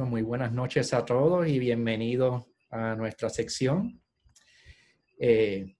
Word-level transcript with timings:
Bueno, 0.00 0.12
muy 0.12 0.22
buenas 0.22 0.50
noches 0.50 0.94
a 0.94 1.04
todos 1.04 1.46
y 1.46 1.58
bienvenidos 1.58 2.44
a 2.70 2.94
nuestra 2.94 3.28
sección 3.28 4.00
eh, 5.18 5.76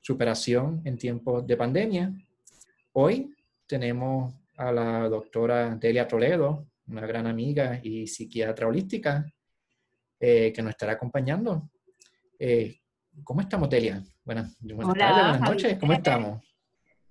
Superación 0.00 0.82
en 0.84 0.98
tiempos 0.98 1.46
de 1.46 1.56
pandemia. 1.56 2.12
Hoy 2.94 3.32
tenemos 3.64 4.34
a 4.56 4.72
la 4.72 5.08
doctora 5.08 5.76
Delia 5.76 6.08
Toledo, 6.08 6.66
una 6.88 7.06
gran 7.06 7.28
amiga 7.28 7.78
y 7.80 8.08
psiquiatra 8.08 8.66
holística, 8.66 9.24
eh, 10.18 10.52
que 10.52 10.60
nos 10.60 10.70
estará 10.70 10.94
acompañando. 10.94 11.70
Eh, 12.40 12.80
¿Cómo 13.22 13.42
estamos, 13.42 13.70
Delia? 13.70 14.02
Buenas, 14.24 14.56
buenas 14.60 14.98
tardes, 14.98 15.22
buenas 15.22 15.40
noches, 15.40 15.78
¿cómo 15.78 15.92
estamos? 15.92 16.55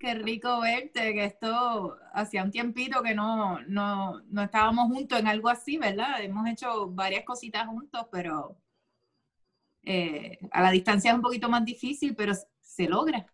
Qué 0.06 0.14
rico 0.14 0.62
verte, 0.62 1.16
que 1.16 1.26
esto 1.26 1.98
hacía 2.14 2.44
un 2.44 2.52
tiempito 2.52 3.02
que 3.02 3.16
no, 3.16 3.60
no, 3.62 4.22
no 4.30 4.44
estábamos 4.44 4.86
juntos 4.94 5.20
en 5.20 5.26
algo 5.26 5.50
así, 5.50 5.80
¿verdad? 5.80 6.22
Hemos 6.22 6.48
hecho 6.48 6.92
varias 6.92 7.26
cositas 7.26 7.66
juntos, 7.66 8.06
pero 8.12 8.56
eh, 9.82 10.38
a 10.52 10.62
la 10.62 10.70
distancia 10.70 11.10
es 11.10 11.16
un 11.16 11.24
poquito 11.24 11.50
más 11.50 11.66
difícil, 11.66 12.16
pero 12.16 12.34
se 12.62 12.88
logra. 12.88 13.26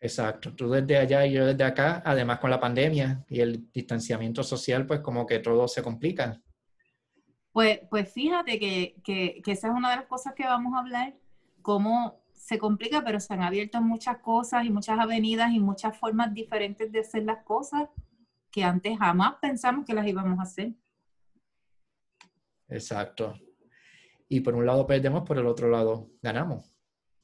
Exacto, 0.00 0.52
tú 0.56 0.68
desde 0.68 0.96
allá 0.96 1.26
y 1.26 1.34
yo 1.34 1.46
desde 1.46 1.62
acá, 1.62 2.02
además 2.04 2.40
con 2.40 2.50
la 2.50 2.58
pandemia 2.58 3.24
y 3.28 3.38
el 3.38 3.70
distanciamiento 3.70 4.42
social, 4.42 4.86
pues 4.86 4.98
como 4.98 5.24
que 5.24 5.38
todo 5.38 5.68
se 5.68 5.80
complica. 5.80 6.42
Pues, 7.52 7.82
pues 7.88 8.12
fíjate 8.12 8.58
que, 8.58 8.96
que, 9.04 9.40
que 9.44 9.52
esa 9.52 9.68
es 9.68 9.74
una 9.74 9.90
de 9.90 9.96
las 9.98 10.06
cosas 10.06 10.34
que 10.34 10.42
vamos 10.42 10.74
a 10.74 10.80
hablar, 10.80 11.14
cómo 11.62 12.23
se 12.44 12.58
complica, 12.58 13.02
pero 13.02 13.18
se 13.20 13.32
han 13.32 13.42
abierto 13.42 13.80
muchas 13.80 14.18
cosas 14.18 14.66
y 14.66 14.70
muchas 14.70 14.98
avenidas 14.98 15.50
y 15.54 15.60
muchas 15.60 15.96
formas 15.96 16.34
diferentes 16.34 16.92
de 16.92 17.00
hacer 17.00 17.22
las 17.24 17.42
cosas 17.42 17.88
que 18.50 18.62
antes 18.62 18.98
jamás 18.98 19.36
pensamos 19.40 19.86
que 19.86 19.94
las 19.94 20.06
íbamos 20.06 20.38
a 20.38 20.42
hacer. 20.42 20.74
Exacto. 22.68 23.34
Y 24.28 24.40
por 24.40 24.54
un 24.54 24.66
lado 24.66 24.86
perdemos, 24.86 25.22
por 25.22 25.38
el 25.38 25.46
otro 25.46 25.70
lado 25.70 26.10
ganamos. 26.20 26.70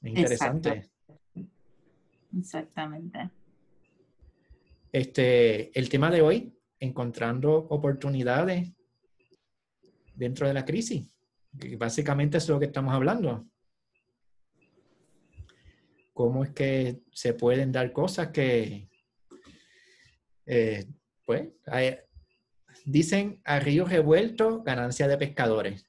interesante. 0.01 0.91
Exactamente. 2.35 3.29
Este, 4.91 5.79
el 5.79 5.91
tema 5.91 6.11
de 6.11 6.23
hoy, 6.23 6.59
encontrando 6.79 7.57
oportunidades 7.69 8.73
dentro 10.15 10.49
de 10.49 10.55
la 10.55 10.65
crisis. 10.65 11.15
Y 11.61 11.77
básicamente 11.77 12.39
es 12.39 12.49
lo 12.49 12.59
que 12.59 12.67
estamos 12.67 12.95
hablando 12.95 13.50
cómo 16.21 16.45
es 16.45 16.51
que 16.51 17.01
se 17.13 17.33
pueden 17.33 17.73
dar 17.73 17.95
cosas 17.95 18.29
que, 18.29 18.91
eh, 20.45 20.87
pues, 21.25 21.49
dicen 22.85 23.41
a 23.43 23.59
río 23.59 23.87
revuelto, 23.87 24.63
ganancia 24.63 25.09
de 25.09 25.17
pescadores. 25.17 25.87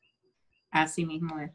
Así 0.70 1.06
mismo 1.06 1.38
es. 1.38 1.52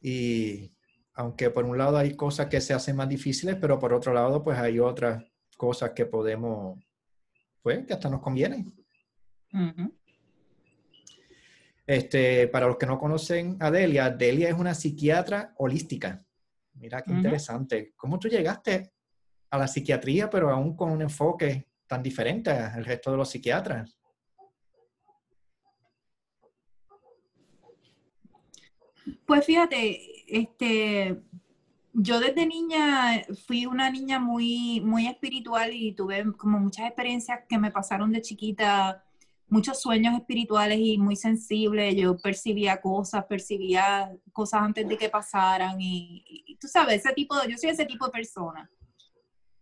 Y 0.00 0.72
aunque 1.14 1.50
por 1.50 1.64
un 1.64 1.78
lado 1.78 1.96
hay 1.96 2.14
cosas 2.14 2.46
que 2.46 2.60
se 2.60 2.74
hacen 2.74 2.94
más 2.94 3.08
difíciles, 3.08 3.56
pero 3.60 3.80
por 3.80 3.92
otro 3.92 4.14
lado, 4.14 4.40
pues 4.44 4.56
hay 4.56 4.78
otras 4.78 5.24
cosas 5.56 5.94
que 5.96 6.06
podemos, 6.06 6.78
pues, 7.60 7.84
que 7.88 7.92
hasta 7.92 8.08
nos 8.08 8.20
convienen. 8.20 8.72
Este, 11.86 12.48
para 12.48 12.66
los 12.66 12.76
que 12.76 12.86
no 12.86 12.98
conocen 12.98 13.56
a 13.60 13.70
Delia, 13.70 14.10
Delia 14.10 14.48
es 14.48 14.54
una 14.54 14.74
psiquiatra 14.74 15.52
holística. 15.58 16.24
Mira 16.74 17.02
qué 17.02 17.12
interesante. 17.12 17.92
¿Cómo 17.96 18.18
tú 18.18 18.28
llegaste 18.28 18.92
a 19.50 19.58
la 19.58 19.68
psiquiatría, 19.68 20.30
pero 20.30 20.50
aún 20.50 20.74
con 20.76 20.90
un 20.90 21.02
enfoque 21.02 21.68
tan 21.86 22.02
diferente 22.02 22.50
al 22.50 22.84
resto 22.84 23.10
de 23.10 23.16
los 23.16 23.30
psiquiatras? 23.30 23.96
Pues 29.26 29.44
fíjate, 29.44 30.24
este, 30.26 31.22
yo 31.92 32.18
desde 32.20 32.46
niña 32.46 33.22
fui 33.46 33.66
una 33.66 33.90
niña 33.90 34.18
muy, 34.18 34.80
muy 34.80 35.06
espiritual 35.06 35.72
y 35.72 35.92
tuve 35.92 36.24
como 36.36 36.58
muchas 36.58 36.86
experiencias 36.86 37.40
que 37.48 37.58
me 37.58 37.70
pasaron 37.70 38.10
de 38.12 38.22
chiquita 38.22 39.04
muchos 39.48 39.80
sueños 39.80 40.14
espirituales 40.14 40.78
y 40.80 40.98
muy 40.98 41.16
sensible. 41.16 41.94
Yo 41.94 42.16
percibía 42.16 42.80
cosas, 42.80 43.24
percibía 43.26 44.10
cosas 44.32 44.62
antes 44.62 44.88
de 44.88 44.96
que 44.96 45.08
pasaran 45.08 45.76
y, 45.80 46.56
tú 46.60 46.68
sabes, 46.68 47.04
ese 47.04 47.14
tipo 47.14 47.36
de, 47.38 47.50
yo 47.50 47.58
soy 47.58 47.70
ese 47.70 47.86
tipo 47.86 48.06
de 48.06 48.12
persona. 48.12 48.70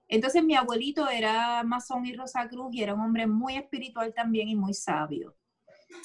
Entonces 0.09 0.45
mi 0.45 0.55
abuelito 0.55 1.09
era 1.09 1.63
masón 1.63 2.05
y 2.05 2.15
Cruz 2.15 2.71
y 2.73 2.83
era 2.83 2.95
un 2.95 3.01
hombre 3.01 3.27
muy 3.27 3.57
espiritual 3.57 4.13
también 4.13 4.49
y 4.49 4.55
muy 4.55 4.75
sabio. 4.75 5.35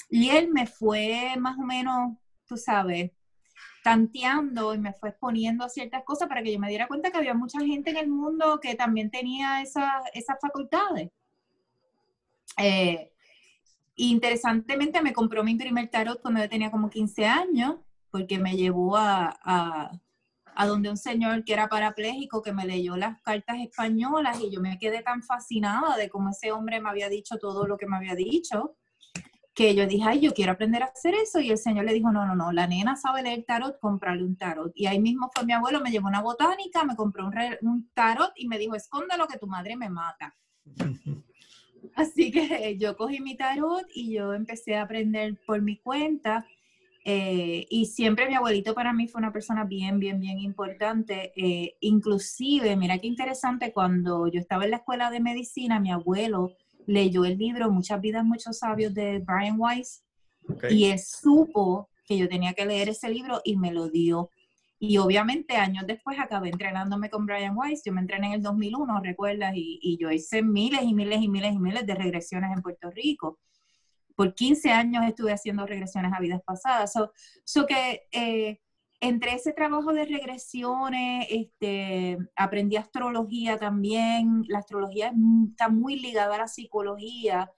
Y 0.08 0.30
él 0.30 0.48
me 0.48 0.66
fue 0.66 1.34
más 1.38 1.58
o 1.58 1.62
menos, 1.62 2.16
tú 2.46 2.56
sabes, 2.56 3.10
tanteando 3.82 4.74
y 4.74 4.78
me 4.78 4.92
fue 4.92 5.10
exponiendo 5.10 5.64
a 5.64 5.68
ciertas 5.68 6.04
cosas 6.04 6.28
para 6.28 6.42
que 6.42 6.52
yo 6.52 6.58
me 6.58 6.68
diera 6.68 6.88
cuenta 6.88 7.10
que 7.10 7.18
había 7.18 7.34
mucha 7.34 7.60
gente 7.60 7.90
en 7.90 7.96
el 7.96 8.08
mundo 8.08 8.60
que 8.60 8.74
también 8.74 9.10
tenía 9.10 9.62
esas 9.62 10.02
facultades. 10.40 11.10
Eh, 12.56 13.12
interesantemente 13.98 15.02
me 15.02 15.12
compró 15.12 15.42
mi 15.42 15.56
primer 15.56 15.88
tarot 15.88 16.20
cuando 16.22 16.40
yo 16.40 16.48
tenía 16.48 16.70
como 16.70 16.88
15 16.88 17.26
años, 17.26 17.76
porque 18.10 18.38
me 18.38 18.56
llevó 18.56 18.96
a, 18.96 19.36
a, 20.54 20.66
donde 20.66 20.90
un 20.90 20.96
señor 20.96 21.44
que 21.44 21.52
era 21.52 21.68
parapléjico 21.68 22.42
que 22.42 22.52
me 22.52 22.64
leyó 22.64 22.96
las 22.96 23.20
cartas 23.22 23.58
españolas 23.58 24.40
y 24.40 24.50
yo 24.50 24.60
me 24.60 24.78
quedé 24.78 25.02
tan 25.02 25.22
fascinada 25.22 25.96
de 25.96 26.08
cómo 26.08 26.30
ese 26.30 26.52
hombre 26.52 26.80
me 26.80 26.88
había 26.88 27.08
dicho 27.08 27.38
todo 27.38 27.66
lo 27.66 27.76
que 27.76 27.86
me 27.86 27.96
había 27.96 28.14
dicho, 28.14 28.76
que 29.54 29.74
yo 29.74 29.86
dije, 29.86 30.04
ay, 30.06 30.20
yo 30.20 30.32
quiero 30.32 30.52
aprender 30.52 30.84
a 30.84 30.86
hacer 30.86 31.14
eso. 31.14 31.40
Y 31.40 31.50
el 31.50 31.58
señor 31.58 31.84
le 31.84 31.92
dijo, 31.92 32.12
no, 32.12 32.24
no, 32.24 32.36
no, 32.36 32.52
la 32.52 32.68
nena 32.68 32.94
sabe 32.94 33.22
leer 33.24 33.44
tarot, 33.44 33.80
comprarle 33.80 34.24
un 34.24 34.36
tarot. 34.36 34.70
Y 34.76 34.86
ahí 34.86 35.00
mismo 35.00 35.28
fue 35.34 35.44
mi 35.44 35.52
abuelo, 35.52 35.80
me 35.80 35.90
llevó 35.90 36.06
una 36.06 36.22
botánica, 36.22 36.84
me 36.84 36.94
compró 36.94 37.26
un, 37.26 37.34
un 37.62 37.90
tarot 37.92 38.30
y 38.36 38.46
me 38.46 38.58
dijo, 38.58 38.76
escóndelo 38.76 39.26
que 39.26 39.38
tu 39.38 39.48
madre 39.48 39.76
me 39.76 39.90
mata. 39.90 40.36
Así 41.98 42.30
que 42.30 42.76
yo 42.78 42.96
cogí 42.96 43.18
mi 43.18 43.36
tarot 43.36 43.84
y 43.92 44.12
yo 44.12 44.32
empecé 44.32 44.76
a 44.76 44.82
aprender 44.82 45.36
por 45.44 45.60
mi 45.60 45.78
cuenta. 45.78 46.46
Eh, 47.04 47.66
y 47.70 47.86
siempre 47.86 48.28
mi 48.28 48.34
abuelito 48.36 48.72
para 48.72 48.92
mí 48.92 49.08
fue 49.08 49.18
una 49.18 49.32
persona 49.32 49.64
bien, 49.64 49.98
bien, 49.98 50.20
bien 50.20 50.38
importante. 50.38 51.32
Eh, 51.34 51.74
inclusive, 51.80 52.76
mira 52.76 52.98
qué 52.98 53.08
interesante, 53.08 53.72
cuando 53.72 54.28
yo 54.28 54.38
estaba 54.38 54.64
en 54.64 54.70
la 54.70 54.76
escuela 54.76 55.10
de 55.10 55.18
medicina, 55.18 55.80
mi 55.80 55.90
abuelo 55.90 56.52
leyó 56.86 57.24
el 57.24 57.36
libro 57.36 57.68
Muchas 57.68 58.00
vidas, 58.00 58.24
muchos 58.24 58.58
sabios 58.58 58.94
de 58.94 59.18
Brian 59.18 59.56
Weiss. 59.58 60.04
Y 60.70 60.84
él 60.84 61.00
supo 61.00 61.88
que 62.06 62.16
yo 62.16 62.28
tenía 62.28 62.52
que 62.52 62.64
leer 62.64 62.90
ese 62.90 63.08
libro 63.08 63.40
y 63.42 63.56
me 63.56 63.72
lo 63.72 63.88
dio. 63.88 64.30
Y 64.80 64.98
obviamente 64.98 65.56
años 65.56 65.86
después 65.86 66.18
acabé 66.20 66.50
entrenándome 66.50 67.10
con 67.10 67.26
Brian 67.26 67.56
Weiss. 67.56 67.82
Yo 67.84 67.92
me 67.92 68.00
entrené 68.00 68.28
en 68.28 68.32
el 68.34 68.42
2001, 68.42 69.00
recuerdas, 69.02 69.52
y, 69.54 69.96
yo 70.00 70.10
hice 70.10 70.42
miles 70.42 70.82
y 70.82 70.94
miles 70.94 71.20
y 71.20 71.28
miles 71.28 71.52
y 71.52 71.58
miles 71.58 71.86
de 71.86 71.94
regresiones 71.94 72.52
en 72.54 72.62
Puerto 72.62 72.90
Rico. 72.90 73.40
Por 74.14 74.34
15 74.34 74.70
años 74.70 75.04
estuve 75.04 75.32
haciendo 75.32 75.66
regresiones 75.66 76.12
a 76.12 76.20
vidas 76.20 76.42
pasadas. 76.44 76.92
So, 77.44 77.66
que 77.66 78.02
eh, 78.12 78.60
entre 79.00 79.34
ese 79.34 79.52
trabajo 79.52 79.92
de 79.92 80.04
regresiones, 80.04 81.26
este, 81.28 82.18
aprendí 82.36 82.76
astrología 82.76 83.58
también. 83.58 84.44
La 84.48 84.58
astrología 84.58 85.12
está 85.50 85.68
muy 85.68 85.98
ligada 85.98 86.36
a 86.36 86.38
la 86.38 86.48
psicología 86.48 87.50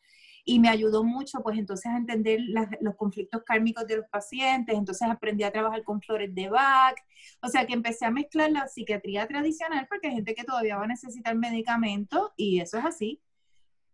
y 0.45 0.59
me 0.59 0.69
ayudó 0.69 1.05
mucho 1.05 1.43
pues 1.43 1.59
entonces 1.59 1.87
a 1.87 1.97
entender 1.97 2.41
los 2.81 2.97
conflictos 2.97 3.43
kármicos 3.44 3.87
de 3.87 3.99
los 3.99 4.06
pacientes, 4.06 4.76
entonces 4.76 5.09
aprendí 5.09 5.44
a 5.44 5.53
trabajar 5.53 5.85
con 5.85 6.00
flores 6.00 6.35
de 6.35 6.49
Bach, 6.49 6.97
o 7.43 7.49
sea 7.49 7.67
que 7.67 7.75
empecé 7.75 8.06
a 8.06 8.11
mezclar 8.11 8.50
la 8.50 8.69
psiquiatría 8.69 9.26
tradicional 9.26 9.87
porque 9.88 10.09
hay 10.09 10.14
gente 10.14 10.35
que 10.35 10.44
todavía 10.44 10.76
va 10.76 10.85
a 10.85 10.88
necesitar 10.88 11.35
medicamentos 11.37 12.31
y 12.37 12.61
eso 12.61 12.79
es 12.79 12.85
así, 12.85 13.20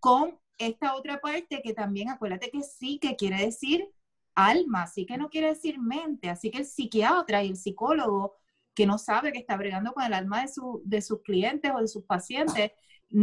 con 0.00 0.38
esta 0.58 0.94
otra 0.94 1.20
parte 1.20 1.60
que 1.62 1.74
también 1.74 2.08
acuérdate 2.08 2.50
que 2.50 2.62
sí 2.62 2.98
que 2.98 3.16
quiere 3.16 3.44
decir 3.44 3.88
alma, 4.34 4.86
sí 4.86 5.06
que 5.06 5.18
no 5.18 5.28
quiere 5.28 5.48
decir 5.48 5.78
mente, 5.78 6.28
así 6.28 6.50
que 6.50 6.58
el 6.58 6.66
psiquiatra 6.66 7.42
y 7.42 7.48
el 7.48 7.56
psicólogo 7.56 8.36
que 8.74 8.86
no 8.86 8.98
sabe 8.98 9.32
que 9.32 9.38
está 9.38 9.56
bregando 9.56 9.92
con 9.92 10.04
el 10.04 10.12
alma 10.12 10.42
de, 10.42 10.48
su, 10.48 10.82
de 10.84 11.00
sus 11.00 11.22
clientes 11.22 11.72
o 11.74 11.80
de 11.80 11.88
sus 11.88 12.04
pacientes, 12.04 12.72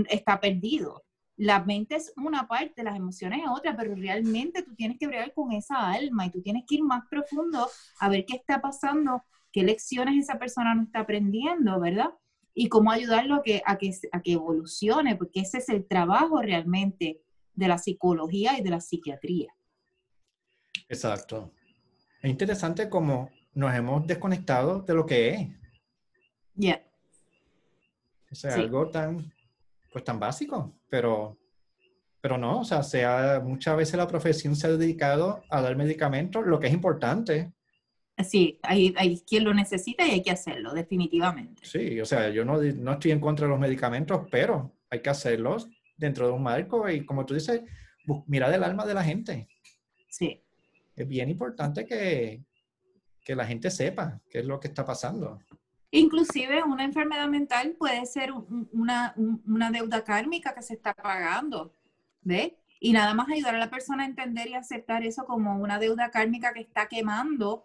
está 0.10 0.40
perdido 0.40 1.04
la 1.38 1.64
mente 1.64 1.96
es 1.96 2.14
una 2.16 2.48
parte, 2.48 2.84
las 2.84 2.96
emociones 2.96 3.42
es 3.44 3.50
otra, 3.50 3.76
pero 3.76 3.96
realmente 3.96 4.62
tú 4.62 4.76
tienes 4.76 4.98
que 5.00 5.08
bregar 5.08 5.34
con 5.34 5.52
esa 5.52 5.92
alma 5.92 6.26
y 6.26 6.32
tú 6.32 6.42
tienes 6.42 6.64
que 6.68 6.76
ir 6.76 6.84
más 6.84 7.04
profundo 7.10 7.68
a 8.00 8.10
ver 8.10 8.26
qué 8.26 8.36
está 8.36 8.62
pasando, 8.62 9.24
qué 9.52 9.64
lecciones 9.64 10.24
esa 10.24 10.38
persona 10.38 10.76
no 10.76 10.84
está 10.84 11.00
aprendiendo, 11.00 11.80
¿verdad? 11.80 12.12
Y 12.54 12.70
cómo 12.70 12.92
ayudarlo 12.92 13.36
a 13.36 13.44
que, 13.44 13.64
a 13.66 13.78
que, 13.78 13.92
a 14.12 14.22
que 14.22 14.34
evolucione, 14.34 15.16
porque 15.16 15.40
ese 15.40 15.58
es 15.58 15.70
el 15.70 15.88
trabajo 15.88 16.42
realmente 16.42 17.22
de 17.56 17.68
la 17.68 17.80
psicología 17.80 18.60
y 18.60 18.64
de 18.64 18.70
la 18.70 18.80
psiquiatría. 18.80 19.54
Exacto. 20.88 21.52
Es 22.22 22.30
interesante 22.30 22.90
cómo 22.90 23.30
nos 23.56 23.74
hemos 23.74 24.06
desconectado 24.06 24.82
de 24.82 24.94
lo 24.94 25.06
que 25.06 25.30
es. 25.30 25.48
Ya. 26.56 26.84
Es 28.30 28.46
algo 28.46 28.90
tan 28.90 29.32
pues 29.94 30.04
tan 30.04 30.20
básico, 30.20 30.74
pero 30.90 31.38
pero 32.24 32.38
no, 32.38 32.62
o 32.62 32.64
sea, 32.64 32.84
sea, 32.84 33.42
muchas 33.44 33.76
veces 33.76 33.96
la 33.96 34.08
profesión 34.08 34.56
se 34.56 34.68
ha 34.68 34.72
dedicado 34.72 35.44
a 35.50 35.60
dar 35.60 35.76
medicamentos, 35.76 36.46
lo 36.46 36.58
que 36.58 36.68
es 36.68 36.74
importante. 36.74 37.52
Sí, 38.18 38.62
hay, 38.64 38.94
hay 38.96 39.20
quien 39.28 39.44
lo 39.44 39.54
necesita 39.54 40.08
y 40.08 40.12
hay 40.12 40.24
que 40.24 40.32
hacerlo, 40.32 40.74
definitivamente. 40.74 41.66
Sí, 41.66 42.00
o 42.00 42.06
sea, 42.06 42.30
yo 42.30 42.46
no, 42.46 42.62
no 42.62 42.94
estoy 42.94 43.12
en 43.12 43.20
contra 43.20 43.46
de 43.46 43.50
los 43.50 43.60
medicamentos, 43.60 44.26
pero 44.32 44.72
hay 44.90 45.02
que 45.02 45.10
hacerlos 45.10 45.68
dentro 45.98 46.26
de 46.28 46.32
un 46.32 46.44
marco 46.44 46.90
y 46.90 47.06
como 47.06 47.26
tú 47.26 47.34
dices, 47.34 47.62
mirar 48.28 48.54
el 48.54 48.64
alma 48.64 48.86
de 48.86 48.94
la 48.94 49.04
gente. 49.04 49.50
Sí. 50.08 50.42
Es 50.96 51.06
bien 51.06 51.30
importante 51.30 51.86
que, 51.86 52.42
que 53.22 53.36
la 53.36 53.46
gente 53.46 53.70
sepa 53.70 54.22
qué 54.30 54.40
es 54.40 54.46
lo 54.46 54.62
que 54.62 54.70
está 54.70 54.86
pasando. 54.86 55.40
Inclusive 55.96 56.64
una 56.64 56.84
enfermedad 56.84 57.28
mental 57.28 57.76
puede 57.78 58.08
ser 58.08 58.34
una, 58.72 59.14
una 59.46 59.70
deuda 59.70 60.04
kármica 60.04 60.56
que 60.56 60.64
se 60.64 60.74
está 60.74 60.96
pagando. 60.96 61.72
¿Ves? 62.22 62.54
Y 62.80 62.94
nada 62.94 63.14
más 63.14 63.30
ayudar 63.30 63.54
a 63.54 63.60
la 63.60 63.70
persona 63.70 64.02
a 64.02 64.08
entender 64.08 64.48
y 64.48 64.56
aceptar 64.56 65.04
eso 65.04 65.26
como 65.26 65.56
una 65.56 65.78
deuda 65.78 66.10
kármica 66.10 66.52
que 66.52 66.62
está 66.62 66.88
quemando 66.88 67.64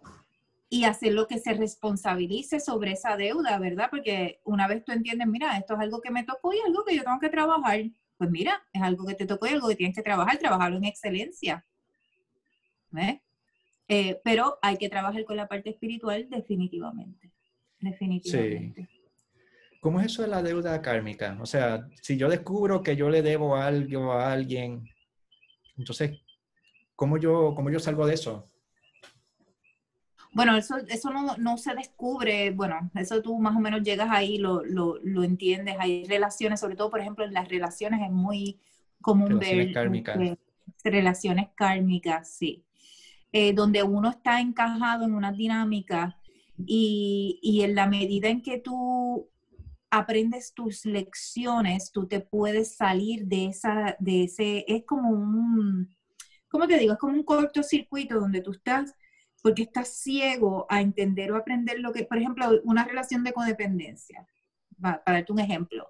y 0.69 0.83
hacer 0.83 1.13
lo 1.13 1.25
que 1.25 1.39
se 1.39 1.55
responsabilice 1.55 2.59
sobre 2.59 2.91
esa 2.91 3.17
deuda, 3.17 3.57
¿verdad? 3.57 3.87
Porque 3.89 4.41
una 4.43 4.67
vez 4.67 4.85
tú 4.85 4.91
entiendes, 4.91 5.27
mira, 5.27 5.57
esto 5.57 5.73
es 5.73 5.79
algo 5.79 5.99
que 5.99 6.11
me 6.11 6.23
tocó 6.23 6.53
y 6.53 6.59
algo 6.59 6.85
que 6.85 6.95
yo 6.95 7.03
tengo 7.03 7.19
que 7.19 7.29
trabajar, 7.29 7.81
pues 8.15 8.29
mira, 8.29 8.63
es 8.71 8.81
algo 8.83 9.07
que 9.07 9.15
te 9.15 9.25
tocó 9.25 9.47
y 9.47 9.53
algo 9.53 9.69
que 9.69 9.75
tienes 9.75 9.95
que 9.95 10.03
trabajar, 10.03 10.37
trabajarlo 10.37 10.77
en 10.77 10.85
excelencia. 10.85 11.65
¿Ves? 12.91 13.21
Eh, 13.87 14.21
pero 14.23 14.59
hay 14.61 14.77
que 14.77 14.87
trabajar 14.87 15.25
con 15.25 15.35
la 15.35 15.47
parte 15.47 15.71
espiritual 15.71 16.29
definitivamente. 16.29 17.18
Definitivamente. 17.79 18.87
Sí. 18.89 18.99
¿Cómo 19.79 20.01
es 20.01 20.07
eso 20.07 20.23
de 20.23 20.27
la 20.27 20.43
deuda 20.43 20.81
kármica? 20.81 21.37
O 21.39 21.45
sea, 21.45 21.87
si 22.01 22.17
yo 22.17 22.27
descubro 22.27 22.83
que 22.83 22.95
yo 22.95 23.09
le 23.09 23.21
debo 23.21 23.55
algo 23.55 24.11
a 24.11 24.31
alguien, 24.33 24.89
entonces, 25.77 26.19
¿cómo 26.95 27.17
yo, 27.17 27.53
cómo 27.55 27.69
yo 27.69 27.79
salgo 27.79 28.05
de 28.05 28.15
eso? 28.15 28.49
Bueno, 30.33 30.57
eso, 30.57 30.77
eso 30.89 31.09
no, 31.37 31.57
se 31.57 31.73
descubre, 31.73 32.51
bueno, 32.51 32.91
eso 32.95 33.21
tú 33.21 33.39
más 33.39 33.55
o 33.55 33.59
menos 33.59 33.81
llegas 33.81 34.09
ahí, 34.11 34.37
lo, 34.37 34.63
lo, 34.63 35.23
entiendes, 35.23 35.75
hay 35.79 36.05
relaciones, 36.05 36.59
sobre 36.59 36.75
todo, 36.75 36.89
por 36.89 36.99
ejemplo, 36.99 37.25
en 37.25 37.33
las 37.33 37.47
relaciones 37.47 38.01
es 38.01 38.11
muy 38.11 38.59
común 39.01 39.29
relaciones 39.29 39.65
ver 39.65 39.73
kármicas. 39.73 40.17
relaciones 40.83 41.47
kármicas, 41.55 42.29
sí, 42.29 42.63
eh, 43.31 43.53
donde 43.53 43.81
uno 43.81 44.09
está 44.09 44.39
encajado 44.39 45.05
en 45.05 45.13
una 45.13 45.31
dinámica 45.31 46.18
y, 46.65 47.39
y 47.41 47.61
en 47.63 47.75
la 47.75 47.87
medida 47.87 48.29
en 48.29 48.41
que 48.41 48.59
tú 48.59 49.29
aprendes 49.89 50.53
tus 50.53 50.85
lecciones, 50.85 51.91
tú 51.91 52.07
te 52.07 52.19
puedes 52.19 52.75
salir 52.75 53.25
de 53.25 53.47
esa, 53.47 53.95
de 53.99 54.23
ese, 54.25 54.65
es 54.67 54.85
como 54.85 55.09
un, 55.09 55.95
¿cómo 56.47 56.67
te 56.67 56.77
digo? 56.77 56.93
Es 56.93 56.99
como 56.99 57.13
un 57.13 57.23
cortocircuito 57.23 58.19
donde 58.19 58.41
tú 58.41 58.51
estás, 58.51 58.93
porque 59.41 59.63
estás 59.63 59.89
ciego 59.89 60.65
a 60.69 60.81
entender 60.81 61.31
o 61.31 61.37
aprender 61.37 61.79
lo 61.79 61.91
que, 61.93 62.03
por 62.03 62.17
ejemplo, 62.17 62.45
una 62.65 62.83
relación 62.85 63.23
de 63.23 63.33
codependencia, 63.33 64.27
para 64.81 65.01
darte 65.05 65.31
un 65.31 65.39
ejemplo. 65.39 65.87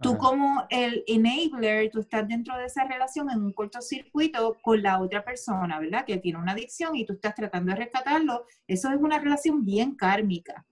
Tú 0.00 0.16
como 0.16 0.66
el 0.70 1.04
enabler, 1.06 1.90
tú 1.90 2.00
estás 2.00 2.26
dentro 2.26 2.56
de 2.56 2.64
esa 2.64 2.84
relación 2.84 3.30
en 3.30 3.42
un 3.42 3.52
cortocircuito 3.52 4.56
con 4.62 4.82
la 4.82 5.00
otra 5.00 5.22
persona, 5.24 5.78
¿verdad? 5.78 6.06
Que 6.06 6.16
tiene 6.16 6.38
una 6.38 6.52
adicción 6.52 6.96
y 6.96 7.04
tú 7.04 7.12
estás 7.12 7.34
tratando 7.34 7.72
de 7.72 7.78
rescatarlo. 7.78 8.46
Eso 8.66 8.90
es 8.90 8.96
una 8.96 9.18
relación 9.18 9.64
bien 9.64 9.94
kármica. 9.94 10.66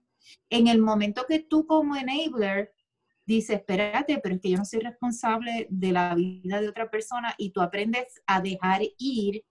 En 0.49 0.67
el 0.67 0.79
momento 0.79 1.25
que 1.27 1.39
tú 1.39 1.67
como 1.67 1.95
enabler 1.95 2.73
dices, 3.25 3.57
espérate, 3.57 4.17
pero 4.17 4.35
es 4.35 4.41
que 4.41 4.49
yo 4.49 4.57
no 4.57 4.65
soy 4.65 4.79
responsable 4.79 5.67
de 5.69 5.91
la 5.91 6.15
vida 6.15 6.59
de 6.59 6.69
otra 6.69 6.89
persona 6.89 7.35
y 7.37 7.51
tú 7.51 7.61
aprendes 7.61 8.21
a 8.25 8.41
dejar 8.41 8.81
ir 8.97 9.45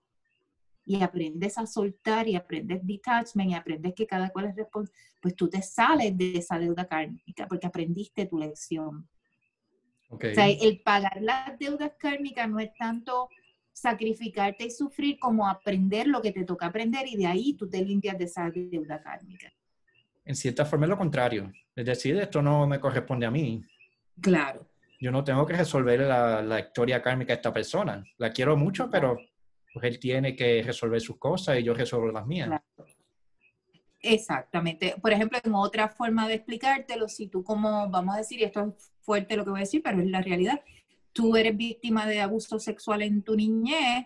y 0.85 1.01
aprendes 1.01 1.57
a 1.57 1.65
soltar 1.65 2.27
y 2.27 2.35
aprendes 2.35 2.85
detachment 2.85 3.51
y 3.51 3.53
aprendes 3.53 3.93
que 3.95 4.07
cada 4.07 4.29
cual 4.31 4.45
es 4.45 4.55
responsable, 4.55 4.99
pues 5.21 5.35
tú 5.35 5.49
te 5.49 5.61
sales 5.61 6.17
de 6.17 6.37
esa 6.37 6.59
deuda 6.59 6.87
kármica 6.87 7.47
porque 7.47 7.67
aprendiste 7.67 8.25
tu 8.25 8.37
lección. 8.37 9.07
O 10.09 10.17
sea, 10.19 10.49
el 10.49 10.81
pagar 10.81 11.21
las 11.21 11.57
deudas 11.59 11.91
kármicas 11.97 12.49
no 12.49 12.59
es 12.59 12.73
tanto 12.75 13.29
sacrificarte 13.71 14.65
y 14.65 14.71
sufrir 14.71 15.19
como 15.19 15.47
aprender 15.47 16.07
lo 16.07 16.21
que 16.21 16.31
te 16.31 16.43
toca 16.43 16.65
aprender 16.65 17.07
y 17.07 17.15
de 17.15 17.27
ahí 17.27 17.53
tú 17.53 17.69
te 17.69 17.83
limpias 17.83 18.17
de 18.17 18.25
esa 18.25 18.49
deuda 18.49 19.01
kármica 19.01 19.53
en 20.29 20.35
cierta 20.35 20.63
forma 20.63 20.85
es 20.85 20.91
lo 20.91 20.97
contrario. 20.97 21.51
Es 21.75 21.85
decir, 21.85 22.15
esto 22.17 22.39
no 22.39 22.67
me 22.67 22.79
corresponde 22.79 23.25
a 23.25 23.31
mí. 23.31 23.65
Claro. 24.21 24.63
Yo 24.99 25.09
no 25.09 25.23
tengo 25.23 25.43
que 25.43 25.53
resolver 25.53 26.01
la, 26.01 26.59
historia 26.59 27.01
kármica 27.01 27.33
de 27.33 27.37
esta 27.37 27.51
persona. 27.51 28.03
La 28.19 28.31
quiero 28.31 28.55
mucho, 28.55 28.91
pero 28.91 29.17
pues 29.73 29.85
él 29.85 29.97
tiene 29.97 30.35
que 30.35 30.61
resolver 30.61 31.01
sus 31.01 31.17
cosas 31.17 31.57
y 31.59 31.63
yo 31.63 31.73
resuelvo 31.73 32.11
las 32.11 32.27
mías. 32.27 32.61
Exactamente. 34.01 34.95
Por 35.01 35.11
ejemplo, 35.11 35.39
en 35.43 35.53
otra 35.53 35.89
forma 35.89 36.27
de 36.27 36.35
explicártelo, 36.35 37.07
si 37.09 37.27
tú 37.27 37.43
como, 37.43 37.89
vamos 37.89 38.15
a 38.15 38.19
decir, 38.19 38.39
y 38.39 38.43
esto 38.43 38.75
es 38.77 38.91
fuerte 39.01 39.35
lo 39.35 39.43
que 39.43 39.51
voy 39.51 39.59
a 39.59 39.63
decir, 39.63 39.81
pero 39.83 39.99
es 40.01 40.07
la 40.07 40.21
realidad, 40.21 40.61
tú 41.13 41.35
eres 41.35 41.55
víctima 41.57 42.05
de 42.07 42.21
abuso 42.21 42.59
sexual 42.59 43.01
en 43.01 43.23
tu 43.23 43.35
niñez, 43.35 44.05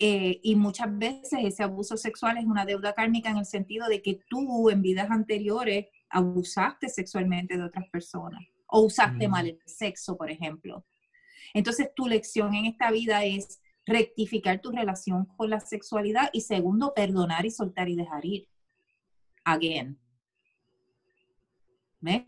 eh, 0.00 0.38
y 0.44 0.54
muchas 0.54 0.96
veces 0.96 1.40
ese 1.42 1.64
abuso 1.64 1.96
sexual 1.96 2.38
es 2.38 2.44
una 2.44 2.64
deuda 2.64 2.92
kármica 2.92 3.30
en 3.30 3.38
el 3.38 3.46
sentido 3.46 3.88
de 3.88 4.00
que 4.00 4.20
tú 4.28 4.70
en 4.70 4.80
vidas 4.80 5.10
anteriores 5.10 5.86
abusaste 6.08 6.88
sexualmente 6.88 7.56
de 7.56 7.64
otras 7.64 7.88
personas 7.88 8.40
o 8.68 8.82
usaste 8.82 9.26
mal 9.26 9.46
mm. 9.46 9.48
el 9.48 9.60
sexo, 9.66 10.16
por 10.16 10.30
ejemplo. 10.30 10.84
Entonces 11.52 11.90
tu 11.96 12.06
lección 12.06 12.54
en 12.54 12.66
esta 12.66 12.92
vida 12.92 13.24
es 13.24 13.60
rectificar 13.86 14.60
tu 14.60 14.70
relación 14.70 15.24
con 15.24 15.50
la 15.50 15.58
sexualidad 15.58 16.30
y 16.32 16.42
segundo, 16.42 16.92
perdonar 16.94 17.44
y 17.44 17.50
soltar 17.50 17.88
y 17.88 17.96
dejar 17.96 18.24
ir. 18.24 18.48
Again. 19.52 19.98
¿Ves? 22.00 22.22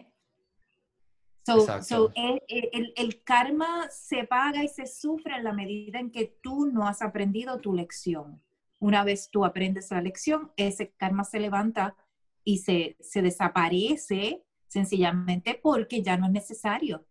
So, 1.44 2.12
eh, 2.14 2.40
el, 2.48 2.92
el, 2.96 3.22
karma 3.24 3.88
se 3.90 4.24
paga 4.24 4.62
y 4.62 4.68
se 4.68 4.86
sufre 4.86 5.36
en 5.36 5.44
la 5.44 5.52
medida 5.52 5.98
en 5.98 6.10
que 6.10 6.38
tú 6.40 6.66
no 6.66 6.86
has 6.86 7.02
aprendido 7.02 7.58
tu 7.58 7.74
lección. 7.74 8.40
Una 8.78 9.04
vez 9.04 9.30
tú 9.30 9.44
aprendes 9.44 9.90
la 9.90 10.00
lección, 10.00 10.52
ese 10.56 10.92
karma 10.96 11.24
se 11.24 11.40
levanta 11.40 11.96
y 12.44 12.58
se, 12.58 12.96
se 13.00 13.20
desaparece 13.20 14.44
sencillamente 14.66 15.58
porque 15.60 16.02
ya 16.02 16.16
no 16.16 16.26
es 16.26 16.32
necesario. 16.32 17.04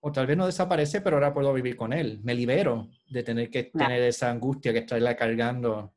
O 0.00 0.12
tal 0.12 0.26
vez 0.26 0.36
no 0.36 0.46
desaparece, 0.46 1.00
pero 1.00 1.16
ahora 1.16 1.34
puedo 1.34 1.52
vivir 1.52 1.76
con 1.76 1.92
él. 1.92 2.20
Me 2.22 2.34
libero 2.34 2.88
de 3.10 3.22
tener 3.22 3.50
que 3.50 3.64
tener 3.64 4.02
esa 4.02 4.30
angustia 4.30 4.72
que 4.72 4.78
estarla 4.80 5.16
cargando 5.16 5.92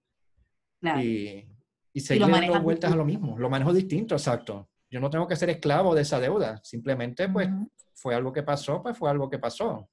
y, 1.02 1.46
y 1.94 2.00
seguir 2.00 2.28
dando 2.28 2.62
vueltas 2.62 2.92
a 2.92 2.96
lo 2.96 3.06
mismo. 3.06 3.38
Lo 3.38 3.50
manejo 3.50 3.74
distinto, 3.74 4.16
exacto 4.16 4.70
yo 4.94 5.00
no 5.00 5.10
tengo 5.10 5.28
que 5.28 5.36
ser 5.36 5.50
esclavo 5.50 5.96
de 5.96 6.04
esa 6.04 6.20
deuda. 6.20 6.62
Simplemente, 6.64 7.28
pues, 7.28 7.50
fue 7.96 8.14
algo 8.14 8.32
que 8.32 8.44
pasó, 8.44 8.84
pues 8.84 8.96
fue 8.96 9.10
algo 9.10 9.28
que 9.28 9.40
pasó. 9.40 9.90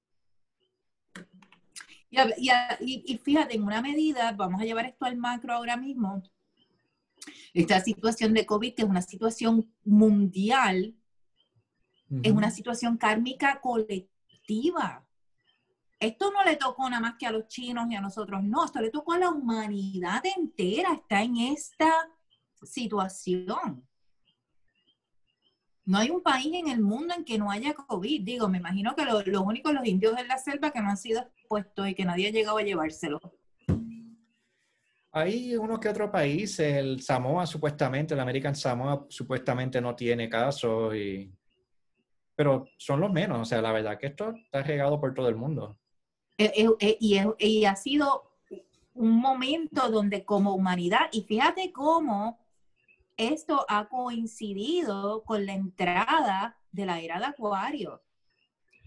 Y, 2.11 3.19
fíjate, 3.25 3.57
en 3.57 3.63
una 3.63 3.81
medida, 3.81 4.33
vamos 4.33 4.61
a 4.61 4.65
llevar 4.67 4.85
esto 4.85 5.07
al 5.07 5.17
macro 5.17 5.55
ahora 5.55 5.79
mismo, 5.79 6.23
esta 7.55 7.81
situación 7.81 8.35
de 8.35 8.45
COVID, 8.45 8.75
que 8.75 8.83
es 8.83 8.89
una 8.89 9.01
situación 9.01 9.73
mundial, 9.85 10.95
es 12.23 12.33
una 12.33 12.51
situación 12.51 12.99
kármica 12.99 13.59
colectiva. 13.63 15.07
Esto 16.01 16.33
no 16.33 16.43
le 16.43 16.57
tocó 16.57 16.89
nada 16.89 17.03
más 17.03 17.17
que 17.19 17.27
a 17.27 17.31
los 17.31 17.47
chinos 17.47 17.87
y 17.91 17.95
a 17.95 18.01
nosotros, 18.01 18.43
no, 18.43 18.65
esto 18.65 18.81
le 18.81 18.89
tocó 18.89 19.13
a 19.13 19.19
la 19.19 19.29
humanidad 19.29 20.23
entera, 20.25 20.95
está 20.95 21.23
en 21.23 21.37
esta 21.37 22.09
situación. 22.63 23.87
No 25.85 25.99
hay 25.99 26.09
un 26.09 26.23
país 26.23 26.55
en 26.55 26.69
el 26.69 26.81
mundo 26.81 27.15
en 27.15 27.23
que 27.23 27.37
no 27.37 27.51
haya 27.51 27.75
COVID. 27.75 28.25
Digo, 28.25 28.49
me 28.49 28.59
imagino 28.59 28.95
que 28.95 29.05
los 29.05 29.27
lo 29.27 29.43
únicos 29.43 29.75
los 29.75 29.85
indios 29.85 30.17
en 30.19 30.29
la 30.29 30.39
selva 30.39 30.71
que 30.71 30.81
no 30.81 30.89
han 30.89 30.97
sido 30.97 31.21
expuestos 31.21 31.89
y 31.89 31.95
que 31.95 32.07
nadie 32.07 32.29
ha 32.29 32.33
llegado 32.33 32.57
a 32.57 32.63
llevárselo. 32.63 33.21
Hay 35.13 35.55
uno 35.57 35.79
que 35.79 35.89
otro 35.89 36.11
país, 36.11 36.61
el 36.61 37.03
Samoa 37.03 37.45
supuestamente, 37.45 38.15
el 38.15 38.21
American 38.21 38.55
Samoa 38.55 39.05
supuestamente 39.11 39.81
no 39.83 39.95
tiene 39.95 40.31
casos, 40.31 40.95
y... 40.95 41.31
pero 42.37 42.69
son 42.79 43.01
los 43.01 43.13
menos. 43.13 43.41
O 43.41 43.45
sea, 43.45 43.61
la 43.61 43.73
verdad 43.73 43.99
que 43.99 44.07
esto 44.07 44.33
está 44.33 44.63
regado 44.63 44.99
por 44.99 45.13
todo 45.13 45.29
el 45.29 45.37
mundo. 45.37 45.77
Eh, 46.41 46.53
eh, 46.57 46.69
eh, 46.81 46.97
y, 46.99 47.19
y 47.39 47.65
ha 47.67 47.77
sido 47.77 48.33
un 48.95 49.21
momento 49.21 49.91
donde 49.91 50.25
como 50.25 50.55
humanidad, 50.55 51.11
y 51.13 51.21
fíjate 51.21 51.71
cómo 51.71 52.39
esto 53.19 53.67
ha 53.69 53.91
coincidido 53.91 55.23
con 55.25 55.45
la 55.45 55.53
entrada 55.53 56.57
de 56.73 56.87
la 56.87 56.99
era 56.99 57.19
de 57.19 57.27
Acuario. 57.27 58.01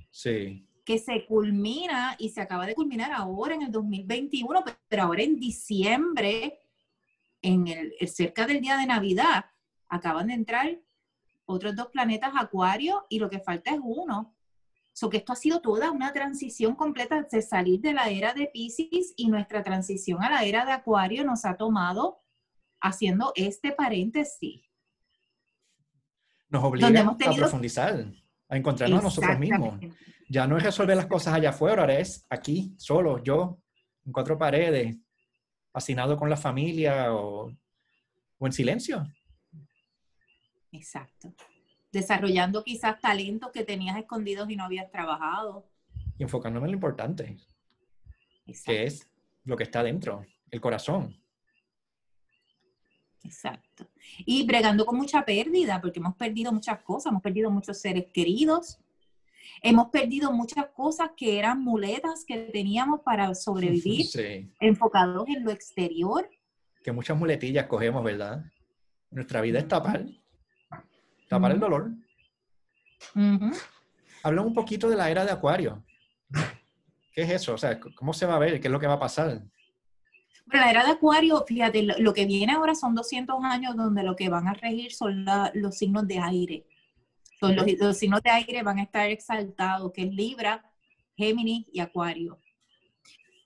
Sí. 0.09 0.65
Que 0.83 0.97
se 0.97 1.27
culmina 1.27 2.15
y 2.17 2.29
se 2.29 2.41
acaba 2.41 2.65
de 2.65 2.73
culminar 2.73 3.11
ahora 3.11 3.53
en 3.53 3.61
el 3.61 3.71
2021, 3.71 4.63
pero 4.87 5.03
ahora 5.03 5.21
en 5.21 5.35
diciembre, 5.35 6.59
en 7.43 7.67
el, 7.67 7.93
cerca 8.07 8.47
del 8.47 8.61
día 8.61 8.77
de 8.77 8.87
Navidad, 8.87 9.45
acaban 9.89 10.25
de 10.25 10.33
entrar 10.33 10.79
otros 11.45 11.75
dos 11.75 11.89
planetas 11.89 12.33
Acuario 12.35 13.05
y 13.09 13.19
lo 13.19 13.29
que 13.29 13.37
falta 13.37 13.69
es 13.69 13.79
uno. 13.83 14.32
So 14.93 15.09
que 15.09 15.17
esto 15.17 15.33
ha 15.33 15.35
sido 15.35 15.59
toda 15.59 15.91
una 15.91 16.13
transición 16.13 16.75
completa 16.75 17.23
de 17.23 17.41
salir 17.41 17.81
de 17.81 17.93
la 17.93 18.09
era 18.09 18.33
de 18.33 18.47
Pisces 18.47 19.13
y 19.17 19.27
nuestra 19.27 19.63
transición 19.63 20.23
a 20.23 20.29
la 20.29 20.43
era 20.43 20.65
de 20.65 20.71
Acuario 20.71 21.23
nos 21.23 21.45
ha 21.45 21.57
tomado 21.57 22.21
haciendo 22.79 23.31
este 23.35 23.71
paréntesis. 23.71 24.61
Nos 26.49 26.63
obliga 26.63 27.01
a 27.01 27.33
profundizar, 27.35 28.05
a 28.47 28.57
encontrarnos 28.57 28.99
a 28.99 29.03
nosotros 29.03 29.39
mismos. 29.39 29.79
Ya 30.29 30.45
no 30.45 30.57
es 30.57 30.63
resolver 30.63 30.95
las 30.95 31.07
cosas 31.07 31.33
allá 31.33 31.49
afuera, 31.49 31.81
ahora 31.81 31.97
es 31.97 32.25
aquí, 32.29 32.75
solo, 32.77 33.23
yo, 33.23 33.59
en 34.05 34.11
cuatro 34.11 34.37
paredes, 34.37 34.95
fascinado 35.71 36.15
con 36.15 36.29
la 36.29 36.37
familia 36.37 37.13
o, 37.13 37.51
o 38.37 38.45
en 38.45 38.53
silencio. 38.53 39.07
Exacto. 40.71 41.33
Desarrollando 41.93 42.63
quizás 42.63 42.99
talentos 42.99 43.51
que 43.51 43.63
tenías 43.63 43.97
escondidos 43.97 44.49
y 44.49 44.57
no 44.57 44.65
habías 44.65 44.91
trabajado. 44.91 45.65
Y 46.17 46.23
enfocándome 46.23 46.65
en 46.65 46.71
lo 46.71 46.75
importante, 46.75 47.37
que 48.65 48.83
es 48.83 49.07
lo 49.45 49.55
que 49.55 49.63
está 49.63 49.81
dentro, 49.81 50.25
el 50.51 50.59
corazón. 50.59 51.15
Exacto. 53.23 53.87
Y 54.25 54.45
bregando 54.45 54.85
con 54.85 54.97
mucha 54.97 55.23
pérdida, 55.23 55.79
porque 55.81 55.99
hemos 55.99 56.15
perdido 56.15 56.51
muchas 56.51 56.79
cosas, 56.81 57.11
hemos 57.11 57.21
perdido 57.21 57.49
muchos 57.49 57.79
seres 57.79 58.07
queridos, 58.13 58.79
hemos 59.61 59.89
perdido 59.89 60.31
muchas 60.31 60.67
cosas 60.75 61.11
que 61.15 61.39
eran 61.39 61.63
muletas 61.63 62.25
que 62.25 62.49
teníamos 62.51 63.01
para 63.01 63.33
sobrevivir, 63.33 64.05
enfocados 64.59 65.27
en 65.29 65.43
lo 65.43 65.51
exterior. 65.51 66.29
Que 66.83 66.91
muchas 66.91 67.17
muletillas 67.17 67.67
cogemos, 67.67 68.03
¿verdad? 68.03 68.43
Nuestra 69.09 69.41
vida 69.41 69.59
es 69.59 69.67
tapar, 69.67 70.05
tapar 71.27 71.51
el 71.51 71.59
dolor. 71.59 71.91
Habla 74.23 74.41
un 74.41 74.53
poquito 74.53 74.89
de 74.89 74.95
la 74.95 75.09
era 75.09 75.25
de 75.25 75.31
Acuario. 75.31 75.83
¿Qué 77.13 77.21
es 77.21 77.29
eso? 77.29 77.53
O 77.53 77.57
sea, 77.57 77.79
¿cómo 77.79 78.13
se 78.13 78.25
va 78.25 78.35
a 78.35 78.39
ver? 78.39 78.59
¿Qué 78.59 78.67
es 78.67 78.71
lo 78.71 78.79
que 78.79 78.87
va 78.87 78.93
a 78.93 78.99
pasar? 78.99 79.43
Bueno, 80.45 80.65
la 80.65 80.71
era 80.71 80.83
de 80.83 80.91
Acuario, 80.91 81.43
fíjate, 81.47 81.83
lo, 81.83 82.13
que 82.13 82.25
viene 82.25 82.53
ahora 82.53 82.75
son 82.75 82.95
200 82.95 83.43
años 83.43 83.75
donde 83.75 84.03
lo 84.03 84.15
que 84.15 84.29
van 84.29 84.47
a 84.47 84.53
regir 84.53 84.93
son 84.93 85.25
los 85.53 85.77
signos 85.77 86.07
de 86.07 86.19
aire. 86.19 86.65
los, 87.41 87.97
signos 87.97 88.21
de 88.21 88.29
aire 88.29 88.63
van 88.63 88.79
a 88.79 88.83
estar 88.83 89.09
exaltados, 89.09 89.91
que 89.93 90.03
es 90.03 90.13
Libra, 90.13 90.69
Géminis 91.15 91.67
y 91.71 91.79
Acuario. 91.79 92.39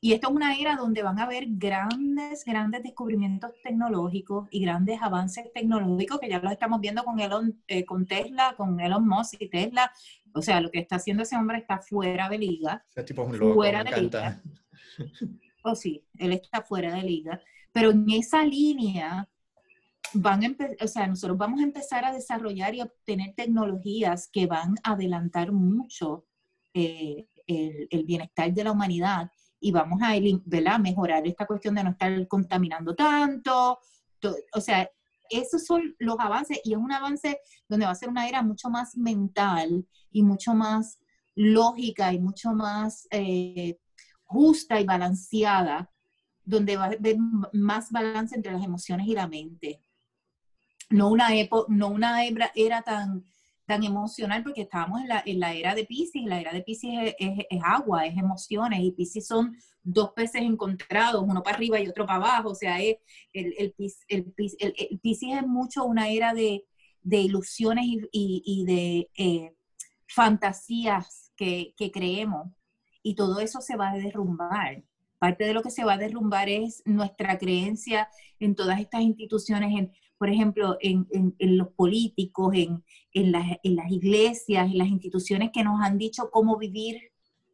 Y 0.08 0.14
esto 0.14 0.30
es 0.30 0.36
una 0.36 0.58
era 0.58 0.78
donde 0.78 1.04
van 1.04 1.20
a 1.20 1.24
haber 1.24 1.44
grandes, 1.50 2.46
grandes 2.46 2.82
descubrimientos 2.82 3.52
tecnológicos 3.62 4.48
y 4.52 4.62
grandes 4.62 5.02
avances 5.02 5.52
tecnológicos 5.54 6.22
que 6.22 6.30
ya 6.30 6.40
los 6.40 6.54
estamos 6.54 6.80
viendo 6.80 7.04
con, 7.04 7.20
Elon, 7.20 7.62
eh, 7.68 7.84
con 7.84 8.06
Tesla, 8.06 8.54
con 8.56 8.80
Elon 8.80 9.06
Musk 9.06 9.34
y 9.42 9.50
Tesla. 9.50 9.92
O 10.34 10.42
sea, 10.42 10.62
lo 10.62 10.72
que 10.72 10.80
está 10.80 10.96
haciendo 10.96 11.24
ese 11.24 11.36
hombre 11.36 11.58
está 11.58 11.80
fuera 11.80 12.30
de 12.30 12.38
liga. 12.38 12.86
Ese 12.90 13.04
tipo 13.04 13.24
es 13.24 13.32
un 13.32 13.38
loco, 13.38 13.56
fuera 13.56 13.84
de 13.84 14.02
liga. 14.02 14.42
Oh, 15.64 15.76
sí, 15.76 16.02
él 16.18 16.32
está 16.32 16.62
fuera 16.62 16.94
de 16.96 17.04
liga, 17.04 17.42
pero 17.74 17.92
en 17.92 18.10
esa 18.10 18.46
línea 18.46 19.28
van 20.14 20.46
a 20.46 20.56
o 20.82 20.88
sea, 20.88 21.06
nosotros 21.06 21.38
vamos 21.38 21.60
a 21.60 21.64
empezar 21.64 22.06
a 22.06 22.14
desarrollar 22.14 22.74
y 22.74 22.82
obtener 22.82 23.36
tecnologías 23.36 24.30
que 24.32 24.46
van 24.46 24.76
a 24.84 24.94
adelantar 24.94 25.52
mucho 25.52 26.26
eh, 26.74 27.28
el, 27.48 28.04
bienestar 28.06 28.54
de 28.54 28.64
la 28.64 28.72
humanidad 28.72 29.30
y 29.60 29.72
vamos 29.72 30.02
a 30.02 30.14
¿verdad? 30.46 30.80
mejorar 30.80 31.26
esta 31.26 31.46
cuestión 31.46 31.76
de 31.76 31.84
no 31.84 31.92
estar 31.92 32.28
contaminando 32.28 32.96
tanto. 32.96 33.80
o 34.54 34.62
sea, 34.62 34.90
esos 35.30 35.66
son 35.66 35.96
los 36.00 36.20
avances 36.20 36.60
y 36.64 36.74
es 36.74 36.78
un 36.78 36.92
avance 36.92 37.40
donde 37.68 37.86
va 37.86 37.92
a 37.92 37.96
ser 37.96 38.10
una 38.10 38.28
era 38.28 38.42
mucho 38.42 38.70
más 38.70 38.96
mental 38.96 39.86
y 40.12 40.24
mucho 40.24 40.54
más 40.54 41.00
lógica 41.36 42.14
y 42.14 42.20
mucho 42.20 42.54
más 42.54 43.08
eh, 43.12 43.78
justa 44.26 44.80
y 44.80 44.86
balanceada, 44.86 45.92
donde 46.44 46.78
va 46.78 46.86
a 46.86 46.88
haber 46.88 47.18
más 47.54 47.92
balance 47.92 48.36
entre 48.36 48.54
las 48.54 48.64
emociones 48.64 49.08
y 49.08 49.14
la 49.14 49.28
mente. 49.28 49.84
No 50.90 51.10
una, 51.10 51.30
no 51.68 51.88
una 51.90 52.24
era 52.26 52.82
tan, 52.82 53.26
tan 53.68 53.84
emocional 53.84 54.44
porque 54.44 54.62
estábamos 54.62 55.02
en 55.02 55.10
la, 55.10 55.22
en 55.26 55.40
la 55.42 55.54
era 55.54 55.76
de 55.76 55.86
Pisces, 55.86 56.24
la 56.24 56.40
era 56.40 56.54
de 56.54 56.62
Pisces 56.64 57.14
es, 57.20 57.46
es, 57.50 57.62
agua, 57.64 58.06
es 58.06 58.18
emociones, 58.18 58.80
y 58.82 58.92
Pisces 58.92 59.28
son 59.28 59.58
dos 59.84 60.12
peces 60.16 60.42
encontrados, 60.42 61.24
uno 61.28 61.44
para 61.44 61.58
arriba 61.58 61.78
y 61.80 61.88
otro 61.88 62.06
para 62.06 62.18
abajo, 62.18 62.52
o 62.52 62.56
sea, 62.56 62.82
es, 62.82 62.96
el, 63.34 63.54
el, 63.58 63.76
el, 64.08 64.34
el 64.78 65.00
Pisces 65.00 65.36
es 65.36 65.46
mucho 65.46 65.84
una 65.84 66.08
era 66.08 66.34
de, 66.34 66.64
de 67.02 67.18
ilusiones 67.18 67.86
y, 67.86 68.42
y, 68.46 68.66
de 68.66 69.12
eh, 69.18 69.54
fantasías 70.08 71.34
que, 71.36 71.74
que 71.76 71.92
creemos, 71.92 72.48
y 73.04 73.16
todo 73.16 73.42
eso 73.42 73.60
se 73.60 73.76
va 73.76 73.92
a 73.92 73.98
derrumbar. 73.98 74.84
Parte 75.20 75.46
de 75.46 75.54
lo 75.54 75.62
que 75.62 75.72
se 75.72 75.84
va 75.84 75.94
a 75.94 75.98
derrumbar 75.98 76.48
es 76.48 76.84
nuestra 76.86 77.38
creencia 77.38 78.08
en 78.40 78.56
todas 78.56 78.80
estas 78.80 79.02
instituciones, 79.02 79.78
en, 79.78 79.92
por 80.18 80.30
ejemplo, 80.30 80.78
en, 80.82 81.08
los 81.40 81.70
políticos, 81.70 82.54
en, 82.56 83.32
las, 83.32 83.92
iglesias, 83.92 84.72
en 84.72 84.78
las 84.78 84.88
instituciones 84.88 85.52
que 85.54 85.64
nos 85.64 85.82
han 85.82 85.98
dicho 85.98 86.30
cómo 86.32 86.58
vivir. 86.58 87.12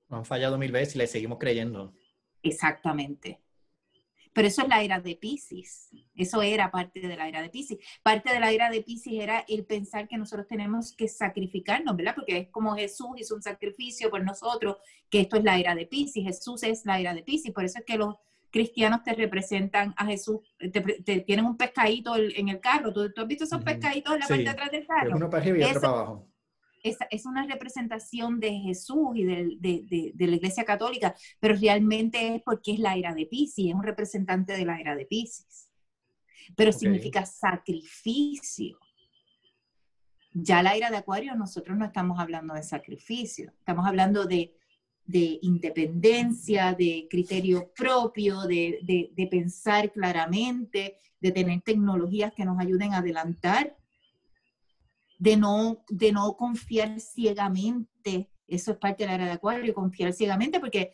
Nos 0.09 0.19
han 0.19 0.25
fallado 0.25 0.57
mil 0.57 0.71
veces 0.71 0.95
y 0.95 0.99
le 0.99 1.07
seguimos 1.07 1.37
creyendo. 1.39 1.93
Exactamente. 2.41 3.39
Pero 4.33 4.47
eso 4.47 4.63
es 4.63 4.67
la 4.67 4.81
era 4.81 4.99
de 4.99 5.15
Pisces. 5.15 5.89
Eso 6.15 6.41
era 6.41 6.71
parte 6.71 7.01
de 7.01 7.15
la 7.15 7.27
era 7.27 7.41
de 7.41 7.49
Pisces. 7.49 7.77
Parte 8.01 8.33
de 8.33 8.39
la 8.39 8.51
era 8.51 8.69
de 8.69 8.81
Pisces 8.81 9.13
era 9.13 9.45
el 9.47 9.65
pensar 9.65 10.07
que 10.07 10.17
nosotros 10.17 10.47
tenemos 10.47 10.93
que 10.95 11.07
sacrificarnos, 11.07 11.95
¿verdad? 11.95 12.15
Porque 12.15 12.37
es 12.37 12.49
como 12.49 12.75
Jesús 12.75 13.09
hizo 13.17 13.35
un 13.35 13.43
sacrificio 13.43 14.09
por 14.09 14.23
nosotros, 14.23 14.77
que 15.09 15.21
esto 15.21 15.37
es 15.37 15.43
la 15.43 15.59
era 15.59 15.75
de 15.75 15.85
Pisces. 15.85 16.23
Jesús 16.23 16.63
es 16.63 16.83
la 16.85 16.99
era 16.99 17.13
de 17.13 17.21
Pisces. 17.21 17.51
Por 17.51 17.63
eso 17.63 17.77
es 17.79 17.85
que 17.85 17.97
los 17.97 18.15
cristianos 18.53 19.03
te 19.03 19.13
representan 19.13 19.95
a 19.97 20.05
Jesús, 20.05 20.41
te, 20.59 21.21
tienen 21.21 21.45
un 21.45 21.57
pescadito 21.57 22.15
en 22.15 22.49
el 22.49 22.59
carro. 22.59 22.93
¿Tú, 22.93 23.11
has 23.17 23.27
visto 23.27 23.45
esos 23.45 23.63
pescaditos 23.63 24.13
en 24.13 24.19
la 24.19 24.27
parte 24.27 24.43
de 24.43 24.49
atrás 24.49 24.71
del 24.71 24.85
carro? 24.85 25.15
Uno 25.15 25.29
para 25.29 25.41
arriba 25.41 25.57
y 25.57 25.63
otro 25.63 25.81
para 25.81 25.93
abajo 25.93 26.33
es, 26.83 26.97
es 27.09 27.25
una 27.25 27.47
representación 27.47 28.39
de 28.39 28.51
Jesús 28.59 29.15
y 29.15 29.23
de, 29.23 29.57
de, 29.59 30.11
de, 30.13 30.27
la 30.27 30.35
Iglesia 30.35 30.65
Católica, 30.65 31.15
pero 31.39 31.55
realmente 31.55 32.35
es 32.35 32.41
porque 32.43 32.73
es 32.73 32.79
la 32.79 32.95
era 32.95 33.15
de 33.15 33.25
Pisces, 33.25 33.65
es 33.65 33.73
un 33.73 33.83
representante 33.83 34.53
de 34.53 34.65
la 34.65 34.79
era 34.79 34.95
de 34.95 35.05
Pisces. 35.05 35.69
Pero 36.57 36.73
significa 36.73 37.25
sacrificio. 37.25 38.77
Ya 40.33 40.61
la 40.61 40.75
era 40.75 40.91
de 40.91 40.97
Acuario, 40.97 41.35
nosotros 41.35 41.77
no 41.77 41.85
estamos 41.85 42.19
hablando 42.19 42.53
de 42.53 42.63
sacrificio, 42.63 43.53
estamos 43.59 43.87
hablando 43.87 44.25
de, 44.25 44.53
de 45.05 45.39
independencia, 45.41 46.73
de 46.73 47.07
criterio 47.09 47.71
propio, 47.75 48.41
de, 48.41 48.79
de, 49.15 49.27
pensar 49.27 49.91
claramente, 49.91 50.97
de 51.19 51.31
tener 51.31 51.61
tecnologías 51.61 52.33
que 52.33 52.45
nos 52.45 52.59
ayuden 52.59 52.93
a 52.93 52.97
adelantar 52.97 53.75
de 55.23 55.37
no, 55.37 55.83
de 55.89 56.11
no 56.11 56.35
confiar 56.35 56.99
ciegamente. 56.99 58.29
Eso 58.45 58.71
es 58.71 58.77
parte 58.77 59.03
de 59.03 59.07
la 59.07 59.15
era 59.15 59.25
de 59.25 59.31
Acuario, 59.31 59.73
confiar 59.73 60.11
ciegamente, 60.11 60.59
porque 60.59 60.93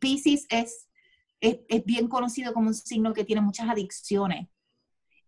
Pisces 0.00 0.46
es, 0.48 0.88
es, 1.40 1.84
bien 1.84 2.08
conocido 2.08 2.54
como 2.54 2.68
un 2.68 2.74
signo 2.74 3.12
que 3.12 3.24
tiene 3.24 3.42
muchas 3.42 3.68
adicciones. 3.68 4.48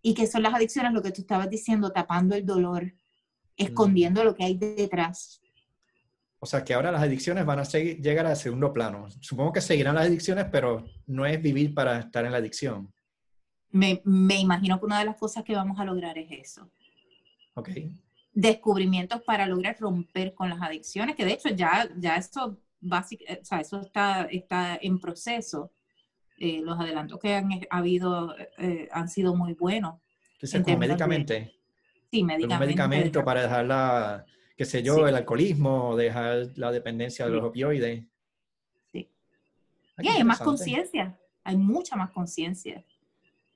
Y 0.01 0.15
que 0.15 0.27
son 0.27 0.43
las 0.43 0.55
adicciones, 0.55 0.93
lo 0.93 1.03
que 1.03 1.11
tú 1.11 1.23
estabas 1.23 1.51
diciendo, 1.51 1.93
tapando 1.93 2.35
el 2.37 2.47
dolor, 2.47 2.95
escondiendo 3.57 4.25
lo 4.25 4.35
que 4.35 4.45
hay 4.45 4.57
detrás. 4.57 5.43
O 6.41 6.47
sea 6.47 6.65
que 6.65 6.75
ahora 6.75 6.93
las 6.93 7.03
adicciones 7.03 7.45
van 7.45 7.59
a 7.59 7.65
seguir, 7.65 8.01
llegar 8.01 8.27
al 8.27 8.37
segundo 8.37 8.73
plano. 8.73 9.09
Supongo 9.21 9.53
que 9.53 9.61
seguirán 9.61 9.97
las 9.97 10.07
adicciones, 10.07 10.47
pero 10.53 10.85
no 11.07 11.27
es 11.27 11.43
vivir 11.43 11.75
para 11.75 11.99
estar 11.99 12.25
en 12.25 12.33
la 12.33 12.39
adicción. 12.39 12.93
Me, 13.71 14.01
me 14.05 14.39
imagino 14.39 14.79
que 14.79 14.87
una 14.87 15.01
de 15.01 15.05
las 15.05 15.17
cosas 15.17 15.45
que 15.45 15.55
vamos 15.55 15.79
a 15.79 15.85
lograr 15.85 16.17
es 16.17 16.31
eso. 16.31 16.71
Ok 17.55 17.71
descubrimientos 18.39 19.21
para 19.23 19.47
lograr 19.47 19.77
romper 19.81 20.33
con 20.33 20.49
las 20.49 20.63
adicciones, 20.63 21.17
que 21.17 21.25
de 21.25 21.33
hecho 21.33 21.49
ya, 21.49 21.89
ya 21.97 22.15
eso, 22.15 22.57
básico, 22.81 23.25
o 23.29 23.45
sea, 23.45 23.61
eso 23.61 23.81
está, 23.81 24.29
está 24.31 24.79
en 24.81 25.01
proceso. 25.01 25.73
Eh, 26.39 26.61
los 26.63 26.79
adelantos 26.79 27.19
que 27.19 27.35
han 27.35 27.51
habido 27.69 28.37
eh, 28.59 28.89
han 28.93 29.09
sido 29.09 29.35
muy 29.35 29.55
buenos. 29.55 29.97
Entonces, 30.41 30.79
médicamente. 30.79 31.53
sí, 32.13 32.23
médicamente. 32.23 32.55
Un 32.55 32.61
medicamento 32.61 33.25
para 33.25 33.43
dejar 33.43 33.67
la, 33.67 34.25
qué 34.59 34.65
sé 34.65 34.83
yo, 34.83 35.07
el 35.07 35.15
alcoholismo, 35.15 35.97
dejar 35.97 36.49
la 36.57 36.73
dependencia 36.73 37.25
de 37.25 37.31
los 37.31 37.45
opioides. 37.45 38.05
Sí. 38.91 39.09
Ah, 39.97 40.03
y 40.03 40.09
hay 40.09 40.25
más 40.25 40.41
conciencia, 40.41 41.17
hay 41.45 41.57
mucha 41.57 41.95
más 41.95 42.11
conciencia. 42.11 42.85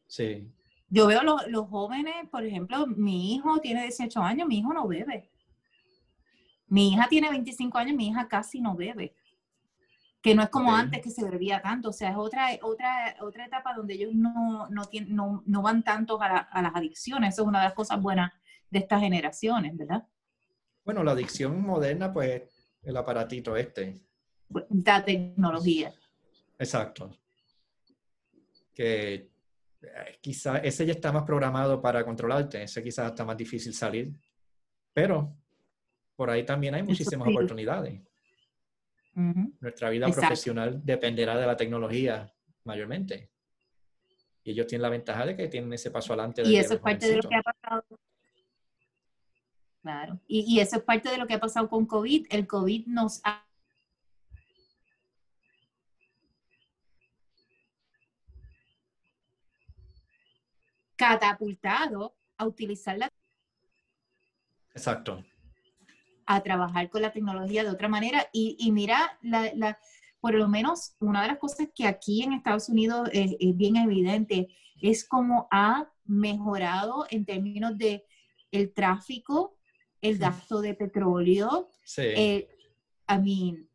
Sí. 0.06 0.48
Yo 0.88 1.08
veo 1.08 1.24
los, 1.24 1.44
los 1.48 1.68
jóvenes, 1.68 2.14
por 2.30 2.46
ejemplo, 2.46 2.86
mi 2.86 3.34
hijo 3.34 3.58
tiene 3.58 3.82
18 3.82 4.22
años, 4.22 4.46
mi 4.46 4.58
hijo 4.58 4.72
no 4.72 4.86
bebe. 4.86 5.28
Mi 6.68 6.92
hija 6.92 7.08
tiene 7.08 7.30
25 7.30 7.78
años, 7.78 7.96
mi 7.96 8.06
hija 8.06 8.28
casi 8.28 8.60
no 8.60 8.76
bebe. 8.76 9.16
Que 10.22 10.36
no 10.36 10.44
es 10.44 10.50
como 10.50 10.72
antes 10.72 11.02
que 11.02 11.10
se 11.10 11.28
bebía 11.28 11.60
tanto. 11.60 11.88
O 11.88 11.92
sea, 11.92 12.10
es 12.10 12.16
otra, 12.16 12.46
otra, 12.62 13.16
otra 13.22 13.46
etapa 13.46 13.74
donde 13.74 13.94
ellos 13.94 14.14
no, 14.14 14.68
no, 14.70 14.84
tienen, 14.84 15.16
no, 15.16 15.42
no 15.46 15.62
van 15.62 15.82
tanto 15.82 16.22
a, 16.22 16.38
a, 16.38 16.62
las 16.62 16.76
adicciones. 16.76 17.34
Eso 17.34 17.42
es 17.42 17.48
una 17.48 17.58
de 17.58 17.64
las 17.64 17.74
cosas 17.74 18.00
buenas 18.00 18.32
de 18.70 18.78
estas 18.78 19.00
generaciones, 19.00 19.76
¿verdad? 19.76 20.06
Bueno, 20.84 21.04
la 21.04 21.12
adicción 21.12 21.60
moderna, 21.60 22.12
pues, 22.12 22.42
el 22.82 22.96
aparatito 22.96 23.56
este. 23.56 24.00
La 24.84 25.04
tecnología. 25.04 25.92
Exacto. 26.58 27.16
Que 28.74 29.14
eh, 29.82 30.18
quizá 30.20 30.58
ese 30.58 30.86
ya 30.86 30.92
está 30.92 31.12
más 31.12 31.24
programado 31.24 31.80
para 31.80 32.04
controlarte, 32.04 32.62
ese 32.62 32.82
quizás 32.82 33.10
está 33.10 33.24
más 33.24 33.36
difícil 33.36 33.74
salir, 33.74 34.12
pero 34.92 35.36
por 36.16 36.30
ahí 36.30 36.44
también 36.44 36.74
hay 36.74 36.82
muchísimas 36.82 37.28
oportunidades. 37.28 38.00
Nuestra 39.14 39.90
vida 39.90 40.08
profesional 40.08 40.80
dependerá 40.84 41.36
de 41.36 41.46
la 41.46 41.56
tecnología 41.56 42.32
mayormente. 42.64 43.30
Y 44.44 44.52
ellos 44.52 44.66
tienen 44.66 44.82
la 44.82 44.88
ventaja 44.88 45.26
de 45.26 45.36
que 45.36 45.48
tienen 45.48 45.72
ese 45.72 45.90
paso 45.90 46.12
adelante. 46.12 46.42
Y 46.44 46.56
eso 46.56 46.74
es 46.74 46.80
parte 46.80 47.08
de 47.08 47.16
lo 47.16 47.28
que 47.28 47.36
ha 47.36 47.42
pasado. 47.42 47.84
Claro. 49.82 50.20
Y, 50.26 50.40
y 50.40 50.60
eso 50.60 50.76
es 50.76 50.82
parte 50.82 51.10
de 51.10 51.18
lo 51.18 51.26
que 51.26 51.34
ha 51.34 51.40
pasado 51.40 51.68
con 51.68 51.86
COVID. 51.86 52.26
El 52.30 52.46
COVID 52.46 52.86
nos 52.86 53.20
ha 53.24 53.44
catapultado 60.96 62.14
a 62.36 62.46
utilizar 62.46 62.96
la 62.96 63.10
Exacto. 64.74 65.24
A 66.26 66.42
trabajar 66.42 66.88
con 66.90 67.02
la 67.02 67.12
tecnología 67.12 67.64
de 67.64 67.70
otra 67.70 67.88
manera. 67.88 68.28
Y, 68.32 68.70
mira, 68.72 69.18
la, 69.20 69.78
por 70.20 70.34
lo 70.34 70.48
menos 70.48 70.94
una 71.00 71.22
de 71.22 71.28
las 71.28 71.38
cosas 71.38 71.68
que 71.74 71.86
aquí 71.86 72.22
en 72.22 72.32
Estados 72.32 72.68
Unidos 72.68 73.10
es, 73.12 73.36
bien 73.56 73.76
evidente 73.76 74.48
es 74.80 75.06
cómo 75.06 75.48
ha 75.50 75.90
mejorado 76.04 77.06
en 77.10 77.24
términos 77.24 77.76
de 77.76 78.04
el 78.50 78.72
tráfico, 78.72 79.56
el 80.02 80.18
gasto 80.18 80.60
de 80.60 80.74
petróleo. 80.74 81.70
Sí. 81.84 82.02
Eh, 82.02 82.48
I 83.08 83.18
mean, 83.18 83.68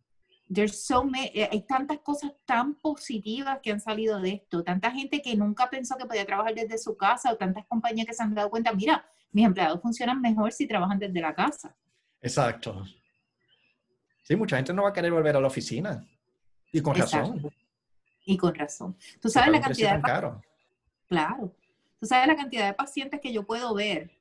there's 0.53 0.85
so 0.85 1.03
many, 1.03 1.31
eh, 1.33 1.49
hay 1.51 1.61
tantas 1.61 1.99
cosas 1.99 2.33
tan 2.45 2.75
positivas 2.75 3.59
que 3.61 3.71
han 3.71 3.79
salido 3.79 4.19
de 4.19 4.33
esto, 4.33 4.63
tanta 4.63 4.91
gente 4.91 5.21
que 5.21 5.35
nunca 5.35 5.69
pensó 5.69 5.97
que 5.97 6.05
podía 6.05 6.25
trabajar 6.25 6.53
desde 6.53 6.77
su 6.77 6.95
casa 6.95 7.31
o 7.31 7.37
tantas 7.37 7.65
compañías 7.65 8.07
que 8.07 8.13
se 8.13 8.23
han 8.23 8.33
dado 8.33 8.49
cuenta, 8.49 8.71
mira, 8.73 9.05
mis 9.31 9.45
empleados 9.45 9.81
funcionan 9.81 10.21
mejor 10.21 10.51
si 10.51 10.67
trabajan 10.67 10.99
desde 10.99 11.19
la 11.21 11.33
casa. 11.33 11.75
Exacto. 12.21 12.83
Sí, 14.23 14.35
mucha 14.35 14.57
gente 14.57 14.73
no 14.73 14.83
va 14.83 14.89
a 14.89 14.93
querer 14.93 15.11
volver 15.11 15.35
a 15.35 15.39
la 15.39 15.47
oficina. 15.47 16.05
Y 16.71 16.81
con 16.81 16.95
razón. 16.95 17.49
Y 18.25 18.35
con 18.35 18.53
razón. 18.53 18.97
Tú 19.21 19.29
sabes 19.29 19.51
la 19.51 19.61
cantidad 19.61 19.95
de... 19.95 20.01
Claro. 21.07 21.55
Tú 21.99 22.05
sabes 22.05 22.27
la 22.27 22.35
cantidad 22.35 22.67
de 22.67 22.73
pacientes 22.73 23.21
que 23.21 23.31
yo 23.31 23.43
puedo 23.43 23.73
ver 23.73 24.16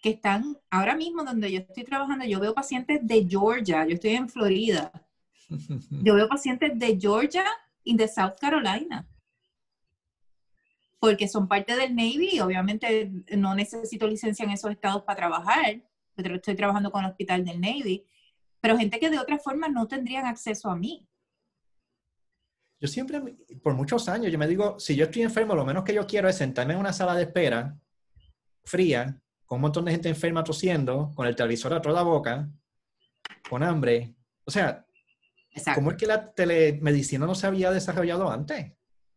que 0.00 0.10
están 0.10 0.56
ahora 0.70 0.96
mismo 0.96 1.24
donde 1.24 1.52
yo 1.52 1.60
estoy 1.60 1.84
trabajando. 1.84 2.24
Yo 2.24 2.40
veo 2.40 2.54
pacientes 2.54 3.00
de 3.02 3.26
Georgia, 3.28 3.86
yo 3.86 3.94
estoy 3.94 4.12
en 4.12 4.28
Florida. 4.28 4.92
Yo 5.90 6.14
veo 6.14 6.28
pacientes 6.28 6.78
de 6.78 6.96
Georgia 6.96 7.44
y 7.82 7.96
de 7.96 8.06
South 8.06 8.34
Carolina. 8.40 9.04
Porque 11.00 11.26
son 11.26 11.48
parte 11.48 11.74
del 11.74 11.96
Navy 11.96 12.38
obviamente 12.38 13.10
no 13.36 13.56
necesito 13.56 14.06
licencia 14.06 14.44
en 14.44 14.52
esos 14.52 14.70
estados 14.70 15.02
para 15.02 15.16
trabajar. 15.16 15.82
Estoy 16.16 16.54
trabajando 16.54 16.92
con 16.92 17.04
el 17.04 17.10
hospital 17.10 17.44
del 17.44 17.60
Navy. 17.60 18.06
Pero 18.60 18.78
gente 18.78 19.00
que 19.00 19.10
de 19.10 19.18
otra 19.18 19.38
forma 19.38 19.66
no 19.68 19.88
tendrían 19.88 20.26
acceso 20.26 20.70
a 20.70 20.76
mí. 20.76 21.04
Yo 22.78 22.86
siempre, 22.86 23.20
por 23.60 23.74
muchos 23.74 24.08
años, 24.08 24.30
yo 24.30 24.38
me 24.38 24.46
digo, 24.46 24.78
si 24.78 24.94
yo 24.94 25.06
estoy 25.06 25.22
enfermo, 25.22 25.56
lo 25.56 25.64
menos 25.64 25.82
que 25.82 25.94
yo 25.94 26.06
quiero 26.06 26.28
es 26.28 26.36
sentarme 26.36 26.74
en 26.74 26.80
una 26.80 26.92
sala 26.92 27.14
de 27.16 27.24
espera 27.24 27.76
fría, 28.64 29.20
con 29.50 29.56
un 29.56 29.62
montón 29.62 29.84
de 29.84 29.90
gente 29.90 30.08
enferma 30.08 30.44
tosiendo, 30.44 31.10
con 31.16 31.26
el 31.26 31.34
televisor 31.34 31.74
a 31.74 31.82
toda 31.82 32.04
boca, 32.04 32.48
con 33.48 33.64
hambre. 33.64 34.14
O 34.44 34.50
sea, 34.52 34.86
¿cómo 35.74 35.90
es 35.90 35.96
que 35.96 36.06
la 36.06 36.32
telemedicina 36.32 37.26
no 37.26 37.34
se 37.34 37.48
había 37.48 37.72
desarrollado 37.72 38.30
antes? 38.30 38.70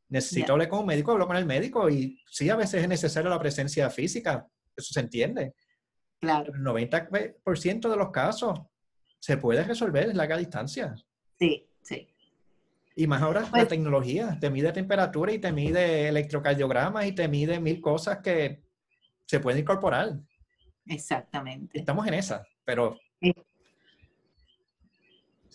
Necesito 0.10 0.54
hablar 0.54 0.70
con 0.70 0.80
un 0.80 0.86
médico, 0.88 1.12
hablo 1.12 1.28
con 1.28 1.38
el 1.38 1.46
médico 1.46 1.88
y 1.88 2.20
sí, 2.26 2.50
a 2.50 2.56
veces 2.56 2.82
es 2.82 2.90
necesaria 2.90 3.30
la 3.30 3.38
presencia 3.38 3.92
física, 3.92 4.48
eso 4.76 4.92
se 4.92 5.02
entiende. 5.02 5.54
Claro. 6.20 6.52
el 6.52 6.62
90% 6.62 7.90
de 7.90 7.96
los 7.96 8.10
casos 8.10 8.60
se 9.20 9.38
puede 9.38 9.64
resolver 9.64 10.10
en 10.10 10.18
larga 10.18 10.38
distancia. 10.38 10.96
Sí, 11.38 11.70
sí. 11.84 12.08
Y 12.96 13.06
más 13.06 13.22
ahora 13.22 13.42
la 13.42 13.52
pues 13.52 13.68
tecnología, 13.68 14.36
te 14.42 14.50
mide 14.50 14.72
temperatura 14.72 15.32
y 15.32 15.38
te 15.38 15.52
mide 15.52 16.08
electrocardiogramas 16.08 17.06
y 17.06 17.12
te 17.12 17.28
mide 17.28 17.60
mil 17.60 17.80
cosas 17.80 18.18
que 18.24 18.63
se 19.34 19.40
pueden 19.40 19.62
incorporar. 19.62 20.20
Exactamente. 20.86 21.80
Estamos 21.80 22.06
en 22.06 22.14
esa, 22.14 22.46
pero 22.64 23.00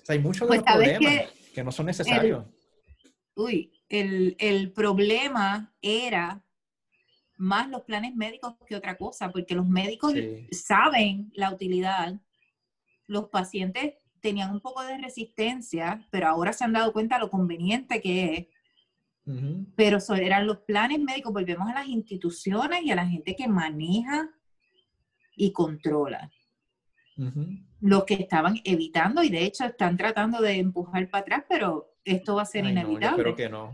hay 0.08 0.18
muchos 0.18 0.48
de 0.48 0.56
pues, 0.56 0.58
los 0.58 0.74
problemas 0.74 1.30
que, 1.54 1.62
no 1.62 1.70
son 1.70 1.86
necesarios. 1.86 2.44
uy, 3.36 3.72
el, 3.88 4.34
el 4.40 4.72
problema 4.72 5.72
era 5.80 6.44
más 7.36 7.68
los 7.68 7.82
planes 7.82 8.16
médicos 8.16 8.56
que 8.66 8.74
otra 8.74 8.96
cosa, 8.96 9.30
porque 9.30 9.54
los 9.54 9.68
médicos 9.68 10.12
saben 10.50 11.30
la 11.34 11.52
utilidad, 11.52 12.20
los 13.06 13.28
pacientes 13.28 13.94
tenían 14.18 14.50
un 14.50 14.60
poco 14.60 14.82
de 14.82 14.98
resistencia, 14.98 16.04
pero 16.10 16.26
ahora 16.26 16.52
se 16.52 16.64
han 16.64 16.72
dado 16.72 16.92
cuenta 16.92 17.20
lo 17.20 17.30
conveniente 17.30 18.00
que 18.00 18.34
es. 18.34 18.46
Pero 19.76 19.98
eran 20.16 20.46
los 20.46 20.58
planes 20.58 21.00
médicos, 21.00 21.32
volvemos 21.32 21.68
a 21.68 21.74
las 21.74 21.86
instituciones 21.86 22.82
y 22.82 22.90
a 22.90 22.94
la 22.94 23.06
gente 23.06 23.36
que 23.36 23.46
maneja 23.46 24.30
y 25.36 25.52
controla. 25.52 26.30
Los 27.80 28.04
que 28.04 28.14
estaban 28.14 28.56
evitando 28.64 29.22
y 29.22 29.28
de 29.28 29.44
hecho 29.44 29.64
están 29.64 29.96
tratando 29.96 30.40
de 30.40 30.52
empujar 30.54 31.10
para 31.10 31.22
atrás, 31.22 31.44
pero 31.48 31.94
esto 32.04 32.36
va 32.36 32.42
a 32.42 32.46
ser 32.46 32.64
inevitable. 32.64 33.30
No, 33.30 33.36
que 33.36 33.48
no. 33.48 33.72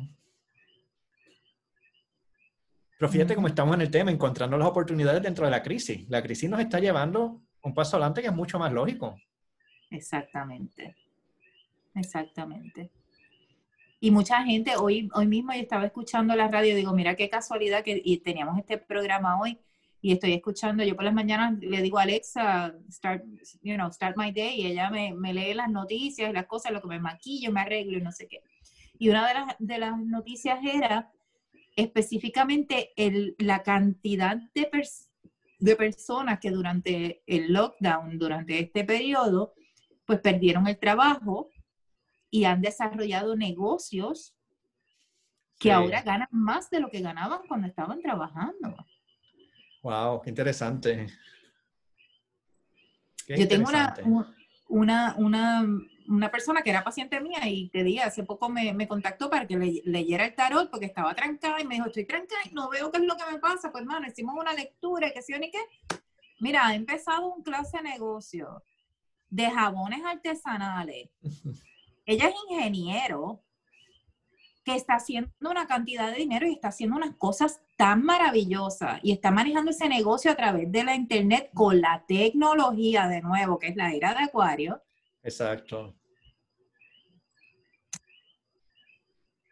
Pero 2.99 3.13
fíjate 3.13 3.35
cómo 3.35 3.49
estamos 3.49 3.75
en 3.75 3.83
el 3.83 3.91
tema, 3.91 4.11
encontrando 4.11 4.57
las 4.57 4.69
oportunidades 4.69 5.23
dentro 5.23 5.45
de 5.45 5.51
la 5.51 5.63
crisis. 5.63 6.09
La 6.09 6.23
crisis 6.23 6.49
nos 6.49 6.61
está 6.61 6.81
llevando 6.81 7.43
un 7.63 7.75
paso 7.75 7.97
adelante 7.97 8.23
que 8.23 8.29
es 8.29 8.35
mucho 8.35 8.59
más 8.59 8.73
lógico. 8.73 9.17
Exactamente. 9.91 10.97
Exactamente. 11.95 12.91
Y 14.05 14.11
mucha 14.11 14.43
gente, 14.43 14.77
hoy, 14.77 15.09
hoy 15.15 15.27
mismo 15.27 15.53
estaba 15.53 15.87
escuchando 15.87 16.37
la 16.37 16.49
radio, 16.49 16.77
digo, 16.77 16.93
mira 16.93 17.15
qué 17.15 17.31
casualidad 17.31 17.83
que 17.83 18.03
teníamos 18.23 18.59
este 18.59 18.77
programa 18.77 19.41
hoy 19.41 19.59
y 20.03 20.13
estoy 20.13 20.35
escuchando, 20.35 20.85
yo 20.85 20.95
por 20.95 21.07
las 21.07 21.15
mañanas 21.15 21.59
le 21.59 21.81
digo 21.81 21.99
a 21.99 22.03
Alexa, 22.03 22.75
start, 22.91 23.25
you 23.63 23.77
know, 23.77 23.91
start 23.91 24.15
my 24.19 24.31
day, 24.31 24.61
y 24.61 24.67
ella 24.67 24.91
me, 24.91 25.15
me 25.15 25.33
lee 25.33 25.55
las 25.55 25.71
noticias 25.71 26.35
las 26.35 26.45
cosas, 26.45 26.73
lo 26.73 26.83
que 26.83 26.89
me 26.89 27.01
maquillo, 27.01 27.51
me 27.51 27.63
arreglo 27.63 27.97
y 27.97 28.03
no 28.03 28.13
sé 28.13 28.29
qué. 28.29 28.43
Y 28.99 29.09
una 29.09 29.27
de 29.27 29.33
las, 29.33 29.57
de 29.59 29.79
las 29.79 29.99
noticias 29.99 30.59
era 30.63 31.11
específicamente 31.75 32.93
el, 32.97 33.35
la 33.39 33.63
cantidad 33.63 34.37
de, 34.55 34.71
de 35.61 35.77
personas 35.77 36.41
que 36.41 36.51
durante 36.51 37.23
el 37.27 37.55
lockdown, 37.55 38.19
durante 38.19 38.59
este 38.59 38.85
periodo, 38.85 39.55
pues 40.05 40.21
perdieron 40.21 40.67
el 40.67 40.79
trabajo 40.79 41.49
y 42.35 42.47
han 42.47 42.61
desarrollado 42.61 43.37
negocios 43.37 44.35
que 45.57 45.71
ahora 45.71 46.03
ganan 46.03 46.27
más 46.33 46.69
de 46.69 46.81
lo 46.81 46.91
que 46.91 47.01
ganaban 47.01 47.43
cuando 47.47 47.69
estaban 47.69 48.01
trabajando. 48.03 48.75
Wow, 49.85 50.21
qué 50.21 50.31
interesante. 50.31 51.07
Yo 53.29 53.47
tengo 53.47 53.69
una, 53.69 53.95
una, 54.69 55.15
una, 55.17 55.65
una, 56.09 56.31
persona 56.33 56.63
que 56.63 56.71
era 56.71 56.83
paciente 56.83 57.21
mía 57.21 57.47
y 57.47 57.69
te 57.69 57.85
dije, 57.85 58.03
hace 58.03 58.25
poco 58.25 58.49
me, 58.49 58.75
me 58.75 58.89
contactó 58.89 59.31
para 59.31 59.47
que 59.47 59.57
le, 59.57 59.83
leyera 59.85 60.27
el 60.27 60.35
tarot 60.35 60.73
porque 60.73 60.87
estaba 60.87 61.15
trancada 61.15 61.61
y 61.61 61.65
me 61.65 61.77
dijo, 61.77 61.87
estoy 61.87 62.05
trancada 62.05 62.43
y 62.51 62.53
no 62.53 62.69
veo 62.69 62.91
qué 62.91 62.99
es 62.99 63.05
lo 63.05 63.17
que 63.17 63.33
me 63.33 63.39
pasa. 63.39 63.71
Pues, 63.71 63.83
hermano, 63.83 64.09
hicimos 64.09 64.35
una 64.37 64.55
lectura, 64.55 65.13
que 65.13 65.23
sí 65.23 65.35
o 65.35 65.39
ni 65.39 65.53
qué. 65.53 65.61
Mira, 66.41 66.67
ha 66.67 66.75
empezado 66.75 67.33
un 67.33 67.45
clase 67.45 67.77
de 67.77 67.85
negocio 67.85 68.65
de 69.31 69.49
jabones 69.53 70.05
artesanales. 70.05 71.11
Ella 72.07 72.29
es 72.29 72.35
ingeniero 72.51 73.43
que 74.65 74.75
está 74.75 74.95
haciendo 74.95 75.31
una 75.41 75.67
cantidad 75.67 76.11
de 76.11 76.19
dinero 76.19 76.47
y 76.47 76.53
está 76.53 76.69
haciendo 76.69 76.97
unas 76.97 77.17
cosas 77.17 77.63
tan 77.77 78.03
maravillosas 78.03 78.99
y 79.03 79.13
está 79.13 79.31
manejando 79.31 79.71
ese 79.71 79.89
negocio 79.89 80.31
a 80.31 80.37
través 80.37 80.71
de 80.73 80.85
la 80.85 80.95
internet 80.95 81.51
con 81.53 81.81
la 81.81 82.05
tecnología 82.07 83.07
de 83.09 83.21
nuevo, 83.21 83.59
que 83.59 83.69
es 83.69 83.77
la 83.77 83.93
era 83.93 84.15
de 84.15 84.25
Acuario. 84.25 84.83
Exacto. 85.23 85.95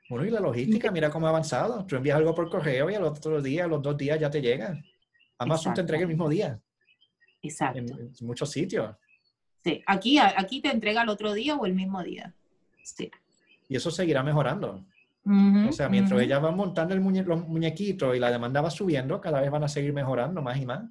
Bueno, 0.09 0.27
y 0.27 0.31
la 0.31 0.41
logística, 0.41 0.91
mira 0.91 1.11
cómo 1.11 1.27
ha 1.27 1.31
avanzado. 1.31 1.87
Tú 1.87 1.97
envías 1.97 2.17
algo 2.17 2.35
por 2.35 2.51
correo 2.51 2.91
y 2.91 2.95
al 2.95 3.05
otro 3.05 3.41
día, 3.41 3.65
a 3.65 3.69
los 3.69 3.83
dos 3.83 3.97
días 3.97 4.21
ya 4.21 4.31
te 4.31 4.43
llega. 4.43 4.79
Amazon 5.39 5.75
te 5.75 5.81
entrega 5.81 6.03
el 6.03 6.09
mismo 6.09 6.29
día. 6.29 6.61
Exacto. 7.43 7.79
en 7.79 8.13
muchos 8.21 8.51
sitios. 8.51 8.95
Sí, 9.65 9.83
aquí, 9.87 10.19
aquí 10.19 10.61
te 10.61 10.71
entrega 10.71 11.03
el 11.03 11.09
otro 11.09 11.33
día 11.33 11.57
o 11.57 11.67
el 11.67 11.75
mismo 11.75 12.03
día. 12.03 12.35
Sí. 12.83 13.11
Y 13.69 13.77
eso 13.77 13.91
seguirá 13.91 14.23
mejorando. 14.23 14.85
o 15.25 15.73
sea, 15.73 15.89
mientras 15.89 16.21
ellas 16.21 16.43
van 16.43 16.57
montando 16.57 16.95
el 16.95 17.25
los 17.25 17.49
muñequitos 17.49 18.17
y 18.17 18.19
la 18.19 18.31
demanda 18.31 18.61
va 18.61 18.71
subiendo, 18.71 19.21
cada 19.21 19.41
vez 19.41 19.51
van 19.51 19.65
a 19.65 19.69
seguir 19.69 19.93
mejorando 19.93 20.43
más 20.43 20.59
y 20.59 20.67
más. 20.67 20.85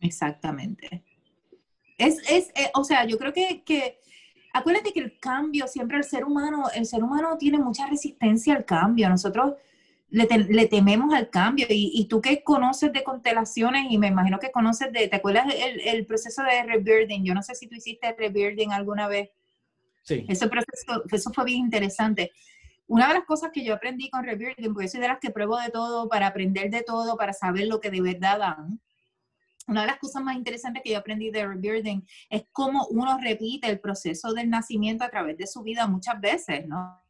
Exactamente. 0.00 1.04
Es, 1.98 2.18
es 2.30 2.50
eh, 2.54 2.70
o 2.74 2.84
sea, 2.84 3.06
yo 3.06 3.16
creo 3.18 3.32
que, 3.32 3.62
que 3.64 3.98
acuérdate 4.52 4.92
que 4.92 5.00
el 5.00 5.18
cambio, 5.18 5.66
siempre 5.66 5.96
el 5.96 6.04
ser 6.04 6.24
humano, 6.24 6.64
el 6.74 6.86
ser 6.86 7.02
humano 7.02 7.36
tiene 7.38 7.58
mucha 7.58 7.86
resistencia 7.86 8.54
al 8.54 8.64
cambio. 8.64 9.08
Nosotros 9.08 9.54
le, 10.10 10.66
tememos 10.66 11.12
al 11.14 11.30
cambio. 11.30 11.66
Y, 11.68 12.06
tú 12.08 12.20
que 12.20 12.42
conoces 12.42 12.92
de 12.92 13.02
constelaciones, 13.02 13.86
y 13.90 13.98
me 13.98 14.08
imagino 14.08 14.38
que 14.38 14.50
conoces 14.50 14.92
de, 14.92 15.08
¿te 15.08 15.16
acuerdas 15.16 15.46
el, 15.54 15.80
el 15.80 16.06
proceso 16.06 16.42
de 16.42 16.62
rebuilding? 16.62 17.24
Yo 17.24 17.34
no 17.34 17.42
sé 17.42 17.54
si 17.54 17.66
tú 17.66 17.74
hiciste 17.74 18.14
rebuilding 18.16 18.72
alguna 18.72 19.08
vez. 19.08 19.30
Sí. 20.06 20.24
Ese 20.28 20.48
proceso, 20.48 21.04
eso 21.10 21.32
fue 21.32 21.44
bien 21.44 21.58
interesante. 21.60 22.30
Una 22.86 23.08
de 23.08 23.14
las 23.14 23.24
cosas 23.24 23.50
que 23.52 23.64
yo 23.64 23.74
aprendí 23.74 24.08
con 24.08 24.24
rebuilding, 24.24 24.72
porque 24.72 24.88
soy 24.88 25.00
de 25.00 25.08
las 25.08 25.18
que 25.18 25.30
pruebo 25.30 25.58
de 25.58 25.70
todo, 25.70 26.08
para 26.08 26.28
aprender 26.28 26.70
de 26.70 26.82
todo, 26.82 27.16
para 27.16 27.32
saber 27.32 27.66
lo 27.66 27.80
que 27.80 27.90
de 27.90 28.00
verdad 28.00 28.38
dan, 28.38 28.80
una 29.68 29.80
de 29.80 29.88
las 29.88 29.98
cosas 29.98 30.22
más 30.22 30.36
interesantes 30.36 30.82
que 30.84 30.90
yo 30.90 30.98
aprendí 30.98 31.30
de 31.30 31.44
Rebirthing 31.44 32.06
es 32.30 32.44
cómo 32.52 32.86
uno 32.90 33.18
repite 33.20 33.68
el 33.68 33.80
proceso 33.80 34.32
del 34.32 34.48
nacimiento 34.48 35.02
a 35.02 35.08
través 35.08 35.36
de 35.38 35.46
su 35.48 35.62
vida 35.62 35.88
muchas 35.88 36.20
veces, 36.20 36.66
¿no? 36.68 37.02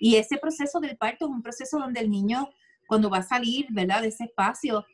Y 0.00 0.16
ese 0.16 0.38
proceso 0.38 0.80
del 0.80 0.96
parto 0.96 1.26
es 1.26 1.30
un 1.30 1.42
proceso 1.42 1.78
donde 1.78 2.00
el 2.00 2.10
niño, 2.10 2.48
cuando 2.86 3.10
va 3.10 3.18
a 3.18 3.22
salir, 3.22 3.66
¿verdad?, 3.70 4.00
de 4.00 4.08
ese 4.08 4.24
espacio, 4.24 4.86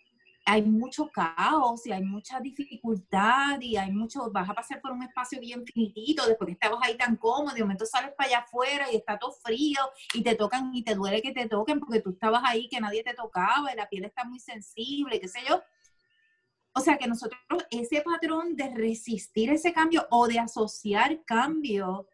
hay 0.49 0.63
mucho 0.63 1.09
caos 1.09 1.87
y 1.87 1.93
hay 1.93 2.03
mucha 2.03 2.41
dificultad 2.41 3.61
y 3.61 3.77
hay 3.77 3.93
mucho, 3.93 4.31
vas 4.31 4.49
a 4.49 4.55
pasar 4.55 4.81
por 4.81 4.93
un 4.93 5.03
espacio 5.03 5.41
bien 5.41 5.65
finitito, 5.65 6.27
después 6.27 6.47
que 6.47 6.53
estabas 6.53 6.81
ahí 6.83 6.97
tan 6.97 7.17
cómodo, 7.17 7.55
de 7.55 7.63
momento 7.63 7.85
sales 7.85 8.13
para 8.17 8.29
allá 8.29 8.39
afuera 8.39 8.87
y 8.91 8.97
está 8.97 9.19
todo 9.19 9.33
frío 9.33 9.81
y 10.15 10.23
te 10.23 10.35
tocan 10.35 10.75
y 10.75 10.83
te 10.83 10.95
duele 10.95 11.21
que 11.21 11.33
te 11.33 11.49
toquen 11.49 11.81
porque 11.81 12.01
tú 12.01 12.11
estabas 12.11 12.43
ahí 12.45 12.69
que 12.69 12.81
nadie 12.81 13.03
te 13.05 13.15
tocaba 13.15 13.73
y 13.73 13.77
la 13.77 13.89
piel 13.89 14.05
está 14.05 14.25
muy 14.25 14.41
sensible, 14.41 15.21
qué 15.21 15.29
sé 15.29 15.41
yo 15.49 15.63
o 16.79 16.81
sea 16.81 16.97
que 16.97 17.09
nosotros, 17.09 17.41
ese 17.71 18.03
patrón 18.03 18.55
de 18.55 18.73
resistir 18.73 19.51
ese 19.51 19.73
cambio 19.73 20.07
o 20.11 20.29
de 20.29 20.39
asociar 20.39 21.25
cambio 21.25 22.09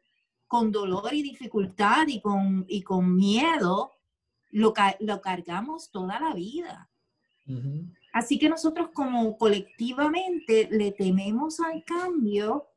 con 0.47 0.73
dolor 0.73 1.13
y 1.13 1.23
dificultad 1.23 2.07
y 2.09 2.21
con, 2.23 2.65
y 2.67 2.83
con 2.83 3.15
miedo, 3.15 3.93
lo, 4.51 4.73
lo 5.01 5.21
cargamos 5.21 5.91
toda 5.91 6.19
la 6.19 6.33
vida. 6.33 6.91
Así 8.15 8.39
que 8.39 8.49
nosotros 8.49 8.91
como 8.95 9.37
colectivamente 9.37 10.69
le 10.71 10.93
tememos 10.93 11.59
al 11.59 11.83
cambio. 11.83 12.69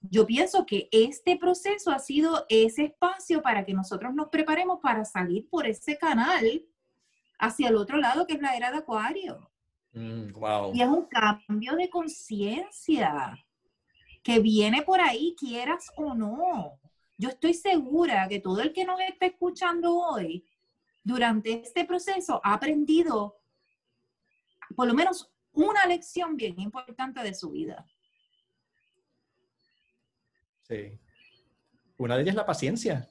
Yo 0.00 0.26
pienso 0.26 0.66
que 0.66 0.88
este 0.90 1.36
proceso 1.36 1.92
ha 1.92 2.00
sido 2.00 2.44
ese 2.48 2.86
espacio 2.86 3.40
para 3.42 3.64
que 3.64 3.72
nosotros 3.72 4.12
nos 4.12 4.28
preparemos 4.28 4.80
para 4.82 5.04
salir 5.04 5.48
por 5.48 5.68
ese 5.68 5.96
canal 5.96 6.64
hacia 7.38 7.68
el 7.68 7.76
otro 7.76 7.98
lado, 7.98 8.26
que 8.26 8.34
es 8.34 8.40
la 8.40 8.56
era 8.56 8.72
de 8.72 8.78
Acuario. 8.78 9.48
Mm, 9.92 10.32
wow. 10.32 10.74
Y 10.74 10.82
es 10.82 10.88
un 10.88 11.06
cambio 11.06 11.76
de 11.76 11.88
conciencia 11.88 13.38
que 14.24 14.40
viene 14.40 14.82
por 14.82 15.00
ahí, 15.00 15.36
quieras 15.38 15.92
o 15.94 16.12
no. 16.12 16.80
Yo 17.16 17.28
estoy 17.28 17.54
segura 17.54 18.26
que 18.28 18.40
todo 18.40 18.62
el 18.62 18.72
que 18.72 18.84
nos 18.84 18.98
está 18.98 19.26
escuchando 19.26 19.96
hoy, 19.96 20.44
durante 21.04 21.52
este 21.52 21.84
proceso, 21.84 22.40
ha 22.42 22.54
aprendido 22.54 23.36
por 24.76 24.86
lo 24.86 24.94
menos 24.94 25.32
una 25.52 25.86
lección 25.86 26.36
bien 26.36 26.60
importante 26.60 27.22
de 27.22 27.34
su 27.34 27.50
vida. 27.50 27.86
Sí. 30.68 30.98
Una 31.96 32.16
de 32.16 32.22
ellas 32.22 32.32
es 32.34 32.36
la 32.36 32.46
paciencia. 32.46 33.08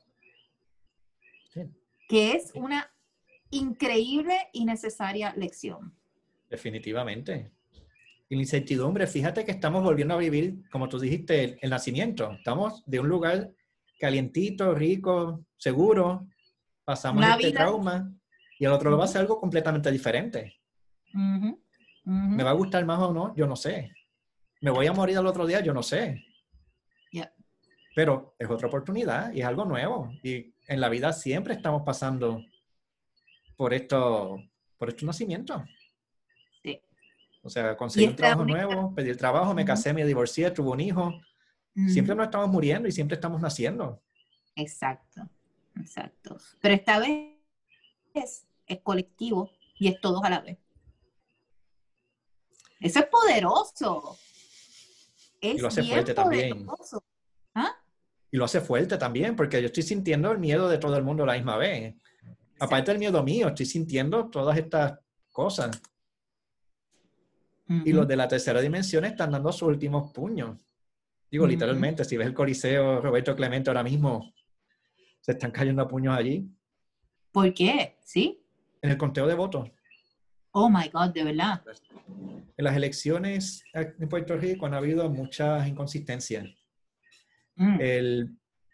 Que 2.07 2.33
es 2.33 2.51
una 2.53 2.91
increíble 3.49 4.37
y 4.53 4.63
necesaria 4.65 5.33
lección. 5.35 5.95
Definitivamente. 6.49 7.51
Y 8.29 8.35
la 8.35 8.41
incertidumbre, 8.41 9.07
fíjate 9.07 9.43
que 9.43 9.51
estamos 9.51 9.83
volviendo 9.83 10.13
a 10.13 10.17
vivir, 10.17 10.69
como 10.69 10.87
tú 10.87 10.99
dijiste, 10.99 11.57
el, 11.61 11.69
nacimiento. 11.69 12.31
Estamos 12.33 12.83
de 12.85 12.99
un 12.99 13.07
lugar 13.07 13.51
calientito, 13.99 14.75
rico, 14.75 15.45
seguro. 15.57 16.27
Pasamos 16.83 17.25
este 17.39 17.51
trauma 17.51 18.13
y 18.59 18.65
al 18.65 18.73
otro 18.73 18.91
lo 18.91 18.97
va 18.97 19.05
a 19.05 19.07
ser 19.07 19.21
algo 19.21 19.39
completamente 19.39 19.91
diferente. 19.91 20.55
¿Me 22.03 22.43
va 22.43 22.51
a 22.51 22.53
gustar 22.53 22.85
más 22.85 22.99
o 22.99 23.13
no? 23.13 23.35
Yo 23.35 23.47
no 23.47 23.55
sé. 23.55 23.91
¿Me 24.61 24.71
voy 24.71 24.87
a 24.87 24.93
morir 24.93 25.17
al 25.17 25.27
otro 25.27 25.45
día? 25.45 25.61
Yo 25.61 25.73
no 25.73 25.83
sé. 25.83 26.23
Pero 27.95 28.35
es 28.37 28.49
otra 28.49 28.67
oportunidad 28.67 29.31
y 29.31 29.39
es 29.39 29.45
algo 29.45 29.63
nuevo. 29.63 30.11
Y 30.21 30.53
en 30.67 30.81
la 30.81 30.89
vida 30.89 31.13
siempre 31.13 31.53
estamos 31.53 31.83
pasando 31.83 32.43
por 33.55 33.73
esto, 33.73 34.37
por 34.77 34.89
estos 34.89 35.03
nacimientos. 35.03 35.61
O 37.45 37.49
sea, 37.49 37.77
conseguir 37.77 38.09
un 38.09 38.15
trabajo 38.15 38.43
nuevo, 38.43 38.95
pedir 38.95 39.15
trabajo, 39.17 39.53
me 39.53 39.63
casé, 39.63 39.93
me 39.93 40.03
divorcié, 40.03 40.49
tuve 40.49 40.71
un 40.71 40.79
hijo. 40.79 41.13
Siempre 41.87 42.15
nos 42.15 42.25
estamos 42.25 42.49
muriendo 42.49 42.87
y 42.87 42.91
siempre 42.91 43.15
estamos 43.15 43.39
naciendo. 43.39 44.01
Exacto, 44.55 45.29
exacto. 45.75 46.37
Pero 46.59 46.73
esta 46.73 46.97
vez 46.97 47.35
es, 48.15 48.47
colectivo 48.81 49.51
y 49.77 49.89
es 49.89 50.01
todos 50.01 50.23
a 50.23 50.29
la 50.31 50.39
vez. 50.41 50.57
Eso 52.79 52.99
es 52.99 53.05
poderoso. 53.05 54.17
y 55.41 55.57
lo 55.57 55.67
hace 55.67 55.83
fuerte 55.83 56.13
también. 56.13 56.67
¿Ah? 57.53 57.71
Y 58.31 58.37
lo 58.37 58.45
hace 58.45 58.61
fuerte 58.61 58.97
también, 58.97 59.35
porque 59.35 59.61
yo 59.61 59.67
estoy 59.67 59.83
sintiendo 59.83 60.31
el 60.31 60.39
miedo 60.39 60.67
de 60.67 60.77
todo 60.77 60.97
el 60.97 61.03
mundo 61.03 61.23
a 61.23 61.27
la 61.27 61.33
misma 61.33 61.57
vez. 61.57 61.95
Aparte 62.59 62.91
del 62.91 62.99
miedo 62.99 63.21
mío, 63.23 63.47
estoy 63.47 63.65
sintiendo 63.65 64.29
todas 64.29 64.57
estas 64.57 64.99
cosas. 65.31 65.81
Y 67.67 67.93
los 67.93 68.07
de 68.07 68.15
la 68.15 68.27
tercera 68.27 68.61
dimensión 68.61 69.05
están 69.05 69.31
dando 69.31 69.51
sus 69.51 69.63
últimos 69.63 70.11
puños. 70.11 70.59
Digo, 71.31 71.47
literalmente, 71.47 72.05
si 72.05 72.15
ves 72.15 72.27
el 72.27 72.33
Coliseo 72.33 73.01
Roberto 73.01 73.35
Clemente 73.35 73.69
ahora 73.69 73.83
mismo, 73.83 74.33
se 75.19 75.31
están 75.31 75.51
cayendo 75.51 75.81
a 75.81 75.87
puños 75.87 76.15
allí. 76.15 76.47
¿Por 77.31 77.53
qué? 77.53 77.97
¿Sí? 78.03 78.41
En 78.81 78.91
el 78.91 78.97
conteo 78.97 79.25
de 79.25 79.33
votos. 79.33 79.71
Oh 80.57 80.69
my 80.69 80.87
God, 80.87 81.09
de 81.09 81.25
verdad. 81.25 81.61
En 82.55 82.63
las 82.63 82.77
elecciones 82.77 83.61
en 83.73 84.07
Puerto 84.07 84.37
Rico 84.37 84.65
han 84.65 84.73
habido 84.73 85.09
muchas 85.09 85.67
inconsistencias. 85.67 86.45
Mm. 87.57 87.79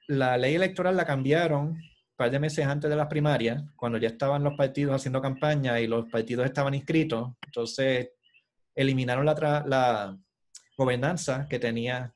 la 0.08 0.38
ley 0.38 0.56
electoral 0.56 0.98
la 0.98 1.06
cambiaron 1.06 1.68
un 1.68 1.82
par 2.16 2.32
de 2.32 2.40
meses 2.40 2.66
antes 2.66 2.90
de 2.90 2.96
las 2.96 3.08
primarias, 3.08 3.64
cuando 3.76 4.00
ya 4.00 4.08
estaban 4.10 4.44
los 4.44 4.56
partidos 4.56 4.96
haciendo 4.96 5.22
campaña 5.22 5.80
y 5.80 5.88
los 5.88 6.08
partidos 6.10 6.46
estaban 6.46 6.76
inscritos. 6.76 7.32
Entonces, 7.48 8.12
eliminaron 8.76 9.26
la, 9.26 9.64
la 9.66 10.20
gobernanza 10.78 11.48
que 11.50 11.58
tenía 11.58 12.14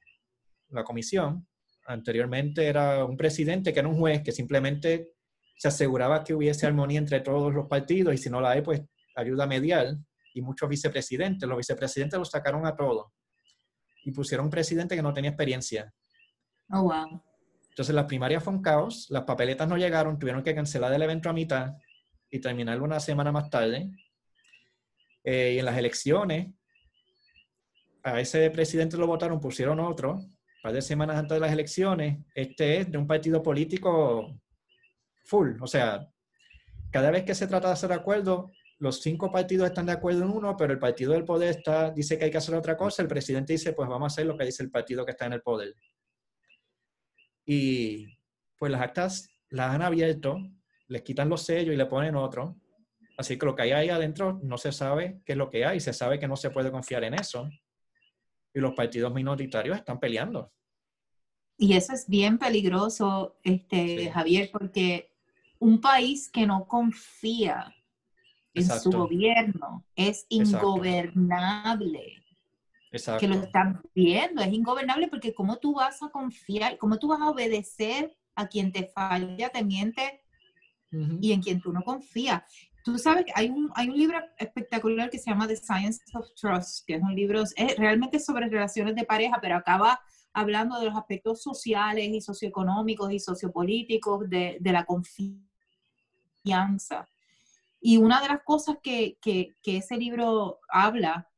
la 0.70 0.84
comisión. 0.84 1.48
Anteriormente 1.88 2.68
era 2.68 3.04
un 3.04 3.18
presidente 3.18 3.74
que 3.74 3.80
era 3.80 3.90
un 3.90 3.98
juez 3.98 4.22
que 4.22 4.32
simplemente 4.32 5.14
se 5.58 5.70
aseguraba 5.70 6.24
que 6.24 6.36
hubiese 6.36 6.68
armonía 6.68 7.00
entre 7.00 7.22
todos 7.22 7.52
los 7.52 7.68
partidos 7.68 8.14
y 8.14 8.18
si 8.18 8.30
no 8.30 8.42
la 8.42 8.52
hay, 8.52 8.62
pues 8.62 8.84
ayuda 9.16 9.48
medial 9.48 9.98
y 10.34 10.42
muchos 10.42 10.70
vicepresidentes. 10.70 11.48
Los 11.48 11.58
vicepresidentes 11.58 12.20
los 12.20 12.30
sacaron 12.30 12.66
a 12.66 12.76
todos 12.76 13.08
y 14.04 14.12
pusieron 14.12 14.46
un 14.46 14.52
presidente 14.52 14.96
que 14.96 15.02
no 15.02 15.14
tenía 15.14 15.32
experiencia. 15.32 15.94
Oh, 16.70 16.84
wow. 16.84 17.24
Entonces 17.70 17.94
las 17.94 18.06
primarias 18.06 18.44
fue 18.44 18.54
un 18.54 18.62
caos, 18.62 19.08
las 19.10 19.24
papeletas 19.24 19.68
no 19.68 19.78
llegaron, 19.78 20.18
tuvieron 20.18 20.44
que 20.44 20.56
cancelar 20.56 20.94
el 20.94 21.02
evento 21.02 21.30
a 21.30 21.34
mitad 21.34 21.74
y 22.30 22.40
terminarlo 22.40 22.86
una 22.86 23.00
semana 23.00 23.32
más 23.32 23.50
tarde. 23.50 23.92
Eh, 25.24 25.54
y 25.56 25.60
en 25.60 25.66
las 25.66 25.78
elecciones, 25.78 26.54
a 28.04 28.20
ese 28.20 28.50
presidente 28.52 28.96
lo 28.96 29.08
votaron, 29.08 29.40
pusieron 29.40 29.80
otro, 29.80 30.14
un 30.14 30.38
par 30.62 30.72
de 30.72 30.82
semanas 30.82 31.18
antes 31.18 31.36
de 31.36 31.40
las 31.40 31.52
elecciones. 31.52 32.20
Este 32.34 32.78
es 32.78 32.92
de 32.92 32.98
un 32.98 33.08
partido 33.08 33.42
político 33.42 34.40
full. 35.26 35.58
O 35.60 35.68
sea, 35.68 36.08
cada 36.92 37.12
vez 37.12 37.24
que 37.24 37.36
se 37.36 37.48
trata 37.48 37.68
de 37.68 37.74
hacer 37.74 37.92
acuerdo, 37.92 38.52
los 38.86 39.02
cinco 39.02 39.32
partidos 39.32 39.68
están 39.68 39.88
de 39.88 39.94
acuerdo 39.94 40.22
en 40.26 40.30
uno, 40.30 40.56
pero 40.56 40.72
el 40.72 40.78
partido 40.78 41.14
del 41.14 41.26
poder 41.26 41.50
está, 41.50 41.90
dice 41.90 42.20
que 42.20 42.26
hay 42.26 42.32
que 42.32 42.38
hacer 42.38 42.54
otra 42.54 42.78
cosa. 42.78 43.02
El 43.02 43.08
presidente 43.08 43.54
dice, 43.54 43.74
pues 43.74 43.90
vamos 43.90 44.04
a 44.04 44.14
hacer 44.14 44.28
lo 44.28 44.38
que 44.38 44.46
dice 44.46 44.62
el 44.62 44.70
partido 44.70 45.04
que 45.04 45.10
está 45.10 45.26
en 45.26 45.34
el 45.34 45.42
poder. 45.42 45.74
Y 47.48 48.06
pues 48.60 48.72
las 48.72 48.82
actas 48.82 49.28
las 49.50 49.74
han 49.74 49.82
abierto, 49.82 50.38
les 50.88 51.02
quitan 51.02 51.30
los 51.30 51.42
sellos 51.42 51.74
y 51.74 51.78
le 51.78 51.88
ponen 51.88 52.16
otro. 52.16 52.58
Así 53.18 53.40
que 53.40 53.48
lo 53.48 53.56
que 53.56 53.64
hay 53.64 53.72
ahí 53.72 53.90
adentro 53.90 54.40
no 54.44 54.60
se 54.60 54.72
sabe 54.72 55.20
qué 55.26 55.32
es 55.32 55.38
lo 55.40 55.50
que 55.50 55.66
hay, 55.66 55.80
se 55.80 55.92
sabe 55.92 56.20
que 56.20 56.28
no 56.28 56.36
se 56.36 56.52
puede 56.52 56.70
confiar 56.70 57.04
en 57.06 57.16
eso. 57.16 57.50
Y 58.54 58.60
los 58.60 58.76
partidos 58.76 59.12
minoritarios 59.12 59.78
están 59.78 60.00
peleando. 60.00 60.54
Y 61.58 61.74
eso 61.74 61.92
es 61.92 62.08
bien 62.08 62.38
peligroso, 62.38 63.40
este, 63.42 64.12
Javier, 64.12 64.52
porque 64.52 65.12
un 65.58 65.82
país 65.82 66.30
que 66.30 66.46
no 66.46 66.68
confía 66.68 67.75
en 68.56 68.80
su 68.80 68.92
gobierno 68.92 69.84
es 69.96 70.26
ingobernable. 70.30 72.24
Exacto. 72.92 73.20
Que 73.20 73.28
lo 73.28 73.36
están 73.36 73.82
viendo, 73.94 74.42
es 74.42 74.54
ingobernable 74.54 75.08
porque 75.10 75.34
cómo 75.34 75.58
tú 75.58 75.76
vas 75.76 76.02
a 76.02 76.10
confiar, 76.10 76.78
cómo 76.78 76.98
tú 76.98 77.10
vas 77.10 77.20
a 77.20 77.30
obedecer 77.30 78.16
a 78.36 78.48
quien 78.48 78.72
te 78.72 78.86
falla, 78.86 79.50
te 79.50 79.64
miente 79.64 80.22
y 81.22 81.34
en 81.34 81.42
quien 81.42 81.60
tú 81.60 81.74
no 81.74 81.82
confías. 81.84 82.44
Tú 82.86 82.98
sabes 82.98 83.26
que 83.26 83.32
hay 83.36 83.50
un, 83.50 83.70
hay 83.76 83.90
un 83.90 83.98
libro 83.98 84.20
espectacular 84.38 85.10
que 85.10 85.18
se 85.18 85.30
llama 85.30 85.48
The 85.48 85.58
Science 85.58 86.02
of 86.14 86.34
Trust, 86.36 86.86
que 86.86 86.96
es 86.96 87.02
un 87.02 87.16
libro, 87.16 87.42
es 87.42 87.78
realmente 87.78 88.20
sobre 88.20 88.48
relaciones 88.48 88.96
de 88.96 89.04
pareja, 89.04 89.40
pero 89.42 89.58
acaba 89.58 90.00
hablando 90.32 90.80
de 90.80 90.86
los 90.86 90.96
aspectos 90.96 91.42
sociales 91.42 92.08
y 92.08 92.22
socioeconómicos 92.22 93.12
y 93.12 93.20
sociopolíticos 93.20 94.30
de, 94.30 94.58
de 94.60 94.72
la 94.72 94.86
confianza. 94.86 95.46
Y 97.88 97.98
una 97.98 98.20
de 98.20 98.30
las 98.30 98.42
cosas 98.42 98.78
que, 98.82 99.20
que, 99.22 99.56
que 99.62 99.78
ese 99.78 99.96
libro 99.96 100.60
habla 100.70 101.30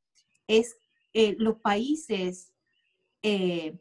es 0.48 0.78
eh, 1.12 1.36
los 1.40 1.58
países, 1.60 2.54
eh, 3.22 3.78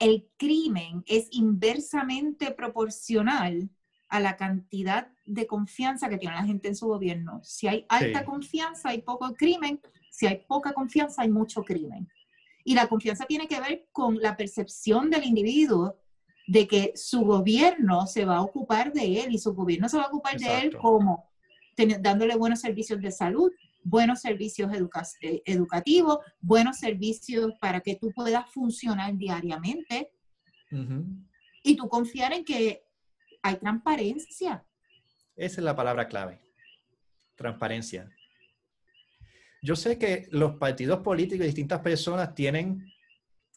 el 0.00 0.28
crimen 0.36 1.04
es 1.06 1.28
inversamente 1.30 2.50
proporcional 2.50 3.70
a 4.08 4.18
la 4.18 4.36
cantidad 4.36 5.12
de 5.26 5.46
confianza 5.46 6.08
que 6.08 6.18
tiene 6.18 6.34
la 6.34 6.42
gente 6.42 6.66
en 6.66 6.74
su 6.74 6.88
gobierno. 6.88 7.40
Si 7.44 7.68
hay 7.68 7.86
alta 7.88 8.24
confianza, 8.24 8.88
hay 8.88 9.02
poco 9.02 9.32
crimen. 9.34 9.80
Si 10.10 10.26
hay 10.26 10.44
poca 10.48 10.72
confianza, 10.72 11.22
hay 11.22 11.30
mucho 11.30 11.62
crimen. 11.62 12.08
Y 12.64 12.74
la 12.74 12.88
confianza 12.88 13.26
tiene 13.26 13.46
que 13.46 13.60
ver 13.60 13.86
con 13.92 14.18
la 14.20 14.36
percepción 14.36 15.08
del 15.08 15.22
individuo 15.22 16.00
de 16.48 16.66
que 16.66 16.94
su 16.96 17.20
gobierno 17.20 18.08
se 18.08 18.24
va 18.24 18.38
a 18.38 18.42
ocupar 18.42 18.92
de 18.92 19.20
él 19.20 19.32
y 19.32 19.38
su 19.38 19.54
gobierno 19.54 19.88
se 19.88 19.98
va 19.98 20.02
a 20.02 20.08
ocupar 20.08 20.36
de 20.36 20.62
él 20.62 20.76
como 20.76 21.32
dándole 22.00 22.36
buenos 22.36 22.60
servicios 22.60 23.00
de 23.00 23.10
salud, 23.10 23.50
buenos 23.82 24.20
servicios 24.20 24.70
eh, 25.20 25.42
educativos, 25.44 26.18
buenos 26.40 26.78
servicios 26.78 27.52
para 27.60 27.80
que 27.80 27.96
tú 27.96 28.10
puedas 28.12 28.50
funcionar 28.50 29.16
diariamente 29.16 30.10
y 31.62 31.76
tú 31.76 31.88
confiar 31.88 32.32
en 32.32 32.44
que 32.44 32.82
hay 33.42 33.56
transparencia. 33.56 34.64
Esa 35.36 35.60
es 35.60 35.64
la 35.64 35.76
palabra 35.76 36.08
clave, 36.08 36.40
transparencia. 37.36 38.10
Yo 39.62 39.76
sé 39.76 39.98
que 39.98 40.26
los 40.30 40.56
partidos 40.56 41.00
políticos 41.00 41.44
y 41.44 41.46
distintas 41.46 41.80
personas 41.80 42.34
tienen 42.34 42.86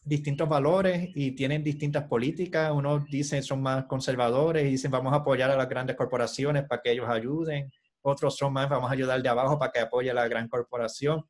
distintos 0.04 0.48
valores 0.48 1.10
y 1.14 1.32
tienen 1.32 1.62
distintas 1.62 2.04
políticas. 2.04 2.72
Unos 2.72 3.04
dicen 3.06 3.42
son 3.42 3.60
más 3.60 3.84
conservadores 3.84 4.66
y 4.66 4.70
dicen 4.70 4.90
vamos 4.90 5.12
a 5.12 5.16
apoyar 5.16 5.50
a 5.50 5.56
las 5.56 5.68
grandes 5.68 5.96
corporaciones 5.96 6.64
para 6.64 6.80
que 6.80 6.92
ellos 6.92 7.08
ayuden. 7.08 7.70
Otros 8.08 8.36
son 8.36 8.52
más 8.52 8.68
vamos 8.68 8.90
a 8.90 8.94
ayudar 8.94 9.22
de 9.22 9.28
abajo 9.28 9.58
para 9.58 9.70
que 9.70 9.80
apoye 9.80 10.10
a 10.10 10.14
la 10.14 10.26
gran 10.28 10.48
corporación. 10.48 11.28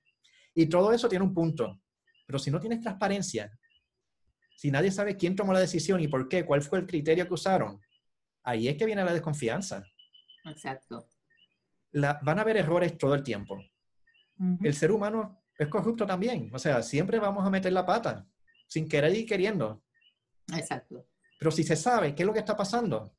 Y 0.54 0.66
todo 0.66 0.92
eso 0.92 1.08
tiene 1.08 1.24
un 1.24 1.34
punto. 1.34 1.80
Pero 2.26 2.38
si 2.38 2.50
no 2.50 2.60
tienes 2.60 2.80
transparencia, 2.80 3.50
si 4.56 4.70
nadie 4.70 4.90
sabe 4.90 5.16
quién 5.16 5.36
tomó 5.36 5.52
la 5.52 5.60
decisión 5.60 6.00
y 6.00 6.08
por 6.08 6.28
qué, 6.28 6.44
cuál 6.44 6.62
fue 6.62 6.78
el 6.78 6.86
criterio 6.86 7.26
que 7.26 7.34
usaron, 7.34 7.80
ahí 8.42 8.68
es 8.68 8.76
que 8.76 8.86
viene 8.86 9.04
la 9.04 9.12
desconfianza. 9.12 9.84
Exacto. 10.44 11.08
van 11.92 12.38
a 12.38 12.42
haber 12.42 12.56
errores 12.56 12.96
todo 12.96 13.14
el 13.14 13.22
tiempo. 13.22 13.62
El 14.62 14.74
ser 14.74 14.92
humano 14.92 15.42
es 15.56 15.68
corrupto 15.68 16.06
también. 16.06 16.50
O 16.52 16.58
sea, 16.58 16.82
siempre 16.82 17.18
vamos 17.18 17.46
a 17.46 17.50
meter 17.50 17.72
la 17.72 17.84
pata, 17.84 18.26
sin 18.66 18.88
querer 18.88 19.14
y 19.14 19.26
queriendo. 19.26 19.82
Exacto. 20.54 21.06
Pero 21.38 21.50
si 21.50 21.64
se 21.64 21.76
sabe 21.76 22.14
qué 22.14 22.22
es 22.22 22.26
lo 22.26 22.32
que 22.32 22.40
está 22.40 22.56
pasando, 22.56 23.17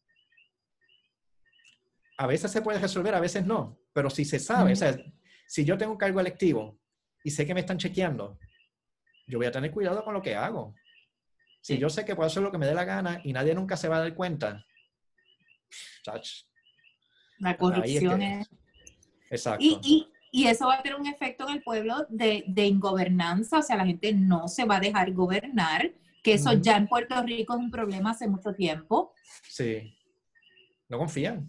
a 2.19 2.27
veces 2.27 2.51
se 2.51 2.61
puede 2.61 2.79
resolver, 2.79 3.15
a 3.15 3.21
veces 3.21 3.45
no. 3.45 3.79
Pero 3.93 4.09
si 4.09 4.25
se 4.25 4.39
sabe, 4.39 4.73
o 4.73 4.75
sea, 4.75 4.93
si 5.47 5.63
yo 5.63 5.77
tengo 5.77 5.93
un 5.93 5.97
cargo 5.97 6.19
electivo 6.19 6.77
y 7.23 7.31
sé 7.31 7.45
que 7.45 7.53
me 7.53 7.61
están 7.61 7.77
chequeando, 7.77 8.37
yo 9.25 9.37
voy 9.37 9.47
a 9.47 9.51
tener 9.51 9.71
cuidado 9.71 10.03
con 10.03 10.13
lo 10.13 10.21
que 10.21 10.35
hago. 10.35 10.75
Si 11.61 11.77
yo 11.77 11.89
sé 11.89 12.03
que 12.03 12.17
puedo 12.17 12.27
hacer 12.27 12.43
lo 12.43 12.51
que 12.51 12.57
me 12.57 12.65
dé 12.65 12.73
la 12.73 12.83
gana 12.83 13.21
y 13.23 13.31
nadie 13.31 13.55
nunca 13.55 13.77
se 13.77 13.87
va 13.87 13.97
a 13.97 13.99
dar 14.01 14.15
cuenta, 14.15 14.65
la 17.37 17.55
corrupción 17.55 18.21
es... 18.21 18.49
Exacto. 19.29 19.63
Y, 19.63 20.09
eso 20.31 20.67
va 20.67 20.75
a 20.75 20.83
tener 20.83 20.99
un 20.99 21.07
efecto 21.07 21.47
en 21.47 21.55
el 21.55 21.63
pueblo 21.63 22.05
de, 22.09 22.43
de, 22.47 22.65
ingobernanza, 22.65 23.59
o 23.59 23.61
sea, 23.63 23.77
la 23.77 23.85
gente 23.85 24.13
no 24.13 24.47
se 24.47 24.65
va 24.65 24.75
a 24.75 24.79
dejar 24.79 25.11
gobernar, 25.13 25.91
que 26.21 26.33
eso 26.33 26.53
ya 26.53 26.75
en 26.77 26.87
Puerto 26.87 27.19
Rico 27.23 27.53
es 27.53 27.59
un 27.59 27.71
problema 27.71 28.11
hace 28.11 28.27
mucho 28.27 28.53
tiempo. 28.53 29.13
Sí. 29.47 29.97
No 30.89 30.99
confían. 30.99 31.47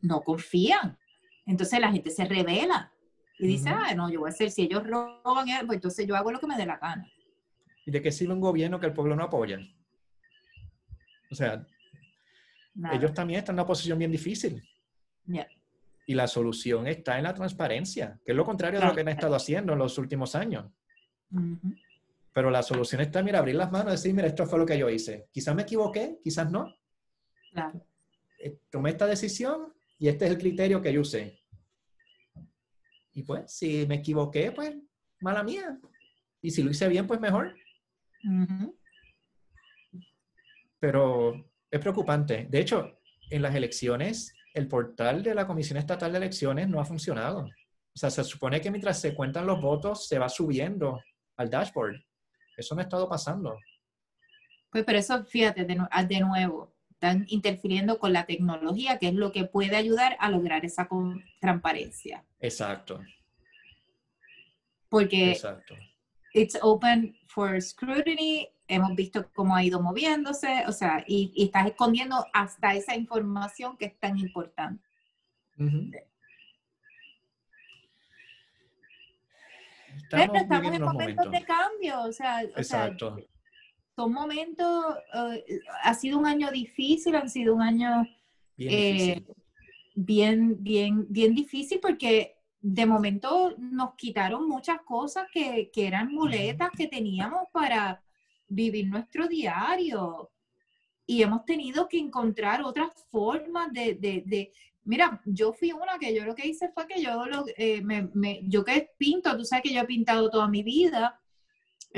No 0.00 0.22
confían. 0.22 0.98
Entonces 1.46 1.80
la 1.80 1.90
gente 1.90 2.10
se 2.10 2.24
revela 2.24 2.92
y 3.38 3.46
dice, 3.46 3.70
ah, 3.70 3.94
no, 3.94 4.10
yo 4.10 4.20
voy 4.20 4.28
a 4.28 4.32
hacer, 4.32 4.50
si 4.50 4.62
ellos 4.62 4.84
roban, 4.86 5.46
pues 5.66 5.76
entonces 5.76 6.06
yo 6.06 6.16
hago 6.16 6.32
lo 6.32 6.40
que 6.40 6.46
me 6.46 6.56
dé 6.56 6.66
la 6.66 6.78
gana. 6.78 7.10
¿Y 7.86 7.90
de 7.90 8.02
qué 8.02 8.12
sirve 8.12 8.34
un 8.34 8.40
gobierno 8.40 8.78
que 8.78 8.86
el 8.86 8.92
pueblo 8.92 9.16
no 9.16 9.24
apoya? 9.24 9.58
O 11.30 11.34
sea, 11.34 11.66
ellos 12.92 13.14
también 13.14 13.38
están 13.38 13.54
en 13.54 13.60
una 13.60 13.66
posición 13.66 13.98
bien 13.98 14.10
difícil. 14.10 14.62
Y 16.06 16.14
la 16.14 16.26
solución 16.26 16.86
está 16.86 17.18
en 17.18 17.24
la 17.24 17.34
transparencia, 17.34 18.18
que 18.24 18.32
es 18.32 18.36
lo 18.36 18.44
contrario 18.44 18.80
de 18.80 18.86
lo 18.86 18.94
que 18.94 19.02
han 19.02 19.08
estado 19.08 19.34
haciendo 19.34 19.72
en 19.72 19.78
los 19.78 19.96
últimos 19.98 20.34
años. 20.34 20.66
Pero 22.32 22.50
la 22.50 22.62
solución 22.62 23.00
está, 23.00 23.22
mira, 23.22 23.38
abrir 23.38 23.56
las 23.56 23.70
manos 23.70 23.92
y 23.92 23.96
decir, 23.96 24.14
mira, 24.14 24.28
esto 24.28 24.46
fue 24.46 24.58
lo 24.58 24.66
que 24.66 24.78
yo 24.78 24.88
hice. 24.88 25.28
Quizás 25.32 25.54
me 25.54 25.62
equivoqué, 25.62 26.18
quizás 26.22 26.50
no. 26.50 26.74
Claro. 27.52 27.84
Eh, 28.38 28.58
tomé 28.70 28.90
esta 28.90 29.06
decisión 29.06 29.74
y 29.98 30.08
este 30.08 30.26
es 30.26 30.30
el 30.30 30.38
criterio 30.38 30.80
que 30.80 30.92
yo 30.92 31.00
usé. 31.00 31.42
Y 33.12 33.24
pues, 33.24 33.52
si 33.52 33.84
me 33.86 33.96
equivoqué, 33.96 34.52
pues, 34.52 34.76
mala 35.20 35.42
mía. 35.42 35.78
Y 36.40 36.50
si 36.50 36.62
lo 36.62 36.70
hice 36.70 36.86
bien, 36.88 37.06
pues 37.06 37.20
mejor. 37.20 37.54
Pero 40.78 41.50
es 41.70 41.80
preocupante. 41.80 42.46
De 42.48 42.60
hecho, 42.60 43.00
en 43.30 43.42
las 43.42 43.54
elecciones, 43.54 44.34
el 44.54 44.68
portal 44.68 45.22
de 45.22 45.34
la 45.34 45.46
Comisión 45.46 45.78
Estatal 45.78 46.12
de 46.12 46.18
Elecciones 46.18 46.68
no 46.68 46.80
ha 46.80 46.84
funcionado. 46.84 47.40
O 47.40 47.98
sea, 47.98 48.10
se 48.10 48.22
supone 48.22 48.60
que 48.60 48.70
mientras 48.70 49.00
se 49.00 49.14
cuentan 49.14 49.46
los 49.46 49.60
votos, 49.60 50.06
se 50.06 50.20
va 50.20 50.28
subiendo 50.28 51.02
al 51.36 51.50
dashboard. 51.50 51.96
Eso 52.56 52.74
no 52.74 52.80
ha 52.80 52.84
estado 52.84 53.08
pasando. 53.08 53.58
Pues, 54.70 54.84
pero 54.84 54.98
eso, 54.98 55.24
fíjate, 55.24 55.64
de, 55.64 55.78
ah, 55.90 56.04
de 56.04 56.20
nuevo, 56.20 56.76
están 56.98 57.26
interfiriendo 57.28 58.00
con 58.00 58.12
la 58.12 58.26
tecnología, 58.26 58.98
que 58.98 59.06
es 59.06 59.14
lo 59.14 59.30
que 59.30 59.44
puede 59.44 59.76
ayudar 59.76 60.16
a 60.18 60.30
lograr 60.30 60.64
esa 60.64 60.88
transparencia. 61.40 62.24
Exacto. 62.40 63.00
Porque 64.88 65.30
Exacto. 65.30 65.76
it's 66.34 66.58
open 66.60 67.16
for 67.28 67.62
scrutiny 67.62 68.48
hemos 68.66 68.96
visto 68.96 69.30
cómo 69.32 69.54
ha 69.54 69.62
ido 69.62 69.80
moviéndose, 69.80 70.64
o 70.66 70.72
sea, 70.72 71.04
y, 71.06 71.32
estás 71.36 71.68
escondiendo 71.68 72.26
hasta 72.32 72.74
esa 72.74 72.96
información 72.96 73.76
que 73.76 73.86
es 73.86 73.98
tan 74.00 74.18
importante. 74.18 74.82
Estamos, 80.02 80.36
estamos 80.36 80.74
en 80.74 80.82
momentos 80.82 81.30
de 81.30 81.44
cambio, 81.44 82.02
o 82.02 82.12
sea, 82.12 82.42
son 83.98 84.12
momentos, 84.12 84.94
eh, 85.12 85.60
ha 85.82 85.92
sido 85.92 86.20
un 86.20 86.26
año 86.26 86.52
difícil, 86.52 87.16
han 87.16 87.28
sido 87.28 87.52
un 87.52 87.62
año 87.62 88.06
bien, 88.56 88.70
eh, 88.72 89.24
bien, 89.96 90.56
bien, 90.62 91.04
bien 91.08 91.34
difícil 91.34 91.80
porque 91.82 92.36
de 92.60 92.86
momento 92.86 93.56
nos 93.58 93.96
quitaron 93.96 94.48
muchas 94.48 94.82
cosas 94.82 95.26
que, 95.32 95.68
que 95.72 95.88
eran 95.88 96.12
muletas 96.12 96.70
que 96.76 96.86
teníamos 96.86 97.48
para 97.52 98.00
vivir 98.46 98.86
nuestro 98.86 99.26
diario. 99.26 100.30
Y 101.04 101.22
hemos 101.22 101.44
tenido 101.44 101.88
que 101.88 101.98
encontrar 101.98 102.62
otras 102.62 102.90
formas 103.10 103.72
de, 103.72 103.94
de, 103.94 104.22
de 104.24 104.52
mira, 104.84 105.20
yo 105.24 105.52
fui 105.52 105.72
una 105.72 105.98
que 105.98 106.14
yo 106.14 106.24
lo 106.24 106.36
que 106.36 106.46
hice 106.46 106.68
fue 106.68 106.86
que 106.86 107.02
yo, 107.02 107.26
lo, 107.26 107.44
eh, 107.56 107.82
me, 107.82 108.08
me, 108.14 108.42
yo 108.44 108.64
que 108.64 108.90
pinto, 108.96 109.36
tú 109.36 109.44
sabes 109.44 109.64
que 109.64 109.74
yo 109.74 109.80
he 109.80 109.86
pintado 109.86 110.30
toda 110.30 110.46
mi 110.46 110.62
vida, 110.62 111.20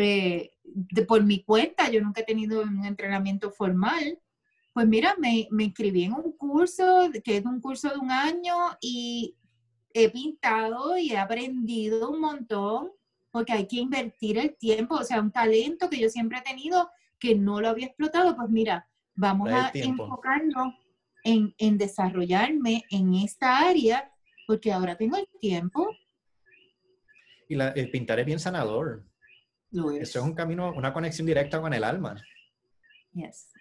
eh, 0.01 0.53
de, 0.63 1.03
por 1.05 1.25
mi 1.25 1.43
cuenta, 1.43 1.91
yo 1.91 2.01
nunca 2.01 2.21
he 2.21 2.25
tenido 2.25 2.63
un 2.63 2.85
entrenamiento 2.85 3.51
formal. 3.51 4.19
Pues 4.73 4.87
mira, 4.87 5.17
me, 5.19 5.49
me 5.51 5.65
inscribí 5.65 6.05
en 6.05 6.13
un 6.13 6.33
curso, 6.33 7.11
que 7.25 7.39
es 7.39 7.45
un 7.45 7.61
curso 7.61 7.91
de 7.91 7.99
un 7.99 8.11
año, 8.11 8.55
y 8.81 9.37
he 9.93 10.09
pintado 10.11 10.97
y 10.97 11.11
he 11.11 11.19
aprendido 11.19 12.11
un 12.11 12.21
montón 12.21 12.93
porque 13.31 13.53
hay 13.53 13.67
que 13.67 13.77
invertir 13.77 14.39
el 14.39 14.57
tiempo, 14.57 14.97
o 14.97 15.05
sea, 15.05 15.21
un 15.21 15.31
talento 15.31 15.89
que 15.89 16.01
yo 16.01 16.09
siempre 16.09 16.39
he 16.39 16.43
tenido 16.43 16.91
que 17.19 17.35
no 17.35 17.61
lo 17.61 17.69
había 17.69 17.87
explotado, 17.87 18.35
pues 18.35 18.49
mira, 18.49 18.89
vamos 19.15 19.51
a 19.51 19.71
enfocarnos 19.75 20.75
en, 21.23 21.55
en, 21.59 21.79
desarrollarme 21.79 22.85
en 22.91 23.15
esta 23.15 23.59
área, 23.59 24.11
porque 24.47 24.73
ahora 24.73 24.97
tengo 24.97 25.17
el 25.17 25.29
tiempo. 25.39 25.89
Y 27.49 27.55
la, 27.55 27.69
el 27.71 27.91
pintar 27.91 28.19
es 28.19 28.27
bien 28.27 28.41
sanador. 28.41 29.05
Eso 29.73 30.19
es 30.19 30.25
un 30.25 30.35
camino, 30.35 30.73
una 30.73 30.93
conexión 30.93 31.27
directa 31.27 31.61
con 31.61 31.73
el 31.73 31.85
alma. 31.85 32.17
Yes. 33.13 33.53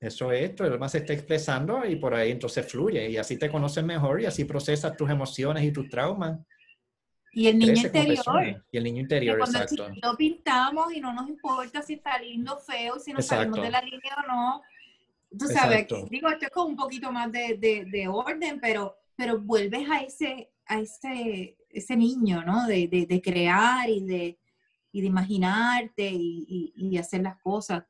Eso 0.00 0.30
es, 0.32 0.52
el 0.60 0.72
alma 0.72 0.88
se 0.88 0.98
está 0.98 1.12
expresando 1.12 1.84
y 1.86 1.96
por 1.96 2.14
ahí 2.14 2.30
entonces 2.30 2.70
fluye 2.70 3.08
y 3.08 3.16
así 3.16 3.38
te 3.38 3.50
conoces 3.50 3.82
mejor 3.82 4.20
y 4.20 4.26
así 4.26 4.44
procesas 4.44 4.96
tus 4.96 5.08
emociones 5.08 5.64
y 5.64 5.72
tus 5.72 5.88
traumas 5.88 6.38
y 7.34 7.48
el 7.48 7.58
niño 7.58 7.72
interior. 7.72 8.62
Y 8.70 8.76
el 8.78 8.84
niño 8.84 9.00
interior, 9.00 9.38
cuando 9.38 9.58
exacto. 9.58 9.88
Lo 10.02 10.16
pintamos 10.16 10.92
y 10.94 11.00
no 11.00 11.12
nos 11.12 11.28
importa 11.28 11.82
si 11.82 11.94
está 11.94 12.18
lindo, 12.18 12.56
feo, 12.58 12.98
si 12.98 13.12
nos 13.12 13.26
salimos 13.26 13.60
de 13.60 13.70
la 13.70 13.82
línea 13.82 14.16
o 14.24 14.26
no. 14.26 14.62
Tú 15.36 15.46
sabes, 15.46 15.86
digo, 16.10 16.28
esto 16.28 16.46
es 16.46 16.50
con 16.52 16.68
un 16.68 16.76
poquito 16.76 17.10
más 17.10 17.30
de, 17.32 17.58
de, 17.58 17.86
de, 17.86 18.06
orden, 18.06 18.60
pero, 18.60 18.96
pero 19.16 19.40
vuelves 19.40 19.88
a 19.90 20.00
ese, 20.00 20.52
a 20.66 20.78
ese, 20.78 21.56
ese 21.70 21.96
niño, 21.96 22.44
¿no? 22.44 22.68
De, 22.68 22.86
de, 22.86 23.20
crear 23.20 23.90
y 23.90 24.04
de, 24.04 24.38
y 24.94 25.00
de 25.00 25.08
imaginarte 25.08 26.08
y, 26.08 26.72
y, 26.76 26.96
hacer 26.98 27.20
las 27.22 27.36
cosas. 27.42 27.82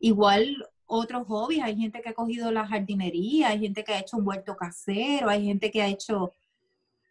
Igual 0.00 0.66
otros 0.86 1.24
hobbies, 1.28 1.62
hay 1.62 1.76
gente 1.76 2.02
que 2.02 2.08
ha 2.08 2.14
cogido 2.14 2.50
la 2.50 2.66
jardinería, 2.66 3.50
hay 3.50 3.60
gente 3.60 3.84
que 3.84 3.92
ha 3.92 4.00
hecho 4.00 4.16
un 4.16 4.26
huerto 4.26 4.56
casero, 4.56 5.30
hay 5.30 5.46
gente 5.46 5.70
que 5.70 5.82
ha 5.82 5.86
hecho, 5.86 6.32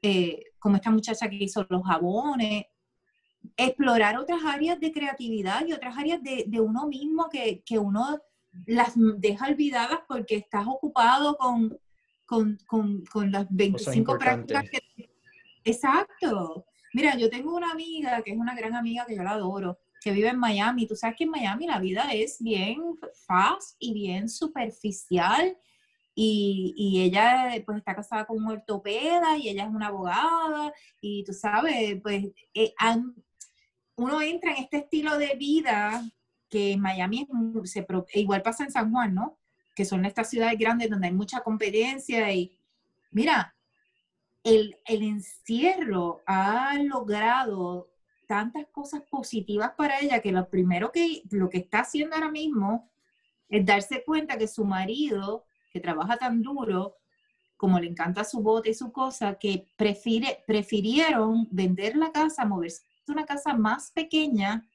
eh, 0.02 0.44
como 0.60 0.76
esta 0.76 0.92
muchacha 0.92 1.30
que 1.30 1.38
hizo 1.38 1.66
los 1.70 1.82
jabones, 1.82 2.66
explorar 3.56 4.18
otras 4.18 4.44
áreas 4.44 4.82
de 4.82 4.92
creatividad 4.92 5.66
y 5.66 5.72
otras 5.72 5.98
áreas 5.98 6.22
de, 6.22 6.44
de 6.46 6.60
uno 6.60 6.86
mismo 6.86 7.30
que, 7.30 7.64
que, 7.66 7.80
uno 7.80 8.20
las 8.66 8.96
deja 8.96 9.48
olvidadas 9.48 10.00
porque 10.10 10.36
estás 10.36 10.68
ocupado 10.68 11.38
con, 11.38 11.80
con, 12.26 12.58
con, 12.68 13.06
con 13.06 13.32
las 13.32 13.48
25 13.50 14.18
prácticas 14.18 14.70
que... 14.70 15.10
Exacto. 15.64 16.66
Mira, 16.98 17.16
yo 17.16 17.30
tengo 17.30 17.56
una 17.56 17.70
amiga 17.70 18.24
que 18.24 18.32
es 18.32 18.38
una 18.38 18.56
gran 18.56 18.74
amiga 18.74 19.06
que 19.06 19.16
yo 19.16 19.22
la 19.22 19.34
adoro, 19.34 19.78
que 20.02 20.12
vive 20.12 20.30
en 20.30 20.40
Miami. 20.40 20.88
Tú 20.88 20.96
sabes 20.96 21.16
que 21.16 21.26
en 21.26 21.30
Miami 21.30 21.68
la 21.68 21.78
vida 21.78 22.10
es 22.12 22.42
bien 22.42 22.82
fast 23.28 23.76
y 23.78 23.94
bien 23.94 24.28
superficial. 24.28 25.56
Y, 26.16 26.74
y, 26.76 27.04
ella 27.04 27.52
pues 27.68 27.78
está 27.78 27.94
casada 27.94 28.26
con 28.26 28.38
un 28.38 28.50
ortopeda 28.50 29.38
y 29.38 29.48
ella 29.48 29.66
es 29.66 29.70
una 29.70 29.90
abogada 29.90 30.74
y 31.00 31.24
tú 31.24 31.34
sabes, 31.34 32.02
pues 32.02 32.30
eh, 32.56 32.74
uno 33.96 34.20
entra 34.24 34.54
en 34.54 34.64
este 34.64 34.78
estilo 34.78 35.20
de 35.20 35.36
vida 35.36 36.04
que 36.50 36.72
en 36.72 36.80
Miami 36.82 37.28
se, 37.66 37.86
igual 38.16 38.42
pasa 38.42 38.64
en 38.64 38.72
San 38.72 38.92
Juan, 38.92 39.14
¿no? 39.14 39.38
Que 39.76 39.86
son 39.86 40.04
estas 40.04 40.32
ciudades 40.32 40.58
grandes 40.58 40.90
donde 40.90 41.06
hay 41.06 41.14
mucha 41.14 41.42
competencia 41.42 42.34
y 42.34 42.58
mira, 43.12 43.56
el, 44.48 45.04
encierro 45.04 46.22
ha 46.26 46.78
logrado 46.82 47.90
tantas 48.28 48.68
cosas 48.68 49.02
positivas 49.10 49.72
para 49.78 50.00
ella 50.00 50.22
que 50.22 50.32
lo 50.32 50.50
primero 50.50 50.92
que 50.92 51.24
lo 51.32 51.50
que 51.50 51.60
está 51.60 51.80
haciendo 51.80 52.16
ahora 52.16 52.32
mismo 52.32 52.90
es 53.50 53.66
darse 53.66 54.04
cuenta 54.04 54.38
que 54.38 54.48
su 54.48 54.66
marido, 54.66 55.46
que 55.72 55.80
trabaja 55.80 56.18
tan 56.18 56.42
duro, 56.42 56.96
como 57.56 57.80
le 57.80 57.88
encanta 57.88 58.24
su 58.24 58.42
bote 58.42 58.70
y 58.70 58.74
su 58.74 58.92
cosa, 58.92 59.36
que 59.36 59.68
prefiere, 59.76 60.44
prefirieron 60.46 61.48
vender 61.50 61.96
la 61.96 62.12
casa, 62.12 62.46
moverse 62.46 62.84
a 63.08 63.12
una 63.12 63.26
casa 63.26 63.54
más 63.54 63.92
pequeña, 63.92 64.68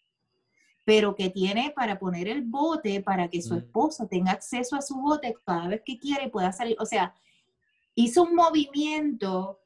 pero 0.85 1.15
que 1.15 1.31
tiene 1.31 1.73
para 1.77 1.99
poner 1.99 2.29
el 2.29 2.43
bote 2.43 3.01
para 3.03 3.29
que 3.29 3.43
su 3.43 3.55
mm. 3.55 3.59
esposa 3.59 4.09
tenga 4.09 4.33
acceso 4.33 4.75
a 4.75 4.83
su 4.83 4.97
bote 4.97 5.37
cada 5.45 5.69
vez 5.69 5.83
que 5.85 5.99
quiere 5.99 6.29
pueda 6.29 6.53
salir. 6.53 6.77
O 6.81 6.87
sea, 6.87 7.15
hizo 7.95 8.25
un 8.25 8.35
movimiento 8.35 9.61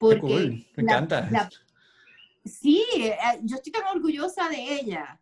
porque 0.00 0.66
me 0.76 0.82
encanta. 0.82 1.50
sí, 2.44 2.82
eh, 2.96 3.16
yo 3.42 3.56
estoy 3.56 3.70
tan 3.70 3.86
orgullosa 3.94 4.48
de 4.48 4.80
ella, 4.80 5.20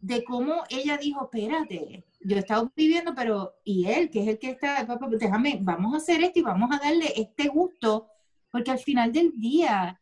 de 0.00 0.24
cómo 0.24 0.64
ella 0.68 0.98
dijo, 0.98 1.24
espérate, 1.24 2.04
yo 2.20 2.36
he 2.36 2.40
estado 2.40 2.72
viviendo, 2.74 3.14
pero, 3.14 3.54
y 3.62 3.86
él, 3.86 4.10
que 4.10 4.22
es 4.22 4.28
el 4.28 4.38
que 4.40 4.50
está, 4.50 4.84
papá, 4.84 5.06
déjame, 5.08 5.58
vamos 5.62 5.94
a 5.94 5.98
hacer 5.98 6.22
esto 6.22 6.40
y 6.40 6.42
vamos 6.42 6.68
a 6.72 6.84
darle 6.84 7.12
este 7.14 7.46
gusto, 7.48 8.08
porque 8.50 8.72
al 8.72 8.80
final 8.80 9.12
del 9.12 9.32
día, 9.38 10.00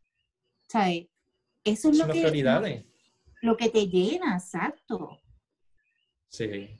¿sabes? 0.66 1.06
Eso 1.62 1.90
es 1.90 1.98
lo 1.98 2.08
que, 2.08 2.82
lo 3.42 3.56
que 3.58 3.68
te 3.68 3.86
llena, 3.86 4.36
exacto. 4.36 5.20
Sí 6.28 6.70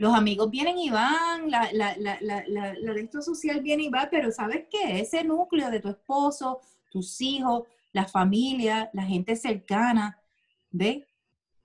los 0.00 0.14
amigos 0.14 0.50
vienen 0.50 0.78
y 0.78 0.88
van, 0.88 1.50
la, 1.50 1.68
la, 1.74 1.94
la, 1.98 2.16
la, 2.22 2.74
la 2.74 3.22
social 3.22 3.60
viene 3.60 3.82
y 3.82 3.88
va, 3.90 4.08
pero 4.10 4.32
¿sabes 4.32 4.64
qué? 4.70 4.98
Ese 4.98 5.22
núcleo 5.24 5.70
de 5.70 5.78
tu 5.78 5.90
esposo, 5.90 6.60
tus 6.90 7.20
hijos, 7.20 7.64
la 7.92 8.08
familia, 8.08 8.88
la 8.94 9.02
gente 9.02 9.36
cercana, 9.36 10.18
¿ves? 10.70 11.04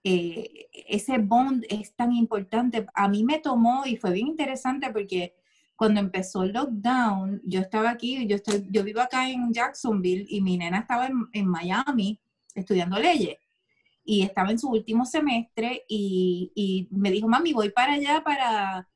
Eh, 0.03 0.67
ese 0.89 1.17
bond 1.17 1.63
es 1.69 1.95
tan 1.95 2.11
importante. 2.11 2.85
A 2.93 3.07
mí 3.07 3.23
me 3.23 3.39
tomó 3.39 3.85
y 3.85 3.95
fue 3.95 4.11
bien 4.11 4.27
interesante 4.27 4.91
porque 4.91 5.37
cuando 5.77 6.01
empezó 6.01 6.43
el 6.43 6.51
lockdown, 6.51 7.41
yo 7.45 7.61
estaba 7.61 7.89
aquí, 7.89 8.27
yo, 8.27 8.35
estoy, 8.35 8.67
yo 8.69 8.83
vivo 8.83 8.99
acá 8.99 9.29
en 9.29 9.53
Jacksonville 9.53 10.25
y 10.27 10.41
mi 10.41 10.57
nena 10.57 10.79
estaba 10.79 11.07
en, 11.07 11.25
en 11.31 11.47
Miami 11.47 12.19
estudiando 12.53 12.99
leyes 12.99 13.37
y 14.05 14.21
estaba 14.21 14.51
en 14.51 14.59
su 14.59 14.69
último 14.69 15.03
semestre 15.03 15.83
y, 15.89 16.87
me 16.91 17.09
dijo, 17.09 17.27
mami, 17.27 17.53
voy 17.53 17.71
para 17.71 17.93
allá 17.93 18.23
para, 18.23 18.87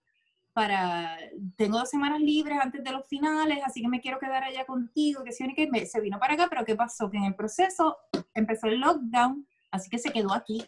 para, 0.54 1.18
tengo 1.58 1.80
dos 1.80 1.90
semanas 1.90 2.22
libres 2.22 2.60
antes 2.62 2.84
de 2.84 2.92
los 2.92 3.08
finales, 3.08 3.60
así 3.66 3.82
que 3.82 3.88
me 3.88 4.02
quiero 4.02 4.20
quedar 4.20 4.44
allá 4.44 4.66
contigo, 4.66 5.24
que 5.24 5.32
se, 5.32 5.52
que 5.56 5.68
me, 5.68 5.88
se 5.88 6.00
vino 6.00 6.20
para 6.20 6.36
acá, 6.36 6.48
pero 6.48 6.64
¿qué 6.64 6.76
pasó? 6.76 7.10
Que 7.10 7.18
en 7.18 7.24
el 7.24 7.36
proceso 7.36 7.98
empezó 8.36 8.68
el 8.68 8.80
lockdown, 8.80 9.48
así 9.72 9.90
que 9.90 9.98
se 9.98 10.12
quedó 10.12 10.32
aquí. 10.32 10.64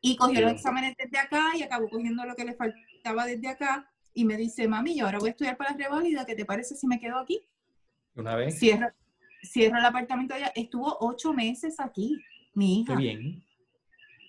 Y 0.00 0.16
cogió 0.16 0.42
los 0.42 0.52
exámenes 0.52 0.94
desde 0.98 1.16
acá 1.16 1.52
y 1.56 1.62
acabó 1.62 1.88
cogiendo 1.88 2.26
lo 2.26 2.34
que 2.34 2.44
le 2.44 2.54
faltaba 2.54 3.24
desde 3.24 3.48
acá. 3.48 3.90
Y 4.12 4.24
me 4.24 4.36
dice, 4.36 4.68
mami, 4.68 4.96
yo 4.96 5.06
ahora 5.06 5.18
voy 5.18 5.28
a 5.28 5.30
estudiar 5.30 5.56
para 5.56 5.70
la 5.70 5.76
reválida, 5.76 6.26
¿qué 6.26 6.34
te 6.34 6.44
parece 6.44 6.74
si 6.74 6.86
me 6.86 6.98
quedo 6.98 7.18
aquí? 7.18 7.40
Una 8.14 8.34
vez. 8.34 8.58
Cierro, 8.58 8.88
cierro 9.42 9.78
el 9.78 9.84
apartamento 9.84 10.34
allá. 10.34 10.52
Estuvo 10.54 10.98
ocho 11.00 11.32
meses 11.32 11.80
aquí 11.80 12.18
mi 12.54 12.80
hija. 12.80 12.94
bien. 12.94 13.44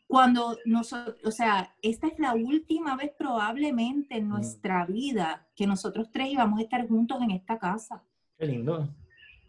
Cuando 0.07 0.57
nosotros, 0.65 1.17
o 1.23 1.31
sea, 1.31 1.73
esta 1.81 2.07
es 2.07 2.19
la 2.19 2.33
última 2.35 2.95
vez 2.95 3.11
probablemente 3.17 4.17
en 4.17 4.25
mm. 4.25 4.29
nuestra 4.29 4.85
vida 4.85 5.47
que 5.55 5.65
nosotros 5.65 6.11
tres 6.11 6.27
íbamos 6.29 6.59
a 6.59 6.63
estar 6.63 6.87
juntos 6.87 7.21
en 7.21 7.31
esta 7.31 7.57
casa. 7.57 8.03
Qué 8.37 8.45
lindo. 8.45 8.87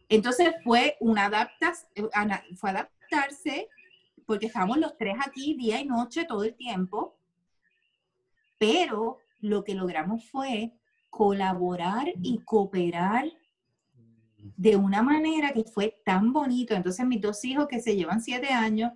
Entonces 0.08 0.54
fue 0.64 0.96
una 1.00 1.26
adaptación, 1.26 2.10
fue 2.56 2.70
adaptarse, 2.70 3.68
porque 4.24 4.46
estábamos 4.46 4.78
los 4.78 4.96
tres 4.96 5.16
aquí 5.24 5.54
día 5.54 5.80
y 5.80 5.84
noche 5.84 6.24
todo 6.24 6.44
el 6.44 6.54
tiempo, 6.54 7.16
pero 8.58 9.18
lo 9.40 9.64
que 9.64 9.74
logramos 9.74 10.24
fue 10.24 10.72
colaborar 11.10 12.06
y 12.22 12.38
cooperar 12.38 13.30
de 14.56 14.76
una 14.76 15.02
manera 15.02 15.52
que 15.52 15.64
fue 15.64 16.00
tan 16.04 16.32
bonito. 16.32 16.74
Entonces 16.74 17.06
mis 17.06 17.20
dos 17.20 17.44
hijos 17.44 17.68
que 17.68 17.80
se 17.80 17.96
llevan 17.96 18.20
siete 18.20 18.48
años 18.48 18.92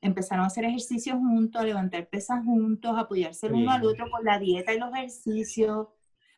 empezaron 0.00 0.44
a 0.44 0.48
hacer 0.48 0.64
ejercicios 0.64 1.16
juntos, 1.16 1.62
a 1.62 1.64
levantar 1.64 2.08
pesas 2.08 2.44
juntos, 2.44 2.94
a 2.96 3.00
apoyarse 3.00 3.46
el 3.46 3.54
uno 3.54 3.70
al 3.70 3.84
otro 3.84 4.10
con 4.10 4.24
la 4.24 4.38
dieta 4.38 4.74
y 4.74 4.78
los 4.78 4.92
ejercicios. 4.92 5.88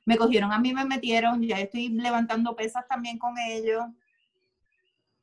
Me 0.04 0.16
cogieron 0.16 0.52
a 0.52 0.58
mí, 0.60 0.72
me 0.72 0.84
metieron, 0.84 1.42
ya 1.42 1.58
estoy 1.58 1.88
levantando 1.88 2.54
pesas 2.54 2.86
también 2.88 3.18
con 3.18 3.34
ellos. 3.38 3.84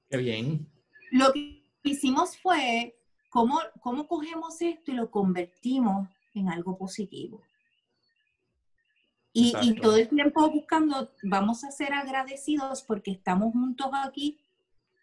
Qué 0.10 0.18
bien. 0.18 0.68
Lo 1.12 1.32
que 1.32 1.64
hicimos 1.84 2.38
fue 2.38 2.98
cómo, 3.30 3.60
cómo 3.80 4.08
cogemos 4.08 4.62
esto 4.62 4.92
y 4.92 4.96
lo 4.96 5.10
convertimos 5.10 6.10
en 6.34 6.50
algo 6.50 6.78
positivo. 6.78 7.42
Y, 9.36 9.76
todo 9.82 9.98
el 9.98 10.08
tiempo 10.08 10.48
buscando, 10.52 11.12
vamos 11.24 11.64
a 11.64 11.72
ser 11.72 11.92
agradecidos 11.92 12.84
porque 12.84 13.10
estamos 13.10 13.52
juntos 13.52 13.88
aquí, 14.06 14.40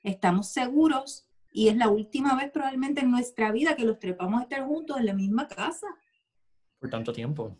estamos 0.05 0.49
seguros 0.49 1.27
y 1.53 1.67
es 1.67 1.77
la 1.77 1.89
última 1.89 2.37
vez 2.37 2.53
probablemente 2.53 3.01
en 3.01 3.11
nuestra 3.11 3.51
vida 3.51 3.75
que 3.75 3.85
los 3.85 3.99
tres 3.99 4.17
vamos 4.17 4.41
a 4.41 4.43
estar 4.45 4.65
juntos 4.65 4.99
en 4.99 5.07
la 5.07 5.15
misma 5.15 5.49
casa. 5.49 5.89
Por 6.79 6.89
tanto 6.89 7.13
tiempo. 7.13 7.59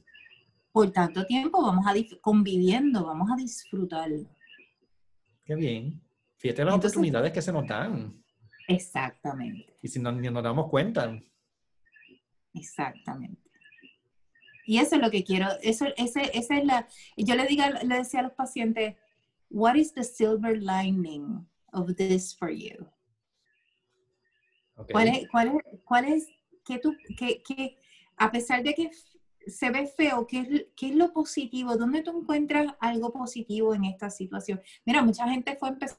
Por 0.71 0.93
tanto 0.93 1.27
tiempo 1.27 1.61
vamos 1.61 1.85
a 1.89 1.95
conviviendo, 2.21 3.05
vamos 3.05 3.29
a 3.33 3.35
disfrutarlo. 3.35 4.29
Qué 5.45 5.57
bien. 5.57 6.01
Fíjate 6.37 6.65
las 6.65 6.77
oportunidades 6.77 7.33
que 7.33 7.43
se 7.43 7.53
nos 7.53 7.67
dan. 7.67 8.23
Exactamente. 8.69 9.77
Y 9.83 9.89
si 9.89 9.99
no, 9.99 10.13
ni 10.13 10.31
nos 10.31 10.45
damos 10.45 10.69
cuenta. 10.69 11.21
Exactamente. 12.55 13.50
Y 14.71 14.79
eso 14.79 14.95
es 14.95 15.03
lo 15.03 15.11
que 15.11 15.25
quiero, 15.25 15.49
eso, 15.63 15.87
ese, 15.97 16.31
esa 16.33 16.57
es 16.57 16.65
la, 16.65 16.87
yo 17.17 17.35
le, 17.35 17.45
diga, 17.47 17.71
le 17.83 17.97
decía 17.97 18.21
a 18.21 18.23
los 18.23 18.35
pacientes, 18.35 18.95
what 19.51 19.75
is 19.75 19.93
the 19.93 20.05
silver 20.05 20.57
lining 20.57 21.45
of 21.73 21.97
this 21.97 22.37
for 22.37 22.53
you? 22.53 22.87
¿Cuál 24.93 25.09
es, 25.09 25.29
cuál 25.29 25.49
es, 25.49 25.81
cuál 25.83 26.05
es 26.05 26.29
que 26.65 26.79
tú, 26.79 26.95
que, 27.19 27.43
que, 27.43 27.81
a 28.17 28.31
pesar 28.31 28.63
de 28.63 28.75
que 28.75 28.93
se 29.49 29.71
ve 29.71 29.89
feo, 29.89 30.25
¿qué 30.29 30.39
es, 30.39 30.67
¿qué 30.77 30.91
es 30.91 30.95
lo 30.95 31.13
positivo? 31.13 31.77
¿Dónde 31.77 32.03
tú 32.03 32.21
encuentras 32.21 32.73
algo 32.79 33.13
positivo 33.13 33.75
en 33.75 33.87
esta 33.87 34.09
situación? 34.09 34.63
Mira, 34.85 35.03
mucha 35.03 35.29
gente 35.29 35.57
fue 35.57 35.71
empezar 35.71 35.99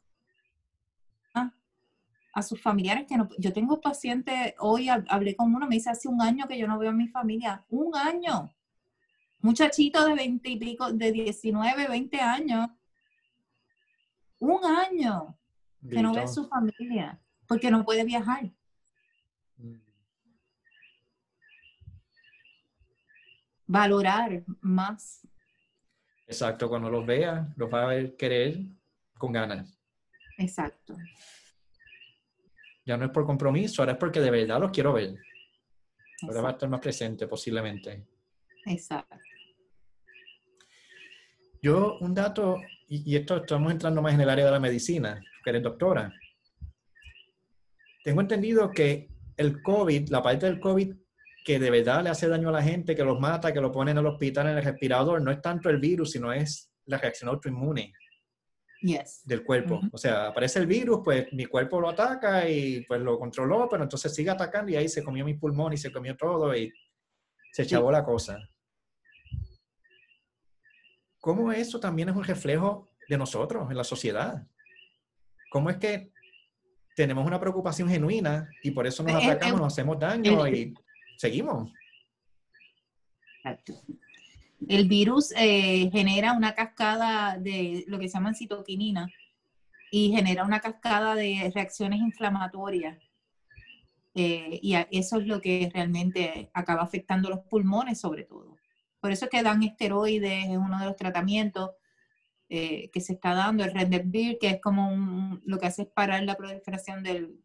a 2.34 2.42
sus 2.42 2.62
familiares 2.62 3.06
que 3.06 3.18
no, 3.18 3.28
yo 3.38 3.52
tengo 3.52 3.82
pacientes, 3.82 4.54
hoy 4.60 4.88
hablé 4.88 5.36
con 5.36 5.54
uno, 5.54 5.68
me 5.68 5.76
dice 5.76 5.90
hace 5.90 6.08
un 6.08 6.22
año 6.22 6.48
que 6.48 6.58
yo 6.58 6.70
no 6.70 6.80
veo 6.80 6.92
a 6.92 6.94
mi 6.94 7.10
familia, 7.10 7.66
un 7.68 7.94
año, 7.98 8.50
muchachito 9.42 10.06
de 10.06 10.16
20 10.16 10.50
y 10.50 10.58
pico, 10.58 10.92
de 10.92 11.12
19, 11.12 11.88
20 11.88 12.20
años, 12.20 12.70
un 14.40 14.66
año 14.66 15.38
que 15.90 16.02
no 16.02 16.14
ve 16.14 16.22
a 16.22 16.28
su 16.28 16.48
familia 16.48 17.20
porque 17.48 17.70
no 17.70 17.84
puede 17.84 18.04
viajar. 18.04 18.50
Mm. 19.58 19.76
Valorar 23.68 24.44
más. 24.62 25.28
Exacto, 26.28 26.70
cuando 26.70 26.90
los 26.90 27.06
vea, 27.06 27.54
los 27.56 27.72
va 27.72 27.92
a 27.92 28.16
querer 28.18 28.60
con 29.18 29.32
ganas. 29.32 29.78
Exacto. 30.38 30.96
Ya 32.86 32.98
no 32.98 33.06
es 33.06 33.12
por 33.12 33.26
compromiso, 33.26 33.82
ahora 33.82 33.94
es 33.94 33.98
porque 33.98 34.20
de 34.20 34.32
verdad 34.32 34.60
los 34.60 34.72
quiero 34.72 34.94
ver. 34.94 35.16
Ahora 36.24 36.42
va 36.42 36.50
a 36.50 36.52
estar 36.54 36.70
más 36.70 36.80
presente 36.80 37.28
posiblemente. 37.28 38.08
Exacto. 38.66 39.18
Yo, 41.62 41.98
un 42.00 42.14
dato, 42.14 42.58
y, 42.88 43.16
esto 43.16 43.38
estamos 43.38 43.72
entrando 43.72 44.02
más 44.02 44.14
en 44.14 44.22
el 44.22 44.30
área 44.30 44.46
de 44.46 44.52
la 44.52 44.60
medicina, 44.60 45.22
que 45.44 45.50
eres 45.50 45.64
doctora. 45.64 46.14
Tengo 48.04 48.22
entendido 48.22 48.72
que 48.72 49.10
el 49.38 49.62
COVID, 49.62 50.10
la 50.10 50.24
parte 50.24 50.48
del 50.48 50.60
COVID 50.60 50.96
que 51.44 51.60
de 51.60 51.72
verdad 51.72 52.04
le 52.04 52.10
hace 52.10 52.28
daño 52.28 52.50
a 52.50 52.52
la 52.52 52.62
gente, 52.62 52.96
que 52.96 53.04
los 53.04 53.20
mata, 53.20 53.52
que 53.52 53.62
lo 53.62 53.72
ponen 53.72 53.98
en 53.98 54.06
el 54.06 54.12
hospital 54.12 54.48
en 54.48 54.58
el 54.58 54.64
respirador, 54.64 55.22
no 55.22 55.32
es 55.32 55.42
tanto 55.42 55.70
el 55.70 55.80
virus, 55.80 56.12
sino 56.12 56.32
es 56.32 56.72
la 56.86 56.98
reacción 56.98 57.30
autoinmune 57.30 57.94
del 59.24 59.44
cuerpo. 59.44 59.80
O 59.92 59.98
sea, 59.98 60.28
aparece 60.28 60.60
el 60.60 60.68
virus, 60.68 61.02
pues 61.04 61.32
mi 61.34 61.46
cuerpo 61.46 61.80
lo 61.80 61.90
ataca 61.90 62.48
y 62.50 62.84
pues 62.86 63.02
lo 63.02 63.18
controló, 63.18 63.68
pero 63.70 63.84
entonces 63.84 64.14
sigue 64.14 64.30
atacando 64.30 64.72
y 64.72 64.76
ahí 64.76 64.90
se 64.90 65.04
comió 65.04 65.24
mi 65.24 65.36
pulmón 65.36 65.74
y 65.74 65.78
se 65.78 65.92
comió 65.92 66.16
todo 66.16 66.56
y 66.56 66.72
se 67.52 67.64
echabó 67.64 67.92
la 67.92 68.04
cosa. 68.04 68.38
¿Cómo 71.22 71.52
eso 71.52 71.80
también 71.80 72.10
es 72.10 72.16
un 72.16 72.26
reflejo 72.26 72.90
de 73.08 73.18
nosotros 73.18 73.70
en 73.72 73.78
la 73.78 73.84
sociedad? 73.84 74.46
¿Cómo 75.50 75.70
es 75.70 75.78
que 75.78 76.12
tenemos 76.96 77.26
una 77.26 77.40
preocupación 77.40 77.88
genuina 77.88 78.50
y 78.64 78.72
por 78.72 78.86
eso 78.86 79.04
nos 79.04 79.14
eh, 79.14 79.28
eh, 79.28 79.32
atacamos, 79.32 79.62
nos 79.62 79.74
hacemos 79.74 79.98
daño 79.98 80.46
y 80.48 80.74
seguimos? 81.18 81.72
Exacto. 83.38 83.74
El 84.68 84.88
virus 84.88 85.32
eh, 85.38 85.90
genera 85.92 86.34
una 86.34 86.54
cascada 86.54 87.38
de 87.38 87.84
lo 87.88 87.98
que 87.98 88.08
se 88.08 88.14
llama 88.14 88.34
citoquinina 88.34 89.08
y 89.92 90.12
genera 90.12 90.44
una 90.44 90.60
cascada 90.60 91.16
de 91.16 91.52
reacciones 91.54 92.00
inflamatorias. 92.00 92.98
Eh, 94.14 94.60
y 94.62 94.76
eso 94.92 95.20
es 95.20 95.28
lo 95.28 95.42
que 95.42 95.70
realmente 95.74 96.50
acaba 96.54 96.82
afectando 96.82 97.30
los 97.30 97.40
pulmones 97.42 98.00
sobre 98.00 98.24
todo. 98.24 98.51
Por 99.02 99.12
eso 99.12 99.26
es 99.26 99.32
que 99.32 99.44
dan 99.44 99.64
esteroides, 99.64 100.46
es 100.46 100.58
uno 100.58 100.80
de 100.80 100.86
los 100.86 100.96
tratamientos 100.96 101.72
eh, 102.48 102.90
que 102.92 103.02
se 103.02 103.14
está 103.14 103.34
dando, 103.34 103.64
el 103.64 103.74
Rendezvous, 103.74 104.38
que 104.40 104.50
es 104.50 104.62
como 104.62 105.40
lo 105.44 105.58
que 105.58 105.68
hace 105.68 105.84
es 105.84 105.88
parar 105.88 106.24
la 106.24 106.36
proliferación 106.36 107.04
del, 107.04 107.40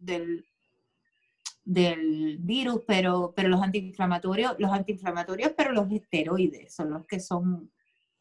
del 1.65 2.39
virus, 2.39 2.83
pero, 2.87 3.33
pero 3.35 3.49
los 3.49 3.63
antiinflamatorios, 3.63 4.55
los 4.59 4.71
antiinflamatorios, 4.71 5.53
pero 5.57 5.73
los 5.73 5.91
esteroides 5.91 6.75
son 6.75 6.91
los 6.91 7.07
que 7.07 7.19
son 7.19 7.73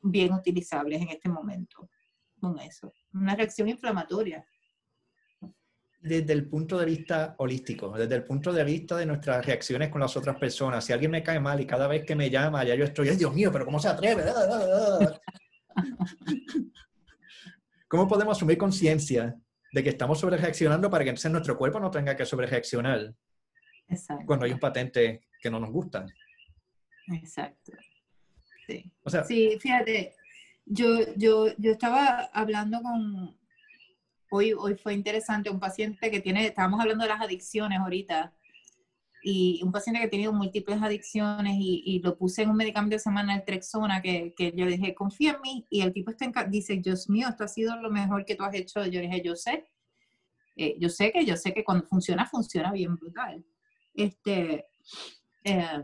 bien 0.02 0.34
utilizables 0.34 1.02
en 1.02 1.10
este 1.10 1.30
momento 1.30 1.90
con 2.40 2.60
eso. 2.60 2.94
Una 3.14 3.36
reacción 3.36 3.70
inflamatoria. 3.70 4.46
Desde 6.08 6.34
el 6.34 6.48
punto 6.48 6.78
de 6.78 6.86
vista 6.86 7.34
holístico, 7.40 7.98
desde 7.98 8.14
el 8.14 8.24
punto 8.24 8.54
de 8.54 8.64
vista 8.64 8.96
de 8.96 9.08
nuestras 9.08 9.44
reacciones 9.44 9.90
con 9.90 10.02
las 10.02 10.16
otras 10.16 10.38
personas, 10.38 10.86
si 10.86 10.94
alguien 10.94 11.10
me 11.10 11.24
cae 11.24 11.40
mal 11.40 11.60
y 11.60 11.66
cada 11.66 11.88
vez 11.88 12.06
que 12.06 12.16
me 12.16 12.30
llama 12.30 12.64
ya 12.64 12.76
yo 12.76 12.86
estoy, 12.86 13.10
¡ay 13.10 13.18
Dios 13.18 13.34
mío, 13.34 13.52
pero 13.52 13.66
cómo 13.66 13.80
se 13.80 13.88
atreve! 13.88 14.24
¿Cómo 17.88 18.08
podemos 18.08 18.38
asumir 18.38 18.60
conciencia 18.60 19.36
de 19.74 19.84
que 19.84 19.90
estamos 19.90 20.20
sobre 20.20 20.38
reaccionando 20.38 20.92
para 20.92 21.04
que 21.04 21.10
entonces 21.10 21.32
nuestro 21.32 21.58
cuerpo 21.58 21.80
no 21.80 21.90
tenga 21.90 22.16
que 22.16 22.28
sobre 22.28 22.46
reaccionar? 22.46 23.16
Cuando 24.28 24.46
hay 24.46 24.52
un 24.52 24.60
patente 24.60 25.24
que 25.42 25.50
no 25.50 25.60
nos 25.60 25.72
gusta. 25.72 26.06
Exacto. 27.08 27.72
Sí. 28.68 28.92
sí, 29.28 29.58
fíjate, 29.60 30.14
yo, 30.66 31.16
yo, 31.16 31.48
yo 31.58 31.72
estaba 31.72 32.30
hablando 32.32 32.80
con, 32.84 33.36
hoy, 34.30 34.54
hoy 34.54 34.76
fue 34.76 34.94
interesante, 34.94 35.50
un 35.50 35.60
paciente 35.60 36.12
que 36.12 36.20
tiene, 36.20 36.48
estábamos 36.48 36.80
hablando 36.80 37.04
de 37.04 37.10
las 37.10 37.22
adicciones 37.22 37.80
ahorita, 37.80 38.34
y 39.28 39.60
un 39.64 39.72
paciente 39.72 40.00
que 40.00 40.06
ha 40.06 40.10
tenido 40.10 40.32
múltiples 40.34 40.80
adicciones 40.84 41.56
y, 41.58 42.00
lo 42.04 42.16
puse 42.16 42.44
en 42.44 42.52
un 42.52 42.58
medicamento 42.58 42.96
de 42.96 43.00
semana, 43.00 43.36
el 43.36 43.44
Trexona, 43.44 44.00
que, 44.00 44.36
que 44.38 44.54
yo 44.56 44.66
le 44.66 44.78
dije, 44.78 44.94
confía 44.94 45.32
en 45.32 45.42
mí, 45.42 45.66
y 45.72 45.82
el 45.82 45.94
tipo 45.94 46.12
está 46.12 46.44
dice, 46.44 46.76
Dios 46.76 47.10
mío, 47.10 47.28
esto 47.30 47.44
ha 47.44 47.48
sido 47.48 47.76
lo 47.78 47.90
mejor 47.90 48.24
que 48.24 48.36
tú 48.36 48.44
has 48.44 48.54
hecho. 48.54 48.86
Yo 48.86 49.02
le 49.02 49.08
dije, 49.08 49.24
yo 49.26 49.36
sé, 49.36 49.66
eh, 50.56 50.76
yo 50.80 50.90
sé 50.90 51.12
que, 51.12 51.26
yo 51.26 51.36
sé 51.38 51.56
que 51.56 51.64
cuando 51.64 51.88
funciona, 51.88 52.28
funciona 52.28 52.72
bien 52.72 52.96
brutal. 52.96 53.44
Este, 53.96 54.68
eh, 55.44 55.84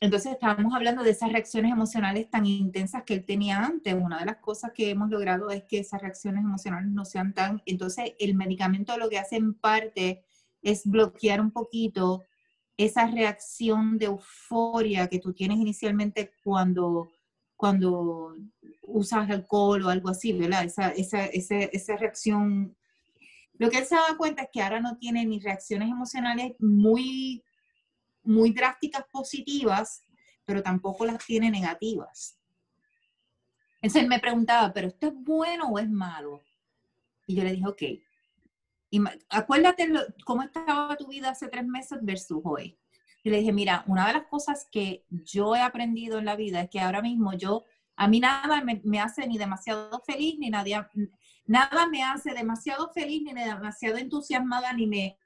entonces 0.00 0.32
estábamos 0.32 0.74
hablando 0.74 1.02
de 1.02 1.10
esas 1.10 1.32
reacciones 1.32 1.72
emocionales 1.72 2.28
tan 2.30 2.46
intensas 2.46 3.02
que 3.04 3.14
él 3.14 3.24
tenía 3.24 3.64
antes. 3.64 3.94
Una 3.94 4.18
de 4.18 4.26
las 4.26 4.36
cosas 4.36 4.72
que 4.72 4.90
hemos 4.90 5.10
logrado 5.10 5.50
es 5.50 5.64
que 5.64 5.78
esas 5.78 6.02
reacciones 6.02 6.44
emocionales 6.44 6.90
no 6.90 7.04
sean 7.04 7.32
tan... 7.32 7.62
Entonces 7.66 8.12
el 8.18 8.34
medicamento 8.34 8.96
lo 8.98 9.08
que 9.08 9.18
hace 9.18 9.36
en 9.36 9.54
parte 9.54 10.24
es 10.62 10.84
bloquear 10.84 11.40
un 11.40 11.50
poquito 11.50 12.24
esa 12.76 13.06
reacción 13.06 13.96
de 13.98 14.06
euforia 14.06 15.08
que 15.08 15.18
tú 15.18 15.32
tienes 15.32 15.58
inicialmente 15.58 16.32
cuando, 16.44 17.10
cuando 17.56 18.36
usas 18.82 19.30
alcohol 19.30 19.82
o 19.82 19.88
algo 19.88 20.10
así, 20.10 20.32
¿verdad? 20.34 20.64
Esa, 20.64 20.90
esa, 20.90 21.24
esa, 21.26 21.56
esa 21.56 21.96
reacción 21.96 22.76
lo 23.58 23.70
que 23.70 23.78
él 23.78 23.86
se 23.86 23.94
da 23.94 24.16
cuenta 24.16 24.42
es 24.42 24.48
que 24.52 24.60
ahora 24.60 24.80
no 24.80 24.96
tiene 24.98 25.24
ni 25.24 25.40
reacciones 25.40 25.88
emocionales 25.88 26.52
muy, 26.58 27.42
muy 28.26 28.52
drásticas 28.52 29.04
positivas, 29.10 30.04
pero 30.44 30.62
tampoco 30.62 31.04
las 31.04 31.24
tiene 31.24 31.50
negativas. 31.50 32.38
Entonces 33.76 34.02
él 34.02 34.08
me 34.08 34.20
preguntaba, 34.20 34.72
¿pero 34.72 34.88
esto 34.88 35.08
es 35.08 35.14
bueno 35.14 35.68
o 35.68 35.78
es 35.78 35.88
malo? 35.88 36.42
Y 37.26 37.36
yo 37.36 37.44
le 37.44 37.52
dije, 37.52 37.66
ok, 37.66 37.82
y 38.90 39.02
acuérdate 39.28 39.90
cómo 40.24 40.42
estaba 40.42 40.96
tu 40.96 41.08
vida 41.08 41.30
hace 41.30 41.48
tres 41.48 41.66
meses 41.66 41.98
versus 42.02 42.40
hoy. 42.44 42.78
Y 43.22 43.30
le 43.30 43.38
dije, 43.38 43.52
mira, 43.52 43.82
una 43.88 44.06
de 44.06 44.12
las 44.12 44.26
cosas 44.26 44.68
que 44.70 45.04
yo 45.10 45.56
he 45.56 45.60
aprendido 45.60 46.18
en 46.18 46.24
la 46.24 46.36
vida 46.36 46.60
es 46.62 46.70
que 46.70 46.80
ahora 46.80 47.02
mismo 47.02 47.32
yo, 47.32 47.64
a 47.96 48.06
mí 48.06 48.20
nada 48.20 48.62
me, 48.62 48.80
me 48.84 49.00
hace 49.00 49.26
ni 49.26 49.38
demasiado 49.38 50.00
feliz 50.06 50.38
ni 50.38 50.50
nadie, 50.50 50.80
nada 51.46 51.88
me 51.88 52.04
hace 52.04 52.32
demasiado 52.32 52.90
feliz 52.92 53.22
ni 53.22 53.34
demasiado 53.34 53.96
entusiasmada 53.96 54.72
ni 54.72 54.86
me 54.86 55.18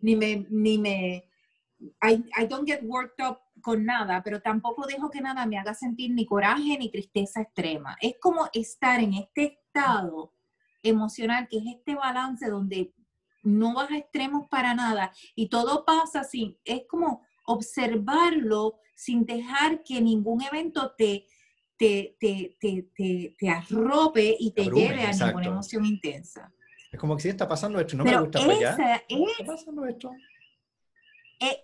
ni 0.00 0.16
me 0.16 0.46
ni 0.50 0.78
me 0.78 1.24
I, 2.02 2.24
I 2.36 2.46
don't 2.46 2.66
get 2.66 2.82
worked 2.82 3.20
up 3.20 3.40
con 3.60 3.84
nada, 3.84 4.22
pero 4.22 4.40
tampoco 4.40 4.86
dejo 4.86 5.10
que 5.10 5.20
nada 5.20 5.46
me 5.46 5.58
haga 5.58 5.74
sentir 5.74 6.12
ni 6.12 6.26
coraje 6.26 6.76
ni 6.78 6.90
tristeza 6.90 7.40
extrema. 7.40 7.96
Es 8.00 8.16
como 8.20 8.48
estar 8.52 9.00
en 9.00 9.14
este 9.14 9.58
estado 9.58 10.32
emocional, 10.82 11.48
que 11.48 11.58
es 11.58 11.64
este 11.66 11.94
balance 11.94 12.48
donde 12.48 12.94
no 13.42 13.74
vas 13.74 13.90
a 13.90 13.98
extremos 13.98 14.48
para 14.48 14.74
nada 14.74 15.12
y 15.34 15.48
todo 15.48 15.84
pasa 15.84 16.20
así. 16.20 16.58
Es 16.64 16.82
como 16.88 17.22
observarlo 17.46 18.78
sin 18.94 19.24
dejar 19.24 19.82
que 19.82 20.00
ningún 20.00 20.42
evento 20.42 20.92
te, 20.96 21.26
te, 21.76 22.16
te, 22.18 22.56
te, 22.60 23.34
te 23.38 23.48
arrope 23.48 24.36
y 24.38 24.50
te 24.52 24.64
lleve 24.64 25.04
a 25.04 25.12
ninguna 25.12 25.46
emoción 25.46 25.84
intensa. 25.84 26.52
Es 26.90 26.98
como 26.98 27.16
que 27.16 27.22
si 27.22 27.28
está 27.28 27.46
pasando 27.46 27.78
esto, 27.78 27.96
no 27.96 28.04
me 28.04 28.18
gusta, 28.18 28.40
pues 28.44 28.60
ya. 28.60 28.70
está 28.70 29.44
pasando 29.46 29.84
esto. 29.84 30.10
Eh, 31.40 31.60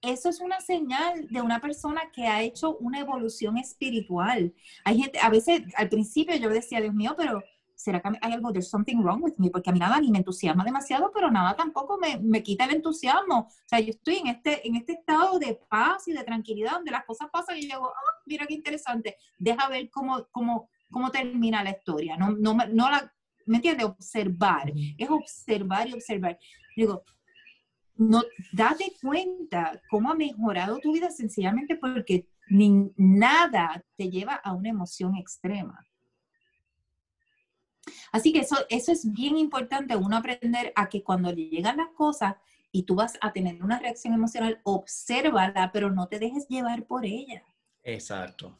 eso 0.00 0.28
es 0.28 0.40
una 0.40 0.60
señal 0.60 1.26
de 1.28 1.40
una 1.40 1.60
persona 1.60 2.10
que 2.12 2.26
ha 2.26 2.42
hecho 2.42 2.76
una 2.78 3.00
evolución 3.00 3.56
espiritual. 3.58 4.52
Hay 4.84 5.02
gente, 5.02 5.18
a 5.20 5.28
veces 5.28 5.62
al 5.76 5.88
principio 5.88 6.36
yo 6.36 6.48
decía, 6.50 6.80
Dios 6.80 6.94
mío, 6.94 7.14
pero 7.16 7.42
¿será 7.74 8.00
que 8.00 8.08
hay 8.20 8.32
algo, 8.32 8.52
there's 8.52 8.68
something 8.68 8.96
wrong 8.98 9.22
with 9.22 9.34
me? 9.38 9.50
Porque 9.50 9.70
a 9.70 9.72
mí 9.72 9.78
nada 9.78 10.00
ni 10.00 10.10
me 10.10 10.18
entusiasma 10.18 10.64
demasiado, 10.64 11.10
pero 11.12 11.30
nada 11.30 11.54
tampoco 11.56 11.98
me, 11.98 12.18
me, 12.18 12.42
quita 12.42 12.64
el 12.64 12.76
entusiasmo. 12.76 13.48
O 13.48 13.68
sea, 13.68 13.80
yo 13.80 13.90
estoy 13.90 14.16
en 14.16 14.28
este, 14.28 14.66
en 14.66 14.76
este 14.76 14.92
estado 14.92 15.38
de 15.38 15.60
paz 15.68 16.06
y 16.08 16.12
de 16.12 16.24
tranquilidad 16.24 16.72
donde 16.72 16.90
las 16.90 17.04
cosas 17.04 17.28
pasan 17.32 17.56
y 17.56 17.62
yo 17.62 17.76
digo, 17.76 17.88
ah, 17.88 18.22
mira 18.26 18.46
qué 18.46 18.54
interesante, 18.54 19.16
deja 19.38 19.68
ver 19.68 19.90
cómo, 19.90 20.26
cómo, 20.30 20.68
cómo 20.90 21.10
termina 21.10 21.62
la 21.62 21.70
historia. 21.70 22.16
No, 22.16 22.30
no, 22.30 22.54
no 22.54 22.90
la, 22.90 23.12
¿me 23.48 23.56
entiendes? 23.56 23.86
Observar, 23.86 24.72
es 24.96 25.10
observar 25.10 25.88
y 25.88 25.94
observar. 25.94 26.38
Digo, 26.76 27.04
no, 27.96 28.22
date 28.52 28.92
cuenta 29.02 29.80
cómo 29.90 30.12
ha 30.12 30.14
mejorado 30.14 30.78
tu 30.78 30.92
vida 30.92 31.10
sencillamente 31.10 31.76
porque 31.76 32.28
ni, 32.48 32.92
nada 32.96 33.84
te 33.96 34.08
lleva 34.08 34.34
a 34.34 34.52
una 34.52 34.68
emoción 34.68 35.16
extrema. 35.16 35.84
Así 38.12 38.32
que 38.32 38.40
eso, 38.40 38.56
eso 38.68 38.92
es 38.92 39.10
bien 39.12 39.36
importante, 39.36 39.96
uno 39.96 40.16
aprender 40.16 40.72
a 40.76 40.88
que 40.88 41.02
cuando 41.02 41.32
le 41.32 41.48
llegan 41.48 41.78
las 41.78 41.88
cosas 41.88 42.36
y 42.70 42.84
tú 42.84 42.94
vas 42.94 43.18
a 43.20 43.32
tener 43.32 43.62
una 43.62 43.78
reacción 43.78 44.14
emocional, 44.14 44.60
obsérvala, 44.62 45.70
pero 45.72 45.90
no 45.90 46.06
te 46.06 46.18
dejes 46.18 46.46
llevar 46.48 46.86
por 46.86 47.04
ella. 47.04 47.42
Exacto. 47.82 48.58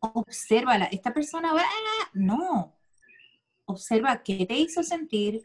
Obsérvala. 0.00 0.86
Esta 0.86 1.14
persona 1.14 1.52
va, 1.52 1.64
no. 2.12 2.77
Observa 3.68 4.22
qué 4.22 4.44
te 4.46 4.54
hizo 4.54 4.82
sentir, 4.82 5.42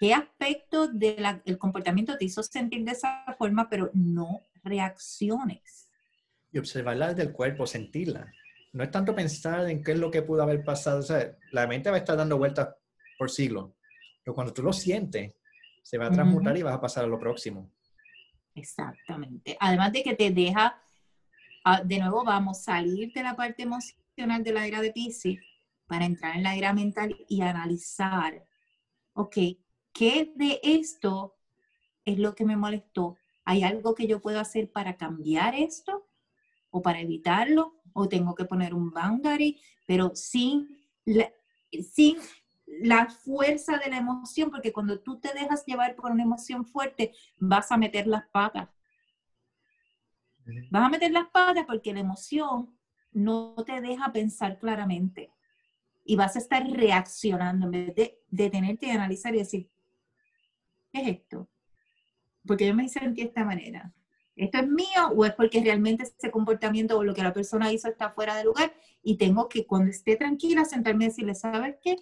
qué 0.00 0.14
aspecto 0.14 0.88
del 0.88 1.58
comportamiento 1.58 2.16
te 2.16 2.24
hizo 2.24 2.42
sentir 2.42 2.84
de 2.84 2.92
esa 2.92 3.24
forma, 3.38 3.68
pero 3.68 3.90
no 3.92 4.40
reacciones. 4.62 5.90
Y 6.50 6.58
observarla 6.58 7.08
desde 7.08 7.22
el 7.22 7.32
cuerpo, 7.32 7.66
sentirla 7.66 8.32
no 8.74 8.82
es 8.82 8.90
tanto 8.90 9.14
pensar 9.14 9.70
en 9.70 9.82
qué 9.82 9.92
es 9.92 9.98
lo 9.98 10.10
que 10.10 10.22
pudo 10.22 10.42
haber 10.42 10.64
pasado. 10.64 10.98
O 10.98 11.02
sea, 11.02 11.36
la 11.52 11.66
mente 11.66 11.90
va 11.90 11.96
a 11.96 12.00
estar 12.00 12.16
dando 12.16 12.36
vueltas 12.36 12.74
por 13.16 13.30
siglos. 13.30 13.70
Pero 14.22 14.34
cuando 14.34 14.52
tú 14.52 14.62
lo 14.62 14.72
sientes, 14.72 15.32
se 15.80 15.96
va 15.96 16.06
a 16.06 16.10
transmutar 16.10 16.56
y 16.56 16.62
vas 16.62 16.74
a 16.74 16.80
pasar 16.80 17.04
a 17.04 17.06
lo 17.06 17.18
próximo. 17.18 17.70
Exactamente. 18.52 19.56
Además 19.60 19.92
de 19.92 20.02
que 20.02 20.14
te 20.16 20.30
deja, 20.30 20.82
ah, 21.64 21.82
de 21.84 21.98
nuevo 22.00 22.24
vamos, 22.24 22.58
a 22.60 22.62
salir 22.62 23.12
de 23.12 23.22
la 23.22 23.36
parte 23.36 23.62
emocional 23.62 24.42
de 24.42 24.52
la 24.52 24.66
era 24.66 24.80
de 24.80 24.90
Pisces 24.90 25.38
para 25.86 26.04
entrar 26.04 26.36
en 26.36 26.42
la 26.42 26.56
era 26.56 26.72
mental 26.72 27.16
y 27.28 27.42
analizar, 27.42 28.46
ok, 29.12 29.36
¿qué 29.92 30.32
de 30.34 30.60
esto 30.62 31.36
es 32.04 32.18
lo 32.18 32.34
que 32.34 32.44
me 32.44 32.56
molestó? 32.56 33.16
¿Hay 33.44 33.62
algo 33.62 33.94
que 33.94 34.06
yo 34.06 34.20
puedo 34.20 34.40
hacer 34.40 34.70
para 34.70 34.96
cambiar 34.96 35.54
esto 35.54 36.08
o 36.70 36.82
para 36.82 37.00
evitarlo? 37.00 37.74
¿O 37.92 38.08
tengo 38.08 38.34
que 38.34 38.44
poner 38.44 38.74
un 38.74 38.90
boundary? 38.90 39.60
Pero 39.86 40.12
sin, 40.14 40.68
sin 41.94 42.16
la 42.66 43.06
fuerza 43.06 43.78
de 43.78 43.90
la 43.90 43.98
emoción, 43.98 44.50
porque 44.50 44.72
cuando 44.72 45.00
tú 45.00 45.20
te 45.20 45.32
dejas 45.32 45.64
llevar 45.66 45.94
por 45.94 46.10
una 46.10 46.22
emoción 46.22 46.64
fuerte, 46.64 47.12
vas 47.38 47.70
a 47.70 47.76
meter 47.76 48.06
las 48.06 48.26
patas. 48.28 48.68
Vas 50.70 50.84
a 50.84 50.88
meter 50.88 51.10
las 51.10 51.28
patas 51.28 51.64
porque 51.66 51.92
la 51.92 52.00
emoción 52.00 52.76
no 53.12 53.54
te 53.64 53.80
deja 53.80 54.12
pensar 54.12 54.58
claramente. 54.58 55.30
Y 56.04 56.16
vas 56.16 56.36
a 56.36 56.38
estar 56.38 56.68
reaccionando 56.70 57.66
en 57.66 57.72
vez 57.72 57.94
de 57.94 58.20
detenerte 58.28 58.86
y 58.86 58.90
analizar 58.90 59.34
y 59.34 59.38
decir, 59.38 59.70
¿qué 60.92 61.00
es 61.00 61.08
esto? 61.08 61.48
Porque 62.46 62.66
yo 62.66 62.74
me 62.74 62.88
sentí 62.88 63.22
de 63.22 63.28
esta 63.28 63.44
manera. 63.44 63.92
¿Esto 64.36 64.58
es 64.58 64.68
mío 64.68 65.08
o 65.16 65.24
es 65.24 65.32
porque 65.32 65.62
realmente 65.62 66.02
ese 66.02 66.30
comportamiento 66.30 66.98
o 66.98 67.04
lo 67.04 67.14
que 67.14 67.22
la 67.22 67.32
persona 67.32 67.72
hizo 67.72 67.88
está 67.88 68.10
fuera 68.10 68.36
de 68.36 68.44
lugar? 68.44 68.74
Y 69.02 69.16
tengo 69.16 69.48
que, 69.48 69.66
cuando 69.66 69.90
esté 69.90 70.16
tranquila, 70.16 70.64
sentarme 70.64 71.04
y 71.04 71.08
decirle, 71.08 71.34
¿sabes 71.34 71.76
qué? 71.82 71.96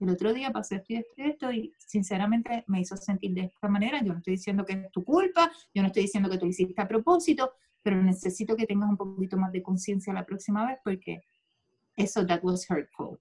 el 0.00 0.10
otro 0.10 0.32
día 0.32 0.50
pasé 0.50 0.76
esto 0.76 0.92
y 0.92 1.22
esto, 1.22 1.52
y 1.52 1.72
sinceramente 1.78 2.64
me 2.66 2.80
hizo 2.80 2.96
sentir 2.96 3.32
de 3.32 3.42
esta 3.42 3.68
manera. 3.68 4.02
Yo 4.02 4.12
no 4.12 4.18
estoy 4.18 4.34
diciendo 4.34 4.64
que 4.64 4.74
es 4.74 4.90
tu 4.90 5.04
culpa, 5.04 5.50
yo 5.74 5.82
no 5.82 5.88
estoy 5.88 6.02
diciendo 6.02 6.28
que 6.28 6.38
tú 6.38 6.46
hiciste 6.46 6.80
a 6.80 6.88
propósito, 6.88 7.52
pero 7.82 8.02
necesito 8.02 8.56
que 8.56 8.66
tengas 8.66 8.90
un 8.90 8.96
poquito 8.96 9.36
más 9.38 9.52
de 9.52 9.62
conciencia 9.62 10.12
la 10.12 10.26
próxima 10.26 10.66
vez 10.66 10.78
porque 10.84 11.22
eso, 11.96 12.26
that 12.26 12.40
was 12.42 12.66
hurtful. 12.68 13.18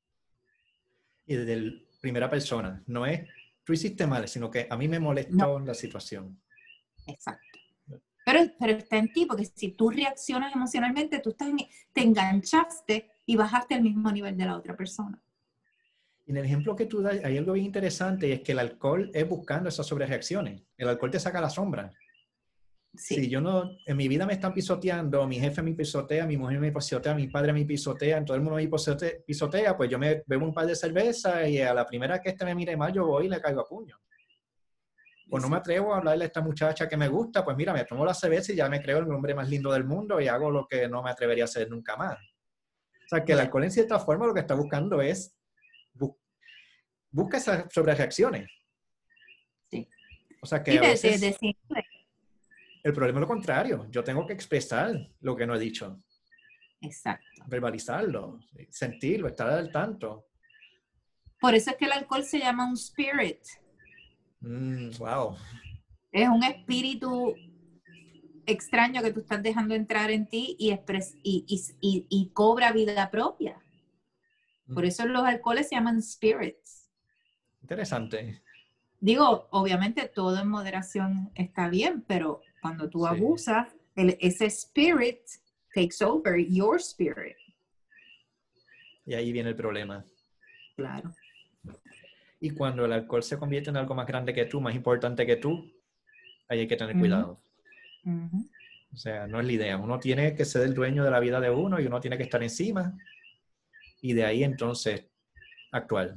Y 1.25 1.35
desde 1.35 1.55
la 1.55 1.73
primera 2.01 2.29
persona, 2.29 2.83
no 2.87 3.05
es 3.05 3.27
tú 3.65 3.73
hiciste 3.73 4.07
mal, 4.07 4.27
sino 4.29 4.49
que 4.49 4.67
a 4.69 4.77
mí 4.77 4.87
me 4.87 4.99
molestó 4.99 5.59
la 5.59 5.73
situación. 5.73 6.39
Exacto. 7.07 7.59
Pero, 8.25 8.39
pero 8.59 8.73
está 8.73 8.97
en 8.97 9.11
ti, 9.11 9.25
porque 9.25 9.45
si 9.45 9.69
tú 9.69 9.89
reaccionas 9.89 10.55
emocionalmente, 10.55 11.19
tú 11.19 11.31
estás 11.31 11.49
te 11.91 12.01
enganchaste 12.01 13.11
y 13.25 13.35
bajaste 13.35 13.75
al 13.75 13.81
mismo 13.81 14.11
nivel 14.11 14.37
de 14.37 14.45
la 14.45 14.57
otra 14.57 14.75
persona. 14.75 15.21
En 16.25 16.37
el 16.37 16.45
ejemplo 16.45 16.75
que 16.75 16.85
tú 16.85 17.01
das, 17.01 17.23
hay 17.23 17.37
algo 17.37 17.53
bien 17.53 17.67
interesante 17.67 18.27
y 18.27 18.31
es 18.31 18.41
que 18.41 18.53
el 18.53 18.59
alcohol 18.59 19.11
es 19.13 19.27
buscando 19.27 19.69
esas 19.69 19.85
sobrereacciones. 19.85 20.63
El 20.77 20.89
alcohol 20.89 21.11
te 21.11 21.19
saca 21.19 21.39
la 21.39 21.51
sombra. 21.51 21.91
Si 22.97 23.29
yo 23.29 23.41
no, 23.41 23.77
en 23.85 23.97
mi 23.97 24.07
vida 24.07 24.25
me 24.25 24.33
están 24.33 24.53
pisoteando, 24.53 25.25
mi 25.27 25.39
jefe 25.39 25.61
me 25.61 25.73
pisotea, 25.73 26.25
mi 26.25 26.37
mujer 26.37 26.59
me 26.59 26.71
pisotea, 26.71 27.13
mi 27.13 27.27
padre 27.27 27.53
me 27.53 27.65
pisotea, 27.65 28.23
todo 28.23 28.35
el 28.35 28.43
mundo 28.43 28.57
me 28.57 28.67
pisotea, 29.25 29.75
pues 29.75 29.89
yo 29.89 29.99
me 29.99 30.23
bebo 30.25 30.45
un 30.45 30.53
par 30.53 30.65
de 30.65 30.75
cerveza 30.75 31.47
y 31.47 31.59
a 31.59 31.73
la 31.73 31.85
primera 31.85 32.21
que 32.21 32.29
este 32.29 32.45
me 32.45 32.55
mire 32.55 32.77
mal, 32.77 32.93
yo 32.93 33.05
voy 33.05 33.25
y 33.25 33.29
le 33.29 33.41
caigo 33.41 33.61
a 33.61 33.65
puño. 33.65 33.99
Pues 35.29 35.41
no 35.41 35.49
me 35.49 35.57
atrevo 35.57 35.93
a 35.93 35.97
hablarle 35.97 36.25
a 36.25 36.27
esta 36.27 36.41
muchacha 36.41 36.87
que 36.87 36.97
me 36.97 37.07
gusta, 37.07 37.43
pues 37.43 37.57
mira, 37.57 37.73
me 37.73 37.83
tomo 37.85 38.05
la 38.05 38.13
cerveza 38.13 38.53
y 38.53 38.55
ya 38.55 38.69
me 38.69 38.81
creo 38.81 38.99
el 38.99 39.11
hombre 39.11 39.33
más 39.33 39.49
lindo 39.49 39.71
del 39.71 39.83
mundo 39.83 40.21
y 40.21 40.27
hago 40.27 40.51
lo 40.51 40.67
que 40.67 40.87
no 40.87 41.01
me 41.01 41.09
atrevería 41.09 41.43
a 41.43 41.45
hacer 41.45 41.69
nunca 41.69 41.95
más. 41.97 42.17
O 42.17 43.07
sea, 43.09 43.23
que 43.23 43.33
el 43.33 43.39
alcohol 43.39 43.63
en 43.63 43.71
cierta 43.71 43.99
forma 43.99 44.27
lo 44.27 44.33
que 44.33 44.41
está 44.41 44.55
buscando 44.55 45.01
es 45.01 45.35
busca 47.11 47.37
esas 47.37 47.65
sobrereacciones. 47.73 48.49
Sí. 49.71 49.87
O 50.41 50.45
sea 50.45 50.61
que 50.61 50.77
a 50.77 50.81
veces 50.81 51.37
el 52.85 52.93
problema 52.93 53.17
es 53.17 53.21
lo 53.21 53.27
contrario. 53.27 53.87
Yo 53.89 54.03
tengo 54.03 54.27
que 54.27 54.33
expresar 54.33 54.95
lo 55.21 55.35
que 55.35 55.47
no 55.47 55.55
he 55.55 55.59
dicho. 55.59 56.03
Exacto. 56.81 57.25
Verbalizarlo, 57.47 58.39
sentirlo, 58.69 59.27
estar 59.27 59.49
al 59.49 59.71
tanto. 59.71 60.27
Por 61.39 61.55
eso 61.55 61.71
es 61.71 61.77
que 61.77 61.85
el 61.85 61.93
alcohol 61.93 62.23
se 62.23 62.37
llama 62.37 62.67
un 62.69 62.75
spirit. 62.75 63.39
Mm, 64.39 64.91
wow. 64.99 65.35
Es 66.11 66.29
un 66.29 66.43
espíritu 66.43 67.33
extraño 68.45 69.01
que 69.01 69.11
tú 69.11 69.21
estás 69.21 69.41
dejando 69.41 69.73
entrar 69.73 70.11
en 70.11 70.27
ti 70.27 70.55
y, 70.59 70.71
y, 71.23 72.05
y 72.07 72.29
cobra 72.33 72.71
vida 72.71 73.09
propia. 73.09 73.59
Por 74.71 74.83
mm. 74.83 74.87
eso 74.87 75.07
los 75.07 75.23
alcoholes 75.23 75.69
se 75.69 75.75
llaman 75.75 76.03
spirits. 76.03 76.91
Interesante. 77.63 78.43
Digo, 78.99 79.47
obviamente 79.49 80.07
todo 80.07 80.39
en 80.39 80.49
moderación 80.49 81.31
está 81.33 81.67
bien, 81.67 82.03
pero 82.07 82.41
cuando 82.65 82.89
tú 82.89 83.05
abusas, 83.05 83.67
ese 83.95 84.47
spirit 84.47 85.19
takes 85.71 86.03
over 86.03 86.39
your 86.39 86.77
spirit. 86.79 87.37
Y 89.05 89.13
ahí 89.13 89.31
viene 89.31 89.49
el 89.49 89.55
problema. 89.55 90.03
Claro. 90.75 91.13
Y 92.39 92.49
cuando 92.49 92.85
el 92.85 92.91
alcohol 92.91 93.21
se 93.21 93.37
convierte 93.37 93.69
en 93.69 93.77
algo 93.77 93.93
más 93.93 94.07
grande 94.07 94.33
que 94.33 94.45
tú, 94.45 94.59
más 94.61 94.73
importante 94.73 95.27
que 95.27 95.35
tú, 95.35 95.71
ahí 96.49 96.61
hay 96.61 96.67
que 96.67 96.75
tener 96.75 96.97
cuidado. 96.97 97.39
O 98.91 98.97
sea, 98.97 99.27
no 99.27 99.39
es 99.39 99.45
la 99.45 99.51
idea. 99.51 99.77
Uno 99.77 99.99
tiene 99.99 100.33
que 100.33 100.43
ser 100.43 100.63
el 100.63 100.73
dueño 100.73 101.03
de 101.03 101.11
la 101.11 101.19
vida 101.19 101.39
de 101.39 101.51
uno 101.51 101.79
y 101.79 101.85
uno 101.85 102.01
tiene 102.01 102.17
que 102.17 102.23
estar 102.23 102.41
encima. 102.41 102.97
Y 104.01 104.13
de 104.13 104.25
ahí 104.25 104.43
entonces 104.43 105.05
actuar. 105.71 106.15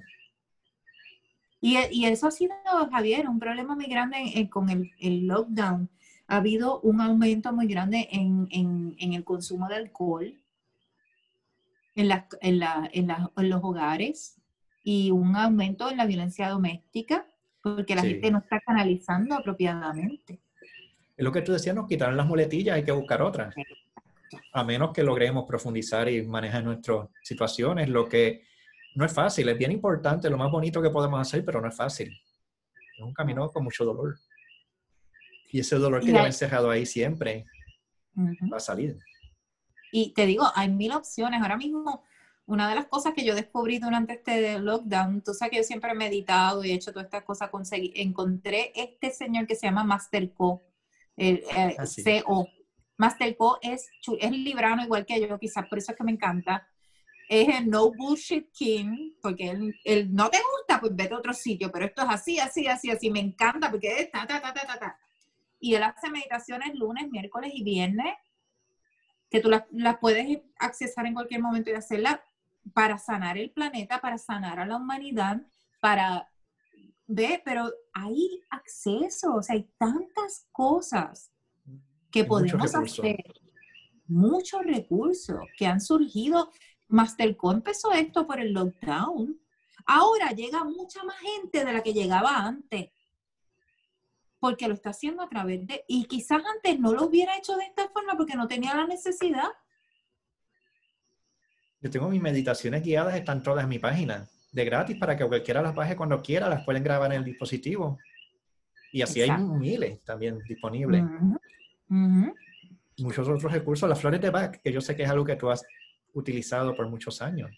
Y, 1.61 2.05
eso 2.07 2.29
ha 2.29 2.31
sido, 2.31 2.55
Javier, 2.91 3.29
un 3.29 3.39
problema 3.39 3.75
muy 3.75 3.87
grande 3.87 4.49
con 4.51 4.71
el, 4.71 5.27
lockdown. 5.27 5.91
Ha 6.29 6.37
habido 6.37 6.81
un 6.81 7.01
aumento 7.01 7.53
muy 7.53 7.67
grande 7.67 8.09
en, 8.13 8.97
el 8.99 9.25
consumo 9.25 9.69
de 9.69 9.77
alcohol 9.77 10.35
en, 11.95 12.09
los 13.37 13.65
hogares 13.65 14.37
y 14.85 15.11
un 15.11 15.35
aumento 15.37 15.91
en 15.91 15.97
la 15.97 16.07
violencia 16.07 16.49
doméstica 16.49 17.27
porque 17.63 17.95
la 17.95 18.03
gente 18.03 18.31
no 18.31 18.39
está 18.39 18.61
canalizando 18.61 19.35
apropiadamente. 19.35 20.39
Es 21.17 21.25
lo 21.25 21.33
que 21.33 21.43
tú 21.43 21.53
decías, 21.53 21.75
nos 21.75 21.89
quitaron 21.89 22.17
las 22.17 22.27
muletillas, 22.27 22.77
hay 22.77 22.85
que 22.85 22.93
buscar 22.93 23.23
otras. 23.23 23.55
A 24.53 24.63
menos 24.63 24.93
que 24.93 25.03
logremos 25.03 25.45
profundizar 25.47 26.09
y 26.09 26.23
manejar 26.23 26.63
nuestras 26.63 27.09
situaciones, 27.23 27.89
lo 27.89 28.09
que 28.09 28.45
no 28.95 29.05
es 29.05 29.13
fácil, 29.13 29.49
es 29.49 29.59
bien 29.59 29.73
importante, 29.73 30.31
lo 30.31 30.37
más 30.37 30.51
bonito 30.51 30.81
que 30.81 30.91
podemos 30.91 31.21
hacer, 31.21 31.45
pero 31.45 31.61
no 31.61 31.69
es 31.69 31.77
fácil. 31.77 32.09
Es 32.09 33.01
un 33.01 33.15
camino 33.15 33.49
con 33.51 33.65
mucho 33.65 33.85
dolor. 33.85 34.17
Y 35.51 35.61
ese 35.61 35.77
dolor 35.77 36.01
que 36.01 36.13
lleva 36.13 36.27
encerrado 36.27 36.71
ahí 36.71 36.85
siempre 36.87 37.47
va 38.17 38.59
a 38.59 38.61
salir. 38.61 38.99
Y 39.93 40.13
te 40.13 40.27
digo, 40.27 40.45
hay 40.55 40.69
mil 40.69 40.93
opciones. 40.93 41.41
Ahora 41.41 41.57
mismo, 41.57 42.05
una 42.47 42.69
de 42.69 42.75
las 42.75 42.87
cosas 42.87 43.15
que 43.15 43.25
yo 43.25 43.35
descubrí 43.35 43.79
durante 43.79 44.15
este 44.15 44.59
lockdown, 44.59 45.23
tú 45.23 45.33
sabes 45.33 45.53
que 45.53 45.57
yo 45.59 45.63
siempre 45.63 45.93
he 45.93 45.95
meditado 45.95 46.65
y 46.65 46.71
he 46.71 46.75
hecho 46.75 46.93
todas 46.93 47.07
estas 47.07 47.25
cosas, 47.25 47.51
conseguí, 47.51 47.93
encontré 47.97 48.73
este 48.75 49.11
señor 49.11 49.47
que 49.47 49.55
se 49.55 49.67
llama 49.67 49.85
Master 49.85 50.33
Co, 50.35 50.63
el, 51.17 51.43
eh, 51.57 51.77
ah, 51.79 51.85
CO. 52.05 52.49
Master 52.99 53.37
Co 53.37 53.59
es, 53.63 53.89
es 54.21 54.31
librano 54.31 54.83
igual 54.83 55.07
que 55.07 55.21
yo, 55.21 55.39
quizás 55.39 55.67
por 55.69 55.79
eso 55.79 55.93
es 55.93 55.99
que 55.99 56.05
me 56.05 56.13
encanta 56.13 56.69
es 57.29 57.49
el 57.49 57.69
no 57.69 57.93
bullshit 57.93 58.51
king, 58.53 59.13
porque 59.21 59.51
él, 59.85 60.15
no 60.15 60.31
te 60.31 60.39
gusta, 60.39 60.81
pues 60.81 60.97
vete 60.97 61.15
a 61.15 61.19
otro 61.19 61.35
sitio, 61.35 61.71
pero 61.71 61.85
esto 61.85 62.03
es 62.03 62.09
así, 62.09 62.39
así, 62.39 62.67
así, 62.67 62.91
así, 62.91 63.11
me 63.11 63.21
encanta 63.21 63.71
porque 63.71 64.01
es 64.01 64.11
ta, 64.11 64.27
ta, 64.27 64.41
ta, 64.41 64.53
ta, 64.53 64.67
ta, 64.67 64.79
ta. 64.79 64.99
Y 65.61 65.75
él 65.75 65.83
hace 65.83 66.11
meditaciones 66.11 66.75
lunes, 66.75 67.11
miércoles 67.11 67.53
y 67.55 67.63
viernes, 67.63 68.15
que 69.31 69.41
tú 69.41 69.51
las, 69.51 69.65
las 69.71 69.99
puedes 69.99 70.41
accesar 70.59 71.07
en 71.07 71.15
cualquier 71.15 71.43
momento 71.43 71.71
y 71.71 71.75
hacerlas 71.75 72.21
para 72.73 72.99
sanar 72.99 73.39
el 73.39 73.51
planeta, 73.51 74.01
para 74.01 74.19
sanar 74.19 74.61
a 74.61 74.67
la 74.67 74.77
humanidad, 74.77 75.43
para 75.81 76.29
ver, 77.07 77.43
pero 77.45 77.71
hay 77.93 78.43
acceso, 78.51 79.35
o 79.35 79.43
sea, 79.43 79.57
hay 79.57 79.69
tantas 79.79 80.47
cosas 80.53 81.31
que 82.11 82.25
podemos 82.25 82.75
hacer, 82.75 83.23
muchos 84.07 84.63
recursos 84.65 85.39
que 85.59 85.67
han 85.67 85.81
surgido 85.81 86.51
Masterco 86.89 87.53
empezó 87.53 87.93
esto 87.93 88.27
por 88.27 88.41
el 88.41 88.53
lockdown. 88.53 89.39
Ahora 89.87 90.31
llega 90.31 90.65
mucha 90.65 91.03
más 91.05 91.17
gente 91.19 91.65
de 91.65 91.73
la 91.73 91.83
que 91.83 91.93
llegaba 91.93 92.37
antes. 92.37 92.91
Porque 94.41 94.69
lo 94.69 94.75
está 94.75 94.91
haciendo 94.91 95.23
a 95.23 95.29
través 95.29 95.67
de... 95.67 95.85
Y 95.89 96.05
quizás 96.05 96.43
antes 96.45 96.79
no 96.79 96.93
lo 96.93 97.07
hubiera 97.07 97.37
hecho 97.37 97.57
de 97.57 97.65
esta 97.65 97.89
forma 97.89 98.17
porque 98.17 98.37
no 98.37 98.47
tenía 98.47 98.75
la 98.75 98.87
necesidad. 98.87 99.49
Yo 101.81 101.91
tengo 101.91 102.09
mis 102.09 102.23
meditaciones 102.23 102.83
guiadas, 102.83 103.15
están 103.17 103.43
todas 103.43 103.65
en 103.65 103.71
mi 103.71 103.79
página, 103.79 104.29
de 104.53 104.65
gratis 104.65 104.97
para 104.97 105.17
que 105.17 105.25
cualquiera 105.27 105.63
las 105.63 105.75
baje 105.75 105.97
cuando 105.97 106.21
quiera, 106.23 106.49
las 106.49 106.65
pueden 106.65 106.83
grabar 106.83 107.13
en 107.13 107.19
el 107.19 107.25
dispositivo. 107.25 107.99
Y 108.93 109.03
así 109.03 109.21
hay 109.21 109.31
miles 109.31 110.03
también 110.05 110.39
disponibles. 110.49 111.05
Muchos 111.89 113.29
otros 113.29 113.53
recursos, 113.53 113.89
las 113.89 114.01
flores 114.01 114.21
de 114.21 114.31
back, 114.31 114.61
que 114.61 114.73
yo 114.73 114.81
sé 114.81 114.97
que 114.97 115.05
es 115.05 115.11
algo 115.11 115.25
que 115.25 115.37
tú 115.37 115.51
has 115.51 115.65
utilizado 116.15 116.75
por 116.75 116.89
muchos 116.89 117.23
años. 117.23 117.51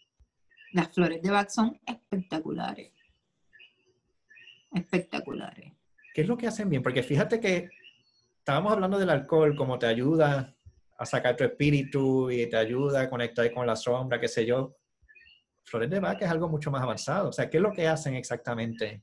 Las 0.72 0.92
flores 0.92 1.20
de 1.20 1.30
Bach 1.30 1.48
son 1.48 1.80
espectaculares. 1.84 2.92
espectaculares. 4.72 5.29
¿Qué 6.20 6.24
es 6.24 6.28
lo 6.28 6.36
que 6.36 6.48
hacen 6.48 6.68
bien? 6.68 6.82
Porque 6.82 7.02
fíjate 7.02 7.40
que 7.40 7.70
estábamos 8.36 8.74
hablando 8.74 8.98
del 8.98 9.08
alcohol, 9.08 9.56
como 9.56 9.78
te 9.78 9.86
ayuda 9.86 10.54
a 10.98 11.06
sacar 11.06 11.34
tu 11.34 11.44
espíritu 11.44 12.30
y 12.30 12.46
te 12.46 12.58
ayuda 12.58 13.00
a 13.00 13.08
conectar 13.08 13.50
con 13.54 13.66
la 13.66 13.74
sombra, 13.74 14.20
qué 14.20 14.28
sé 14.28 14.44
yo. 14.44 14.76
Flores 15.64 15.88
de 15.88 15.98
vaca 15.98 16.26
es 16.26 16.30
algo 16.30 16.46
mucho 16.46 16.70
más 16.70 16.82
avanzado. 16.82 17.30
O 17.30 17.32
sea, 17.32 17.48
¿qué 17.48 17.56
es 17.56 17.62
lo 17.62 17.72
que 17.72 17.88
hacen 17.88 18.16
exactamente? 18.16 19.02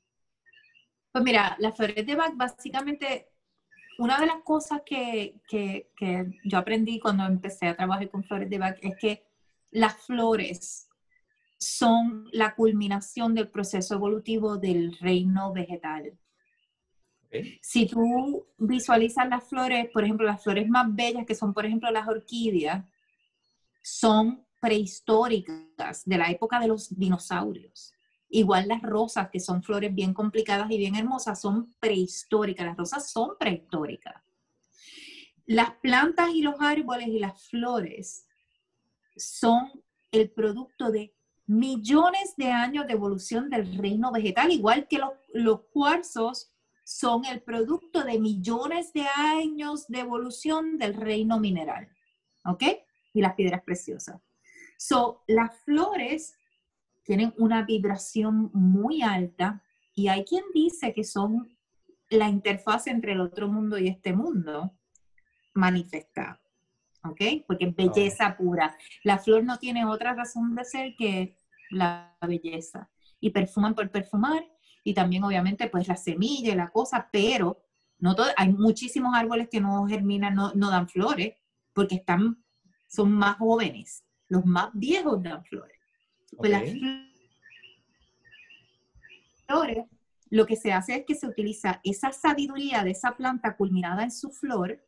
Pues 1.12 1.24
mira, 1.24 1.56
las 1.58 1.76
flores 1.76 2.06
de 2.06 2.14
Bach 2.14 2.34
básicamente, 2.36 3.30
una 3.98 4.20
de 4.20 4.28
las 4.28 4.44
cosas 4.44 4.84
que, 4.86 5.42
que, 5.48 5.90
que, 5.98 6.28
yo 6.44 6.60
aprendí 6.60 7.00
cuando 7.00 7.26
empecé 7.26 7.66
a 7.66 7.76
trabajar 7.76 8.12
con 8.12 8.24
flores 8.24 8.48
de 8.48 8.60
Bach 8.60 8.78
es 8.80 8.96
que 8.96 9.26
las 9.72 9.96
flores 10.06 10.88
son 11.58 12.30
la 12.32 12.54
culminación 12.54 13.34
del 13.34 13.50
proceso 13.50 13.96
evolutivo 13.96 14.58
del 14.58 14.96
reino 15.00 15.52
vegetal. 15.52 16.16
Si 17.62 17.88
tú 17.88 18.46
visualizas 18.58 19.28
las 19.28 19.44
flores, 19.44 19.90
por 19.92 20.04
ejemplo, 20.04 20.26
las 20.26 20.44
flores 20.44 20.68
más 20.70 20.94
bellas, 20.94 21.26
que 21.26 21.36
son, 21.36 21.54
por 21.54 21.66
ejemplo, 21.66 21.92
las 21.92 22.08
orquídeas, 22.08 22.86
son 23.82 24.46
prehistóricas 24.60 26.04
de 26.06 26.18
la 26.18 26.30
época 26.30 26.60
de 26.60 26.68
los 26.68 26.98
dinosaurios. 26.98 27.94
Igual 28.30 28.68
las 28.68 28.82
rosas, 28.82 29.30
que 29.30 29.40
son 29.40 29.64
flores 29.64 29.94
bien 29.94 30.14
complicadas 30.14 30.70
y 30.72 30.78
bien 30.78 30.96
hermosas, 30.96 31.40
son 31.40 31.74
prehistóricas. 31.80 32.66
Las 32.66 32.78
rosas 32.78 33.10
son 33.12 33.38
prehistóricas. 33.40 34.16
Las 35.46 35.72
plantas 35.76 36.32
y 36.34 36.42
los 36.42 36.56
árboles 36.60 37.08
y 37.08 37.20
las 37.20 37.42
flores 37.48 38.28
son 39.16 39.72
el 40.12 40.30
producto 40.30 40.92
de 40.92 41.14
millones 41.46 42.36
de 42.36 42.52
años 42.52 42.86
de 42.86 42.94
evolución 42.94 43.50
del 43.50 43.78
reino 43.78 44.12
vegetal, 44.12 44.52
igual 44.52 44.88
que 44.88 45.00
los, 45.34 45.62
cuarzos 45.72 46.52
son 46.88 47.26
el 47.26 47.42
producto 47.42 48.06
de 48.06 48.18
millones 48.18 48.94
de 48.94 49.06
años 49.18 49.90
de 49.90 50.00
evolución 50.00 50.78
del 50.78 50.94
reino 50.94 51.38
mineral. 51.38 51.90
¿Ok? 52.46 52.64
Y 53.14 53.20
las 53.20 53.36
piedras 53.36 53.62
preciosas. 53.64 54.22
So, 54.78 55.22
las 55.28 55.54
flores 55.66 56.38
tienen 57.04 57.34
una 57.40 57.64
vibración 57.64 58.52
muy 58.54 59.02
alta 59.02 59.62
y 59.96 60.08
hay 60.08 60.24
quien 60.24 60.46
dice 60.54 60.94
que 60.94 61.04
son 61.04 61.58
la 62.10 62.30
interfaz 62.30 62.88
entre 62.88 63.12
el 63.12 63.20
otro 63.20 63.50
mundo 63.50 63.78
y 63.78 63.90
este 63.90 64.14
mundo 64.14 64.72
manifestada. 65.56 66.40
¿Ok? 67.04 67.20
Porque 67.46 67.66
es 67.66 67.76
belleza 67.76 68.38
pura. 68.38 68.78
La 69.04 69.18
flor 69.18 69.44
no 69.44 69.58
tiene 69.58 69.84
otra 69.84 70.14
razón 70.14 70.56
de 70.56 70.64
ser 70.64 70.96
que 70.98 71.36
la 71.70 72.16
belleza. 72.26 72.90
Y 73.20 73.32
perfuman 73.32 73.76
por 73.76 73.92
perfumar 73.92 74.42
y 74.88 74.94
también 74.94 75.22
obviamente 75.26 75.68
pues 75.68 75.86
la 75.90 75.98
semilla 75.98 76.54
y 76.54 76.56
la 76.56 76.70
cosa, 76.70 77.10
pero 77.12 77.62
no 78.00 78.16
todo, 78.16 78.28
hay 78.38 78.54
muchísimos 78.54 79.14
árboles 79.14 79.50
que 79.50 79.60
no 79.60 79.86
germinan, 79.86 80.34
no, 80.34 80.54
no 80.54 80.70
dan 80.70 80.88
flores, 80.88 81.36
porque 81.74 81.96
están, 81.96 82.42
son 82.88 83.12
más 83.12 83.36
jóvenes. 83.36 84.06
Los 84.30 84.46
más 84.46 84.70
viejos 84.72 85.22
dan 85.22 85.44
flores. 85.44 85.78
Pues 86.38 86.52
las 86.52 86.64
flores, 89.46 89.86
lo 90.30 90.46
que 90.46 90.56
se 90.56 90.72
hace 90.72 90.96
es 90.96 91.06
que 91.06 91.16
se 91.16 91.28
utiliza 91.28 91.82
esa 91.84 92.14
sabiduría 92.14 92.86
de 92.86 92.92
esa 92.92 93.18
planta 93.18 93.58
culminada 93.58 94.04
en 94.04 94.12
su 94.12 94.30
flor 94.30 94.82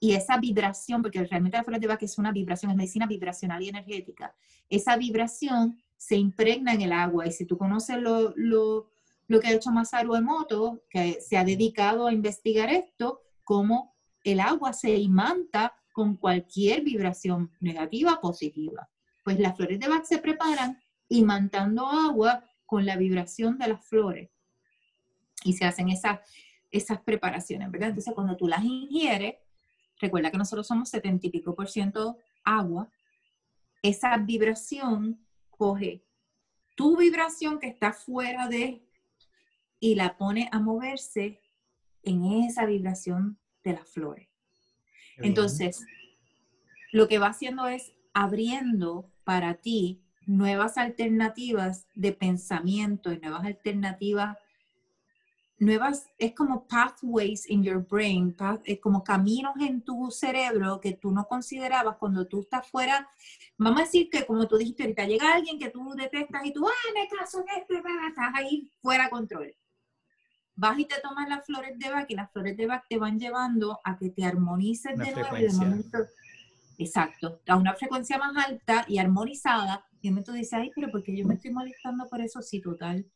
y 0.00 0.14
esa 0.14 0.36
vibración, 0.36 1.00
porque 1.00 1.22
realmente 1.22 1.58
la 1.58 1.62
flor 1.62 1.78
de 1.78 1.86
vaca 1.86 2.04
es 2.04 2.18
una 2.18 2.32
vibración, 2.32 2.72
es 2.72 2.76
medicina 2.76 3.06
vibracional 3.06 3.62
y 3.62 3.68
energética. 3.68 4.34
Esa 4.68 4.96
vibración 4.96 5.80
se 5.96 6.16
impregna 6.16 6.72
en 6.72 6.80
el 6.80 6.92
agua 6.92 7.28
y 7.28 7.30
si 7.30 7.46
tú 7.46 7.56
conoces 7.56 7.98
lo, 7.98 8.32
lo 8.34 8.90
lo 9.32 9.40
que 9.40 9.48
ha 9.48 9.52
hecho 9.52 9.70
Masaru 9.70 10.14
Emoto, 10.14 10.84
que 10.90 11.18
se 11.20 11.38
ha 11.38 11.44
dedicado 11.44 12.06
a 12.06 12.12
investigar 12.12 12.70
esto, 12.70 13.22
cómo 13.44 13.96
el 14.24 14.40
agua 14.40 14.74
se 14.74 14.94
imanta 14.94 15.74
con 15.90 16.16
cualquier 16.16 16.82
vibración 16.82 17.50
negativa 17.58 18.20
positiva. 18.20 18.90
Pues 19.24 19.40
las 19.40 19.56
flores 19.56 19.80
de 19.80 19.88
Bach 19.88 20.04
se 20.04 20.18
preparan 20.18 20.78
imantando 21.08 21.86
agua 21.86 22.44
con 22.66 22.84
la 22.84 22.96
vibración 22.96 23.56
de 23.56 23.68
las 23.68 23.86
flores. 23.86 24.30
Y 25.44 25.54
se 25.54 25.64
hacen 25.64 25.88
esas, 25.88 26.20
esas 26.70 27.00
preparaciones, 27.00 27.70
¿verdad? 27.70 27.88
Entonces, 27.88 28.12
cuando 28.14 28.36
tú 28.36 28.46
las 28.46 28.62
ingieres, 28.62 29.36
recuerda 29.98 30.30
que 30.30 30.38
nosotros 30.38 30.66
somos 30.66 30.90
70 30.90 31.26
y 31.26 31.30
pico 31.30 31.54
por 31.54 31.70
ciento 31.70 32.18
agua, 32.44 32.90
esa 33.80 34.14
vibración 34.18 35.26
coge 35.48 36.04
tu 36.74 36.98
vibración 36.98 37.58
que 37.58 37.68
está 37.68 37.94
fuera 37.94 38.46
de 38.46 38.86
y 39.82 39.96
la 39.96 40.16
pone 40.16 40.48
a 40.52 40.60
moverse 40.60 41.40
en 42.04 42.24
esa 42.24 42.66
vibración 42.66 43.36
de 43.64 43.72
las 43.72 43.88
flores. 43.88 44.28
Entonces, 45.16 45.84
lo 46.92 47.08
que 47.08 47.18
va 47.18 47.26
haciendo 47.26 47.66
es 47.66 47.92
abriendo 48.14 49.10
para 49.24 49.54
ti 49.54 50.00
nuevas 50.24 50.78
alternativas 50.78 51.88
de 51.96 52.12
pensamiento 52.12 53.10
y 53.12 53.18
nuevas 53.18 53.44
alternativas, 53.44 54.38
nuevas, 55.58 56.06
es 56.16 56.32
como 56.32 56.64
pathways 56.68 57.50
in 57.50 57.64
your 57.64 57.84
brain, 57.84 58.36
es 58.64 58.78
como 58.78 59.02
caminos 59.02 59.54
en 59.60 59.82
tu 59.82 60.12
cerebro 60.12 60.80
que 60.80 60.92
tú 60.92 61.10
no 61.10 61.26
considerabas 61.26 61.96
cuando 61.96 62.28
tú 62.28 62.42
estás 62.42 62.68
fuera. 62.68 63.08
Vamos 63.58 63.80
a 63.80 63.84
decir 63.84 64.08
que 64.10 64.24
como 64.26 64.46
tú 64.46 64.58
dijiste 64.58 64.84
ahorita, 64.84 65.06
llega 65.06 65.34
alguien 65.34 65.58
que 65.58 65.70
tú 65.70 65.92
detestas 65.96 66.46
y 66.46 66.52
tú, 66.52 66.64
ah, 66.68 66.92
me 66.94 67.08
caso 67.08 67.40
en 67.40 67.60
esto, 67.60 67.74
estás 67.74 68.30
ahí 68.36 68.70
fuera 68.80 69.04
de 69.04 69.10
control 69.10 69.56
vas 70.54 70.78
y 70.78 70.84
te 70.84 71.00
tomas 71.00 71.28
las 71.28 71.44
flores 71.46 71.78
de 71.78 71.90
Bach 71.90 72.06
y 72.08 72.14
las 72.14 72.30
flores 72.30 72.56
de 72.56 72.66
Bach 72.66 72.84
te 72.88 72.98
van 72.98 73.18
llevando 73.18 73.80
a 73.84 73.96
que 73.96 74.10
te 74.10 74.24
armonices 74.24 74.96
de 74.98 75.12
nuevo 75.12 75.36
y 75.36 75.42
de 75.42 75.52
momento, 75.52 75.98
exacto, 76.78 77.40
a 77.46 77.56
una 77.56 77.74
frecuencia 77.74 78.18
más 78.18 78.36
alta 78.44 78.84
y 78.88 78.98
armonizada. 78.98 79.86
Y 80.00 80.10
me 80.10 80.22
tú 80.22 80.32
dices, 80.32 80.54
ay, 80.54 80.70
pero 80.74 80.90
¿por 80.90 81.02
qué 81.02 81.16
yo 81.16 81.26
me 81.26 81.34
estoy 81.34 81.52
molestando 81.52 82.08
por 82.08 82.20
eso? 82.20 82.42
Sí, 82.42 82.60
total. 82.60 83.06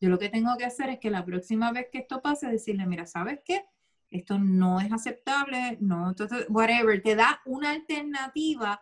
Yo 0.00 0.10
lo 0.10 0.18
que 0.18 0.28
tengo 0.28 0.56
que 0.58 0.64
hacer 0.64 0.90
es 0.90 0.98
que 0.98 1.10
la 1.10 1.24
próxima 1.24 1.72
vez 1.72 1.86
que 1.90 1.98
esto 1.98 2.20
pase, 2.20 2.48
decirle, 2.48 2.84
mira, 2.86 3.06
¿sabes 3.06 3.40
qué? 3.44 3.64
Esto 4.10 4.38
no 4.38 4.80
es 4.80 4.92
aceptable, 4.92 5.78
no, 5.80 6.10
entonces, 6.10 6.46
whatever, 6.48 7.00
te 7.02 7.16
da 7.16 7.40
una 7.46 7.70
alternativa. 7.70 8.80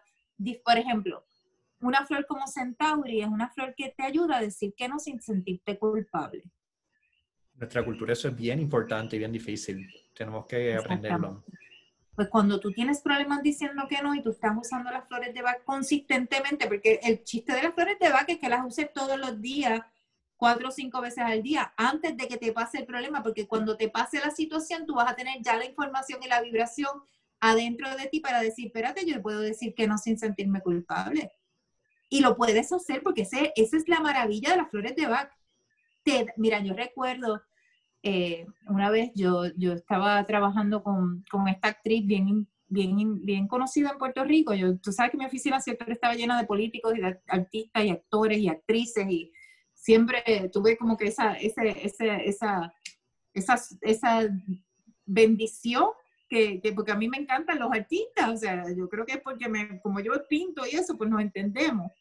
Por 0.65 0.79
ejemplo, 0.79 1.25
una 1.81 2.05
flor 2.07 2.27
como 2.27 2.47
Centauri 2.47 3.23
es 3.23 3.29
una 3.29 3.51
flor 3.51 3.75
que 3.77 3.95
te 3.97 4.03
ayuda 4.03 4.39
a 4.39 4.41
decir 4.41 4.75
que 4.77 4.89
no 4.89 4.99
sin 4.99 5.21
sentirte 5.21 5.79
culpable 5.79 6.51
nuestra 7.55 7.85
cultura 7.85 8.13
eso 8.13 8.29
es 8.29 8.37
bien 8.37 8.61
importante 8.61 9.17
y 9.17 9.19
bien 9.19 9.33
difícil. 9.33 9.89
Tenemos 10.15 10.47
que 10.47 10.75
aprenderlo. 10.75 11.45
Pues 12.15 12.29
cuando 12.29 12.61
tú 12.61 12.73
tienes 12.73 13.01
problemas 13.01 13.43
diciendo 13.43 13.85
que 13.89 14.03
no 14.03 14.15
y 14.15 14.23
tú 14.23 14.31
estás 14.31 14.53
usando 14.57 14.91
las 14.91 15.09
flores 15.09 15.33
de 15.33 15.41
Bach 15.41 15.65
consistentemente, 15.65 16.67
porque 16.67 17.01
el 17.03 17.25
chiste 17.25 17.55
de 17.55 17.63
las 17.63 17.75
flores 17.75 17.99
de 17.99 18.11
Bach 18.11 18.29
es 18.29 18.39
que 18.39 18.51
las 18.51 18.67
uses 18.67 18.93
todos 18.93 19.19
los 19.19 19.41
días, 19.41 19.81
cuatro 20.37 20.69
o 20.69 20.73
cinco 20.73 21.01
veces 21.01 21.25
al 21.25 21.43
día, 21.43 21.73
antes 21.77 22.17
de 22.17 22.29
que 22.29 22.37
te 22.37 22.53
pase 22.53 22.79
el 22.79 22.85
problema, 22.85 23.23
porque 23.23 23.47
cuando 23.47 23.77
te 23.77 23.89
pase 23.89 24.19
la 24.19 24.31
situación, 24.31 24.85
tú 24.85 24.95
vas 24.95 25.11
a 25.11 25.17
tener 25.17 25.41
ya 25.41 25.57
la 25.57 25.65
información 25.65 26.23
y 26.23 26.29
la 26.29 26.43
vibración 26.43 26.91
adentro 27.41 27.97
de 27.97 28.07
ti 28.09 28.21
para 28.21 28.41
decir, 28.41 28.67
espérate, 28.67 29.07
yo 29.07 29.23
puedo 29.23 29.41
decir 29.41 29.75
que 29.75 29.87
no 29.87 29.97
sin 29.99 30.19
sentirme 30.19 30.61
culpable. 30.61 31.33
Y 32.11 32.21
lo 32.21 32.37
puedes 32.37 32.73
hacer 32.73 33.03
porque 33.03 33.23
ese, 33.23 33.53
esa 33.57 33.77
es 33.77 33.89
la 33.89 34.01
maravilla 34.01 34.51
de 34.51 34.59
las 34.59 34.71
flores 34.71 34.95
de 34.97 35.07
Bach. 35.07 35.33
Mira, 36.37 36.61
yo 36.61 36.75
recuerdo 36.75 37.43
eh, 38.03 38.47
una 38.67 38.91
vez 38.91 39.13
yo, 39.15 39.45
yo 39.57 39.73
estaba 39.73 40.25
trabajando 40.27 40.83
con, 40.83 41.25
con, 41.31 41.47
esta 41.49 41.69
actriz 41.69 42.05
bien, 42.05 42.49
bien, 42.67 43.25
bien 43.25 43.47
conocida 43.47 43.91
en 43.91 43.99
Puerto 43.99 44.25
Rico. 44.25 44.55
Yo, 44.55 44.77
tú 44.79 44.93
sabes 44.93 45.13
que 45.13 45.19
mi 45.19 45.27
oficina 45.27 45.61
siempre 45.61 45.93
estaba 45.93 46.15
llena 46.15 46.41
de 46.41 46.47
políticos 46.47 46.95
y 46.97 47.01
de 47.01 47.21
artistas 47.29 47.85
y 47.85 47.91
actores 47.91 48.39
y 48.39 48.49
actrices 48.49 49.07
y 49.09 49.33
siempre 49.73 50.23
tuve 50.53 50.77
como 50.77 50.97
que 50.97 51.09
esa, 51.09 51.35
esa, 51.35 51.63
esa, 51.65 52.73
esa, 53.35 53.61
esa 53.81 54.29
bendición 55.07 55.87
que, 56.29 56.61
que, 56.61 56.73
porque 56.73 56.93
a 56.93 56.97
mí 56.97 57.09
me 57.09 57.19
encantan 57.19 57.59
los 57.59 57.71
artistas, 57.71 58.31
o 58.31 58.37
sea, 58.37 58.65
yo 58.75 58.89
creo 58.89 59.05
que 59.05 59.13
es 59.13 59.21
porque 59.21 59.49
me, 59.49 59.81
como 59.81 60.01
yo 60.01 60.13
pinto 60.29 60.63
y 60.67 60.77
eso, 60.77 60.97
pues 60.97 61.11
nos 61.11 61.21
entendemos. 61.21 61.93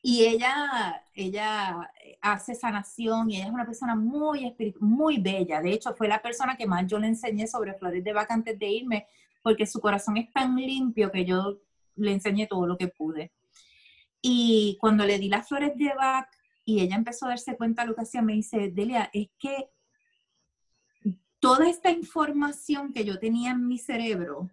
Y 0.00 0.24
ella, 0.24 1.02
ella 1.14 1.90
hace 2.20 2.54
sanación 2.54 3.30
y 3.30 3.36
ella 3.36 3.46
es 3.46 3.52
una 3.52 3.66
persona 3.66 3.94
muy 3.94 4.54
muy 4.80 5.18
bella. 5.18 5.60
De 5.60 5.72
hecho, 5.72 5.94
fue 5.94 6.08
la 6.08 6.22
persona 6.22 6.56
que 6.56 6.66
más 6.66 6.86
yo 6.86 6.98
le 6.98 7.08
enseñé 7.08 7.46
sobre 7.46 7.74
flores 7.74 8.04
de 8.04 8.12
vaca 8.12 8.34
antes 8.34 8.58
de 8.58 8.66
irme, 8.66 9.06
porque 9.42 9.66
su 9.66 9.80
corazón 9.80 10.16
es 10.16 10.32
tan 10.32 10.54
limpio 10.56 11.10
que 11.10 11.24
yo 11.24 11.58
le 11.96 12.12
enseñé 12.12 12.46
todo 12.46 12.66
lo 12.66 12.78
que 12.78 12.88
pude. 12.88 13.32
Y 14.22 14.76
cuando 14.80 15.04
le 15.04 15.18
di 15.18 15.28
las 15.28 15.48
flores 15.48 15.76
de 15.76 15.92
vaca 15.94 16.30
y 16.64 16.80
ella 16.80 16.96
empezó 16.96 17.26
a 17.26 17.30
darse 17.30 17.56
cuenta 17.56 17.82
de 17.82 17.88
lo 17.88 17.94
que 17.94 18.02
hacía, 18.02 18.22
me 18.22 18.34
dice, 18.34 18.70
Delia, 18.70 19.10
es 19.12 19.28
que 19.38 19.70
toda 21.40 21.68
esta 21.68 21.90
información 21.90 22.92
que 22.92 23.04
yo 23.04 23.18
tenía 23.18 23.52
en 23.52 23.66
mi 23.66 23.78
cerebro 23.78 24.50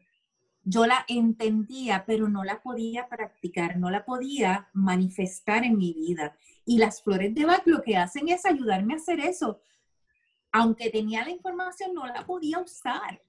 yo 0.66 0.88
la 0.88 1.06
entendía, 1.08 2.06
pero 2.08 2.28
no 2.28 2.44
la 2.44 2.62
podía 2.62 3.08
practicar, 3.08 3.78
no 3.78 3.92
la 3.92 4.04
podía 4.04 4.68
manifestar 4.74 5.64
en 5.64 5.78
mi 5.78 5.94
vida. 5.94 6.36
Y 6.66 6.80
las 6.80 7.04
flores 7.04 7.36
de 7.36 7.46
Bach 7.46 7.62
lo 7.66 7.84
que 7.84 7.96
hacen 7.96 8.30
es 8.30 8.46
ayudarme 8.46 8.94
a 8.94 8.98
hacer 8.98 9.20
eso. 9.20 9.62
Aunque 10.52 10.90
tenía 10.90 11.24
la 11.24 11.30
información, 11.30 11.94
no 11.94 12.08
la 12.08 12.26
podía 12.26 12.60
usar. 12.60 13.22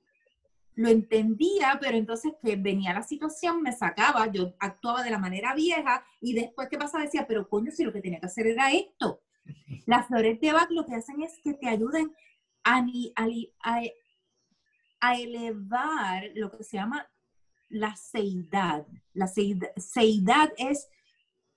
Lo 0.77 0.89
entendía, 0.89 1.79
pero 1.79 1.99
entonces 1.99 2.33
que 2.43 2.57
venía 2.57 2.95
la 2.95 3.03
situación, 3.03 3.63
me 3.63 3.73
sacaba, 3.73 4.33
yo 4.33 4.55
actuaba 4.59 5.03
de 5.03 5.11
la 5.11 5.19
manera 5.19 5.55
vieja 5.55 6.05
y 6.23 6.33
después, 6.33 6.69
¿qué 6.71 6.79
pasa? 6.79 6.99
Decía, 6.99 7.27
pero 7.27 7.49
coño, 7.49 7.71
si 7.71 7.85
lo 7.85 7.93
que 7.93 8.01
tenía 8.01 8.21
que 8.21 8.27
hacer 8.27 8.47
era 8.47 8.73
esto. 8.73 9.21
Las 9.85 10.07
flores 10.07 10.41
de 10.41 10.53
Bach 10.53 10.71
lo 10.71 10.87
que 10.87 10.95
hacen 10.95 11.23
es 11.23 11.39
que 11.45 11.53
te 11.53 11.69
ayuden 11.69 12.15
a, 12.65 12.83
a, 13.63 13.81
a 15.01 15.15
elevar 15.19 16.31
lo 16.35 16.51
que 16.51 16.65
se 16.65 16.79
llama 16.79 17.07
la 17.69 17.97
seidad. 17.97 18.87
La 19.13 19.27
seidad, 19.27 20.53
es 20.57 20.89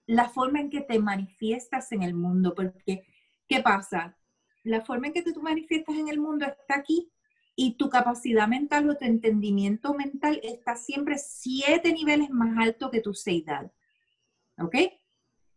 la 0.05 0.29
forma 0.29 0.59
en 0.59 0.69
que 0.69 0.81
te 0.81 0.99
manifiestas 0.99 1.91
en 1.91 2.03
el 2.03 2.13
mundo, 2.13 2.53
porque 2.55 3.05
¿qué 3.47 3.61
pasa? 3.61 4.17
La 4.63 4.81
forma 4.81 5.07
en 5.07 5.13
que 5.13 5.21
tú 5.21 5.41
manifiestas 5.41 5.95
en 5.95 6.09
el 6.09 6.19
mundo 6.19 6.45
está 6.45 6.75
aquí 6.75 7.11
y 7.55 7.75
tu 7.75 7.89
capacidad 7.89 8.47
mental 8.47 8.89
o 8.89 8.97
tu 8.97 9.05
entendimiento 9.05 9.93
mental 9.93 10.39
está 10.43 10.75
siempre 10.75 11.17
siete 11.17 11.91
niveles 11.93 12.29
más 12.29 12.57
alto 12.57 12.89
que 12.89 13.01
tu 13.01 13.13
seidad. 13.13 13.71
¿Ok? 14.57 14.75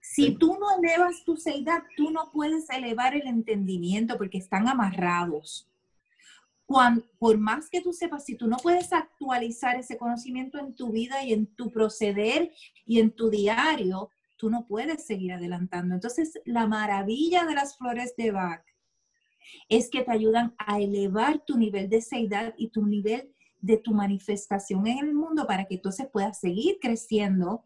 Si 0.01 0.35
tú 0.37 0.59
no 0.59 0.67
elevas 0.79 1.25
tu 1.25 1.37
seidad, 1.37 1.85
tú 1.97 2.11
no 2.11 2.31
puedes 2.33 2.69
elevar 2.71 3.15
el 3.15 3.27
entendimiento 3.29 4.19
porque 4.19 4.39
están 4.39 4.69
amarrados 4.69 5.72
por 6.67 7.39
más 7.39 7.69
que 7.69 7.83
tú 7.83 7.93
sepas, 7.93 8.25
si 8.25 8.37
tú 8.37 8.47
no 8.47 8.57
puedes 8.57 8.93
actualizar 8.93 9.77
ese 9.77 9.99
conocimiento 9.99 10.59
en 10.59 10.75
tu 10.75 10.91
vida 10.91 11.23
y 11.25 11.33
en 11.33 11.47
tu 11.47 11.71
proceder 11.71 12.51
y 12.87 13.01
en 13.01 13.11
tu 13.11 13.31
diario, 13.31 14.11
tú 14.37 14.51
no 14.51 14.67
puedes 14.67 15.05
seguir 15.05 15.33
adelantando. 15.33 15.95
Entonces, 15.95 16.41
la 16.45 16.67
maravilla 16.67 17.45
de 17.45 17.55
las 17.55 17.77
flores 17.77 18.15
de 18.17 18.31
Bach 18.31 18.65
es 19.69 19.91
que 19.91 20.03
te 20.03 20.11
ayudan 20.11 20.55
a 20.59 20.81
elevar 20.81 21.45
tu 21.45 21.59
nivel 21.59 21.89
de 21.89 22.01
seidad 22.01 22.55
y 22.57 22.69
tu 22.71 22.87
nivel 22.87 23.35
de 23.61 23.77
tu 23.77 23.93
manifestación 23.93 24.87
en 24.87 24.99
el 24.99 25.15
mundo 25.15 25.47
para 25.47 25.67
que 25.67 25.77
entonces 25.77 26.09
puedas 26.13 26.41
seguir 26.41 26.79
creciendo 26.81 27.65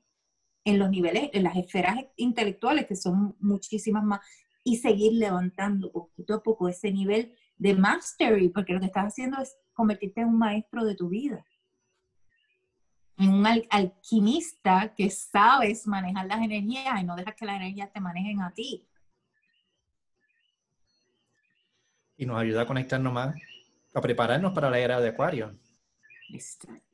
en 0.64 0.78
los 0.78 0.90
niveles, 0.90 1.30
en 1.32 1.44
las 1.44 1.57
esferas 1.57 1.97
intelectuales, 2.16 2.86
que 2.86 2.97
son 2.97 3.36
muchísimas 3.38 4.05
más, 4.05 4.20
y 4.64 4.76
seguir 4.78 5.12
levantando 5.12 5.92
poquito 5.92 6.34
a 6.34 6.42
poco 6.42 6.68
ese 6.68 6.90
nivel 6.90 7.32
de 7.59 7.74
mastery, 7.74 8.48
porque 8.48 8.72
lo 8.72 8.80
que 8.80 8.86
estás 8.86 9.07
haciendo 9.07 9.40
es 9.40 9.57
convertirte 9.72 10.20
en 10.20 10.28
un 10.28 10.38
maestro 10.38 10.84
de 10.84 10.94
tu 10.94 11.09
vida. 11.09 11.44
En 13.18 13.30
un 13.30 13.46
alquimista 13.70 14.94
que 14.94 15.09
sabes 15.11 15.86
manejar 15.86 16.26
las 16.26 16.42
energías 16.42 17.00
y 17.00 17.04
no 17.04 17.16
dejas 17.16 17.34
que 17.34 17.46
las 17.46 17.57
energías 17.57 17.90
te 17.92 18.00
manejen 18.00 18.42
a 18.42 18.52
ti. 18.52 18.86
Y 22.18 22.26
nos 22.26 22.38
ayuda 22.38 22.62
a 22.62 22.66
conectarnos 22.66 23.12
más, 23.12 23.34
a 23.94 24.00
prepararnos 24.00 24.52
para 24.52 24.70
la 24.70 24.78
era 24.78 25.00
de 25.00 25.09
Acuario. 25.09 25.59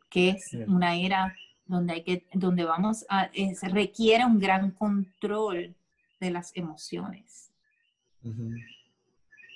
Que 0.09 0.31
es 0.31 0.53
una 0.67 0.95
era 0.95 1.35
donde 1.65 1.95
hay 1.95 2.05
que, 2.05 2.27
donde 2.35 2.65
vamos 2.65 3.05
a, 3.09 3.31
se 3.33 3.69
requiere 3.69 4.25
un 4.25 4.39
gran 4.39 4.71
control 4.73 5.75
de 6.21 6.31
las 6.31 6.55
emociones 6.57 7.51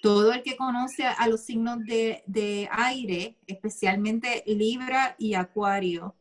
todo 0.02 0.32
el 0.32 0.42
que 0.42 0.56
conoce 0.56 1.04
a 1.04 1.28
los 1.28 1.44
signos 1.44 1.78
de, 1.84 2.68
aire, 2.70 3.38
especialmente 3.46 4.44
Libra 4.46 5.16
y 5.18 5.34
Acuario, 5.34 6.14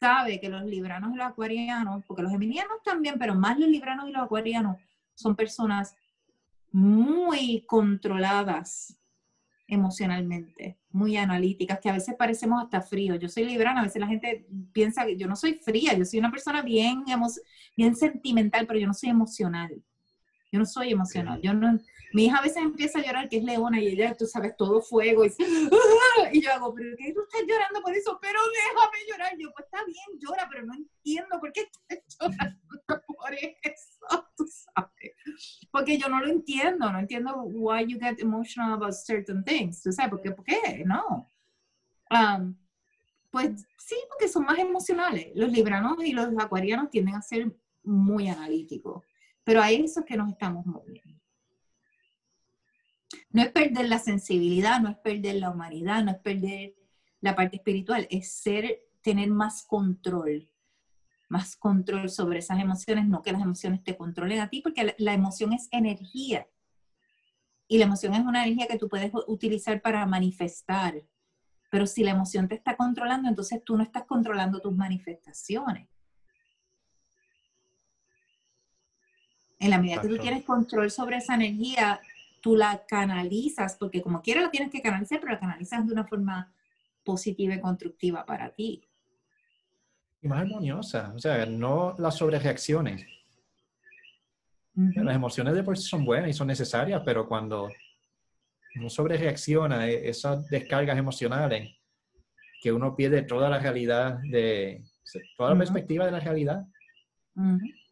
sabe 0.00 0.40
que 0.40 0.48
los 0.48 0.64
libranos 0.64 1.12
y 1.12 1.16
los 1.16 1.26
acuarianos, 1.26 2.04
porque 2.06 2.22
los 2.22 2.30
geminianos 2.30 2.82
también, 2.84 3.18
pero 3.18 3.34
más 3.34 3.58
los 3.58 3.68
libranos 3.68 4.08
y 4.08 4.12
los 4.12 4.22
acuarianos, 4.22 4.76
son 5.14 5.34
personas 5.34 5.96
muy 6.70 7.64
controladas 7.66 8.96
emocionalmente, 9.66 10.78
muy 10.90 11.16
analíticas, 11.16 11.80
que 11.80 11.90
a 11.90 11.92
veces 11.92 12.14
parecemos 12.16 12.62
hasta 12.62 12.80
fríos. 12.80 13.18
Yo 13.18 13.28
soy 13.28 13.44
librana, 13.44 13.80
a 13.80 13.84
veces 13.84 14.00
la 14.00 14.06
gente 14.06 14.46
piensa 14.72 15.04
que 15.04 15.16
yo 15.16 15.26
no 15.26 15.36
soy 15.36 15.54
fría, 15.54 15.94
yo 15.94 16.04
soy 16.04 16.20
una 16.20 16.30
persona 16.30 16.62
bien, 16.62 17.04
bien 17.76 17.94
sentimental, 17.94 18.66
pero 18.66 18.78
yo 18.78 18.86
no 18.86 18.94
soy 18.94 19.10
emocional. 19.10 19.82
Yo 20.50 20.58
no 20.58 20.64
soy 20.64 20.90
emocional. 20.90 21.40
Yo 21.42 21.52
no, 21.52 21.78
mi 22.12 22.26
hija 22.26 22.38
a 22.38 22.42
veces 22.42 22.58
empieza 22.58 22.98
a 22.98 23.02
llorar, 23.02 23.28
que 23.28 23.38
es 23.38 23.44
leona, 23.44 23.80
y 23.80 23.88
ella, 23.88 24.14
tú 24.16 24.26
sabes, 24.26 24.56
todo 24.56 24.80
fuego. 24.80 25.24
Y, 26.32 26.42
yo 26.42 26.52
hago, 26.52 26.74
¿pero 26.74 26.96
qué 26.98 27.12
tú 27.12 27.20
estás 27.22 27.42
llorando 27.46 27.80
por 27.80 27.94
eso? 27.94 28.18
Pero 28.20 28.40
déjame 28.50 28.98
llorar. 29.08 29.32
Yo, 29.38 29.52
pues 29.52 29.66
está 29.66 29.84
bien, 29.84 30.18
llora, 30.18 30.48
pero 30.50 30.66
no 30.66 30.74
entiendo 30.74 31.38
por 31.38 31.52
qué 31.52 31.70
estás 31.88 32.04
llorando 32.20 32.58
por 33.18 33.34
eso, 33.34 34.28
tú 34.36 34.46
sabes. 34.46 35.12
Porque 35.70 35.98
yo 35.98 36.08
no 36.08 36.20
lo 36.20 36.28
entiendo, 36.28 36.90
no 36.90 36.98
entiendo 36.98 37.42
why 37.44 37.86
you 37.86 37.98
get 38.00 38.18
emotional 38.20 38.72
about 38.72 38.92
certain 38.92 39.44
things. 39.44 39.82
¿Tú 39.82 39.92
sabes 39.92 40.10
por 40.10 40.20
qué? 40.20 40.30
¿Por 40.32 40.44
qué? 40.44 40.84
No. 40.84 41.30
Um, 42.10 42.56
pues 43.30 43.66
sí, 43.78 43.96
porque 44.08 44.28
son 44.28 44.44
más 44.44 44.58
emocionales. 44.58 45.30
Los 45.34 45.50
libranos 45.50 46.02
y 46.04 46.12
los 46.12 46.28
acuarianos 46.38 46.90
tienden 46.90 47.14
a 47.14 47.22
ser 47.22 47.52
muy 47.82 48.28
analíticos. 48.28 49.04
Pero 49.44 49.62
a 49.62 49.70
eso 49.70 50.00
es 50.00 50.06
que 50.06 50.16
nos 50.16 50.30
estamos 50.30 50.64
moviendo. 50.66 51.07
No 53.30 53.42
es 53.42 53.50
perder 53.50 53.88
la 53.88 53.98
sensibilidad, 53.98 54.80
no 54.80 54.88
es 54.88 54.96
perder 54.96 55.36
la 55.36 55.50
humanidad, 55.50 56.02
no 56.02 56.12
es 56.12 56.18
perder 56.18 56.74
la 57.20 57.34
parte 57.34 57.56
espiritual, 57.56 58.06
es 58.10 58.32
ser, 58.32 58.80
tener 59.02 59.28
más 59.28 59.64
control, 59.64 60.50
más 61.28 61.56
control 61.56 62.08
sobre 62.08 62.38
esas 62.38 62.60
emociones, 62.60 63.06
no 63.06 63.22
que 63.22 63.32
las 63.32 63.42
emociones 63.42 63.82
te 63.84 63.96
controlen 63.96 64.40
a 64.40 64.48
ti, 64.48 64.62
porque 64.62 64.94
la, 64.96 65.12
emoción 65.12 65.52
es 65.52 65.68
energía. 65.70 66.48
Y 67.66 67.76
la 67.78 67.84
emoción 67.84 68.14
es 68.14 68.20
una 68.20 68.44
energía 68.44 68.66
que 68.66 68.78
tú 68.78 68.88
puedes 68.88 69.12
utilizar 69.26 69.82
para 69.82 70.06
manifestar. 70.06 71.02
Pero 71.70 71.86
si 71.86 72.02
la 72.02 72.12
emoción 72.12 72.48
te 72.48 72.54
está 72.54 72.76
controlando, 72.76 73.28
entonces 73.28 73.62
tú 73.62 73.76
no 73.76 73.82
estás 73.82 74.04
controlando 74.04 74.60
tus 74.60 74.74
manifestaciones. 74.74 75.86
En 79.58 79.70
la 79.70 79.78
medida 79.78 80.00
que 80.00 80.08
tú 80.08 80.16
tienes 80.16 80.44
control 80.44 80.90
sobre 80.90 81.16
esa 81.16 81.34
energía, 81.34 82.00
tú 82.48 82.56
la 82.56 82.82
canalizas, 82.86 83.76
porque 83.78 84.00
como 84.00 84.22
quiera 84.22 84.40
la 84.40 84.50
tienes 84.50 84.70
que 84.70 84.80
canalizar, 84.80 85.20
pero 85.20 85.32
la 85.32 85.38
canalizas 85.38 85.86
de 85.86 85.92
una 85.92 86.06
forma 86.06 86.50
positiva 87.04 87.54
y 87.54 87.60
constructiva 87.60 88.24
para 88.24 88.54
ti. 88.54 88.82
Y 90.22 90.28
más 90.28 90.40
armoniosa, 90.40 91.12
o 91.14 91.18
sea, 91.18 91.44
no 91.44 91.94
las 91.98 92.16
sobrereacciones. 92.16 93.06
Las 94.74 95.14
emociones 95.14 95.54
de 95.54 95.62
por 95.62 95.76
sí 95.76 95.88
son 95.88 96.06
buenas 96.06 96.30
y 96.30 96.32
son 96.32 96.46
necesarias, 96.46 97.02
pero 97.04 97.28
cuando 97.28 97.70
uno 98.76 98.88
sobrereacciona, 98.88 99.86
e, 99.86 100.08
esas 100.08 100.48
descargas 100.48 100.96
emocionales, 100.96 101.76
que 102.62 102.72
uno 102.72 102.96
pierde 102.96 103.22
toda 103.22 103.50
la 103.50 103.58
realidad 103.58 104.20
de, 104.22 104.84
toda 105.36 105.50
la 105.50 105.58
perspectiva 105.58 106.06
de 106.06 106.12
la 106.12 106.20
realidad, 106.20 106.64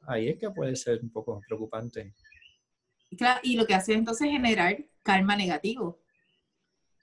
ahí 0.07 0.28
es 0.28 0.38
que 0.38 0.50
puede 0.50 0.76
ser 0.76 1.00
un 1.02 1.11
poco 1.11 1.42
preocupante. 1.46 2.14
Y 3.42 3.56
lo 3.56 3.66
que 3.66 3.74
hace 3.74 3.94
entonces 3.94 4.26
es 4.26 4.32
generar 4.32 4.76
karma 5.02 5.36
negativo. 5.36 6.00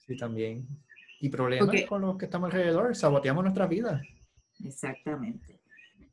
Sí, 0.05 0.17
también. 0.17 0.67
Y 1.19 1.29
problemas 1.29 1.85
con 1.87 2.01
los 2.01 2.17
que 2.17 2.25
estamos 2.25 2.47
alrededor, 2.47 2.95
saboteamos 2.95 3.43
nuestra 3.43 3.67
vida. 3.67 4.01
Exactamente. 4.63 5.59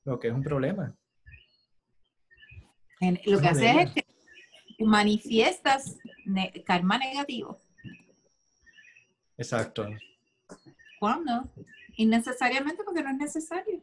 Lo 0.04 0.18
que 0.18 0.28
es 0.28 0.34
un 0.34 0.42
problema. 0.42 0.96
lo 3.26 3.40
que 3.40 3.48
hace 3.48 3.82
es 3.82 3.92
que 3.92 4.04
manifiestas 4.84 5.98
karma 6.64 6.98
negativo. 6.98 7.58
Exacto. 9.36 9.88
¿Cuándo? 10.98 11.50
Innecesariamente 11.96 12.84
porque 12.84 13.02
no 13.02 13.10
es 13.10 13.16
necesario. 13.16 13.82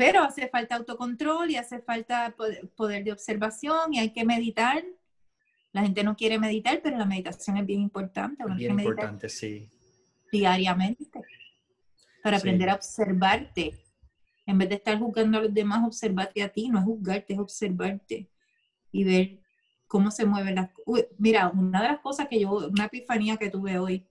Pero 0.00 0.22
hace 0.22 0.48
falta 0.48 0.76
autocontrol 0.76 1.50
y 1.50 1.56
hace 1.56 1.78
falta 1.82 2.34
poder 2.74 3.04
de 3.04 3.12
observación 3.12 3.92
y 3.92 3.98
hay 3.98 4.14
que 4.14 4.24
meditar. 4.24 4.82
La 5.72 5.82
gente 5.82 6.02
no 6.02 6.16
quiere 6.16 6.38
meditar, 6.38 6.80
pero 6.82 6.96
la 6.96 7.04
meditación 7.04 7.58
es 7.58 7.66
bien 7.66 7.82
importante. 7.82 8.42
bien 8.56 8.80
importante, 8.80 9.28
sí. 9.28 9.68
Diariamente. 10.32 11.20
Para 12.22 12.38
aprender 12.38 12.70
a 12.70 12.76
observarte. 12.76 13.74
En 14.46 14.56
vez 14.56 14.70
de 14.70 14.76
estar 14.76 14.98
juzgando 14.98 15.36
a 15.36 15.42
los 15.42 15.52
demás, 15.52 15.86
observarte 15.86 16.42
a 16.42 16.48
ti. 16.48 16.70
No 16.70 16.78
es 16.78 16.84
juzgarte, 16.86 17.34
es 17.34 17.38
observarte. 17.38 18.30
Y 18.92 19.04
ver 19.04 19.40
cómo 19.86 20.10
se 20.10 20.24
mueven 20.24 20.54
las 20.54 20.70
cosas. 20.70 21.08
Mira, 21.18 21.50
una 21.50 21.82
de 21.82 21.88
las 21.88 22.00
cosas 22.00 22.26
que 22.26 22.40
yo, 22.40 22.68
una 22.68 22.86
epifanía 22.86 23.36
que 23.36 23.50
tuve 23.50 23.78
hoy, 23.78 24.08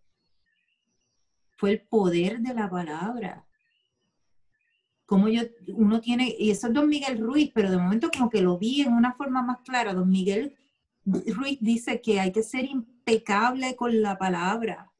fue 1.58 1.72
el 1.72 1.82
poder 1.82 2.42
de 2.42 2.54
la 2.54 2.70
palabra 2.70 3.49
como 5.10 5.28
yo, 5.28 5.42
uno 5.70 6.00
tiene, 6.00 6.36
y 6.38 6.52
eso 6.52 6.68
es 6.68 6.74
don 6.74 6.88
Miguel 6.88 7.18
Ruiz, 7.18 7.50
pero 7.52 7.72
de 7.72 7.78
momento 7.78 8.12
como 8.12 8.30
que 8.30 8.42
lo 8.42 8.60
vi 8.60 8.82
en 8.82 8.94
una 8.94 9.12
forma 9.16 9.42
más 9.42 9.58
clara. 9.62 9.96
Don 9.96 10.08
Miguel 10.08 10.56
Ruiz 11.04 11.58
dice 11.60 12.00
que 12.00 12.20
hay 12.20 12.32
que 12.32 12.44
ser 12.44 12.66
impecable 12.66 13.76
con 13.76 14.04
la 14.04 14.20
palabra. 14.20 14.92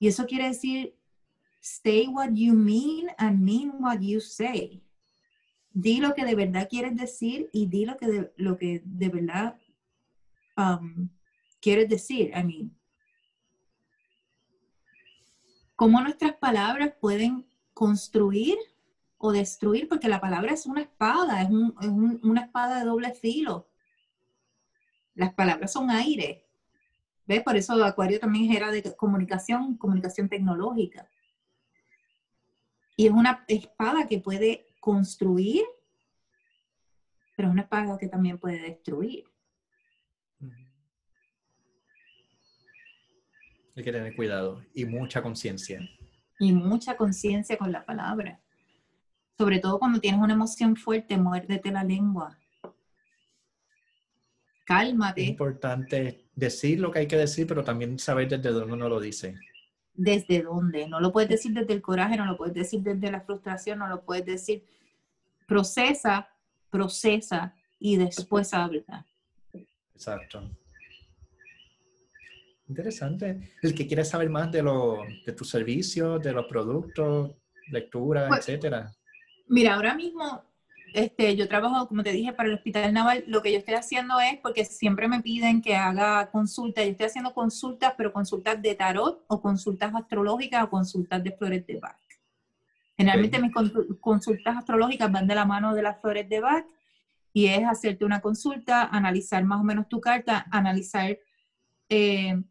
Y 0.00 0.08
eso 0.08 0.26
quiere 0.26 0.48
decir, 0.48 0.96
say 1.60 2.08
what 2.08 2.30
you 2.32 2.54
mean 2.54 3.06
and 3.18 3.40
mean 3.40 3.70
what 3.78 4.00
you 4.00 4.20
say. 4.20 4.82
Di 5.72 6.00
lo 6.00 6.14
que 6.14 6.24
de 6.24 6.34
verdad 6.34 6.68
quieres 6.68 6.96
decir 6.96 7.48
y 7.52 7.66
di 7.66 7.86
lo 7.86 7.96
que 7.98 8.06
de, 8.08 8.32
lo 8.36 8.58
que 8.58 8.82
de 8.84 9.08
verdad 9.08 9.56
um, 10.56 11.08
quieres 11.60 11.88
decir. 11.88 12.32
I 12.34 12.42
mean, 12.42 12.76
cómo 15.82 16.00
nuestras 16.00 16.34
palabras 16.34 16.92
pueden 17.00 17.44
construir 17.74 18.56
o 19.18 19.32
destruir, 19.32 19.88
porque 19.88 20.08
la 20.08 20.20
palabra 20.20 20.52
es 20.52 20.64
una 20.64 20.82
espada, 20.82 21.42
es, 21.42 21.48
una 21.50 22.42
espada 22.42 22.78
de 22.78 22.84
doble 22.84 23.12
filo. 23.14 23.68
Las 25.16 25.34
palabras 25.34 25.72
son 25.72 25.90
aire. 25.90 26.46
¿Ves? 27.26 27.42
Por 27.42 27.56
eso 27.56 27.84
Acuario 27.84 28.20
también 28.20 28.52
era 28.52 28.70
de 28.70 28.94
comunicación, 28.94 29.76
comunicación 29.76 30.28
tecnológica. 30.28 31.10
Y 32.94 33.08
es 33.08 33.12
una 33.12 33.44
espada 33.48 34.06
que 34.06 34.20
puede 34.20 34.68
construir, 34.78 35.64
pero 37.34 37.48
es 37.48 37.52
una 37.54 37.62
espada 37.62 37.98
que 37.98 38.06
también 38.06 38.38
puede 38.38 38.60
destruir. 38.60 39.24
Hay 43.74 43.84
que 43.84 43.92
tener 43.92 44.14
cuidado 44.14 44.62
y 44.74 44.84
mucha 44.84 45.22
conciencia. 45.22 45.80
Y 46.38 46.52
mucha 46.52 46.96
conciencia 46.96 47.56
con 47.56 47.72
la 47.72 47.84
palabra. 47.84 48.40
Sobre 49.38 49.58
todo 49.58 49.78
cuando 49.78 50.00
tienes 50.00 50.20
una 50.20 50.34
emoción 50.34 50.76
fuerte, 50.76 51.16
muérdete 51.16 51.70
la 51.70 51.82
lengua. 51.82 52.38
Cálmate. 54.64 55.22
Es 55.22 55.28
importante 55.28 56.26
decir 56.34 56.80
lo 56.80 56.90
que 56.90 57.00
hay 57.00 57.06
que 57.06 57.16
decir, 57.16 57.46
pero 57.46 57.64
también 57.64 57.98
saber 57.98 58.28
desde 58.28 58.50
dónde 58.50 58.74
uno 58.74 58.88
lo 58.88 59.00
dice. 59.00 59.36
¿Desde 59.94 60.42
dónde? 60.42 60.86
No 60.88 61.00
lo 61.00 61.12
puedes 61.12 61.30
decir 61.30 61.52
desde 61.52 61.72
el 61.72 61.82
coraje, 61.82 62.16
no 62.16 62.26
lo 62.26 62.36
puedes 62.36 62.54
decir 62.54 62.80
desde 62.82 63.10
la 63.10 63.20
frustración, 63.20 63.78
no 63.78 63.88
lo 63.88 64.02
puedes 64.02 64.24
decir. 64.24 64.64
Procesa, 65.46 66.28
procesa 66.70 67.54
y 67.78 67.96
después 67.96 68.54
habla. 68.54 69.06
Exacto. 69.94 70.50
Interesante. 72.72 73.52
El 73.60 73.74
que 73.74 73.86
quiere 73.86 74.02
saber 74.02 74.30
más 74.30 74.50
de, 74.50 74.62
lo, 74.62 75.04
de 75.26 75.32
tus 75.32 75.50
servicios, 75.50 76.22
de 76.22 76.32
los 76.32 76.46
productos, 76.46 77.32
lectura, 77.70 78.28
pues, 78.28 78.40
etcétera. 78.40 78.90
Mira, 79.46 79.74
ahora 79.74 79.94
mismo 79.94 80.42
este, 80.94 81.36
yo 81.36 81.48
trabajo, 81.48 81.86
como 81.86 82.02
te 82.02 82.12
dije, 82.12 82.32
para 82.32 82.48
el 82.48 82.54
Hospital 82.54 82.94
Naval. 82.94 83.24
Lo 83.26 83.42
que 83.42 83.52
yo 83.52 83.58
estoy 83.58 83.74
haciendo 83.74 84.18
es, 84.20 84.38
porque 84.38 84.64
siempre 84.64 85.06
me 85.06 85.20
piden 85.20 85.60
que 85.60 85.76
haga 85.76 86.30
consultas, 86.30 86.84
yo 86.86 86.92
estoy 86.92 87.06
haciendo 87.06 87.34
consultas, 87.34 87.92
pero 87.94 88.10
consultas 88.10 88.60
de 88.62 88.74
tarot 88.74 89.22
o 89.28 89.42
consultas 89.42 89.94
astrológicas 89.94 90.64
o 90.64 90.70
consultas 90.70 91.22
de 91.22 91.32
flores 91.32 91.66
de 91.66 91.78
Bach. 91.78 91.96
Generalmente 92.96 93.38
mis 93.38 93.52
consultas 94.00 94.56
astrológicas 94.56 95.12
van 95.12 95.26
de 95.26 95.34
la 95.34 95.44
mano 95.44 95.74
de 95.74 95.82
las 95.82 96.00
flores 96.00 96.26
de 96.26 96.40
Bach 96.40 96.64
y 97.34 97.48
es 97.48 97.66
hacerte 97.66 98.06
una 98.06 98.22
consulta, 98.22 98.84
analizar 98.84 99.44
más 99.44 99.60
o 99.60 99.64
menos 99.64 99.88
tu 99.90 100.00
carta, 100.00 100.46
analizar 100.50 101.18
eh, 101.88 102.42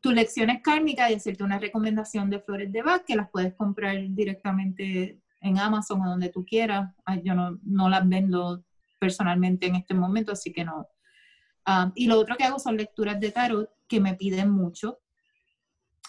tus 0.00 0.14
lecciones 0.14 0.62
kármicas 0.62 1.10
y 1.10 1.14
hacerte 1.14 1.44
una 1.44 1.58
recomendación 1.58 2.30
de 2.30 2.40
flores 2.40 2.72
de 2.72 2.82
Bach 2.82 3.04
que 3.04 3.16
las 3.16 3.30
puedes 3.30 3.54
comprar 3.54 3.96
directamente 4.08 5.20
en 5.40 5.58
Amazon 5.58 6.02
o 6.02 6.10
donde 6.10 6.30
tú 6.30 6.44
quieras. 6.44 6.94
Yo 7.22 7.34
no, 7.34 7.88
las 7.88 8.08
vendo 8.08 8.64
personalmente 8.98 9.66
en 9.66 9.76
este 9.76 9.94
momento, 9.94 10.32
así 10.32 10.52
que 10.52 10.64
no. 10.64 10.86
Ah, 11.66 11.92
y 11.94 12.06
lo 12.06 12.18
otro 12.18 12.36
que 12.36 12.44
hago 12.44 12.58
son 12.58 12.76
lecturas 12.76 13.20
de 13.20 13.30
tarot 13.30 13.70
que 13.86 14.00
me 14.00 14.14
piden 14.14 14.50
mucho. 14.50 15.00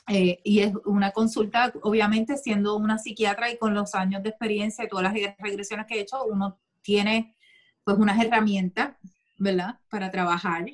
Eh, 0.08 0.39
y 0.44 0.60
es 0.60 0.74
una 0.86 1.12
consulta, 1.12 1.72
obviamente 1.84 2.38
siendo 2.38 2.76
una 2.76 2.98
psiquiatra 2.98 3.52
y 3.52 3.58
con 3.58 3.74
los 3.74 3.94
años 3.94 4.24
de 4.24 4.30
experiencia 4.30 4.84
y 4.84 4.88
todas 4.88 5.04
las 5.04 5.38
regresiones 5.38 5.86
que 5.86 5.96
he 5.96 6.02
hecho, 6.02 6.26
uno 6.26 6.60
tiene 6.82 7.36
pues 7.84 7.98
unas 7.98 8.24
herramientas, 8.24 8.96
¿verdad? 9.38 9.80
Para 9.89 10.12
trabajar 10.12 10.66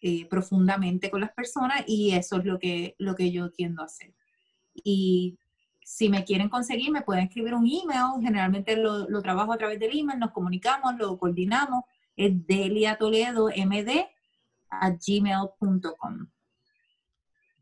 eh, 0.00 0.26
profundamente 0.28 1.10
con 1.10 1.20
las 1.20 1.32
personas 1.32 1.84
y 1.86 2.14
eso 2.14 2.38
es 2.38 2.44
lo 2.44 2.58
que, 2.58 2.94
lo 2.98 3.14
que 3.14 3.30
yo 3.30 3.50
tiendo 3.50 3.82
a 3.82 3.86
hacer. 3.86 4.14
Y 4.74 5.38
si 5.82 6.08
me 6.08 6.24
quieren 6.24 6.48
conseguir, 6.48 6.90
me 6.90 7.02
pueden 7.02 7.24
escribir 7.24 7.54
un 7.54 7.66
email, 7.66 8.22
generalmente 8.22 8.76
lo, 8.76 9.08
lo 9.08 9.22
trabajo 9.22 9.52
a 9.52 9.58
través 9.58 9.78
del 9.78 9.98
email, 9.98 10.18
nos 10.18 10.32
comunicamos, 10.32 10.96
lo 10.98 11.16
coordinamos, 11.16 11.84
es 12.16 12.46
Delia 12.46 12.96
Toledo 12.96 13.48
MD 13.48 14.06
a 14.68 14.90
gmail.com. 14.90 16.26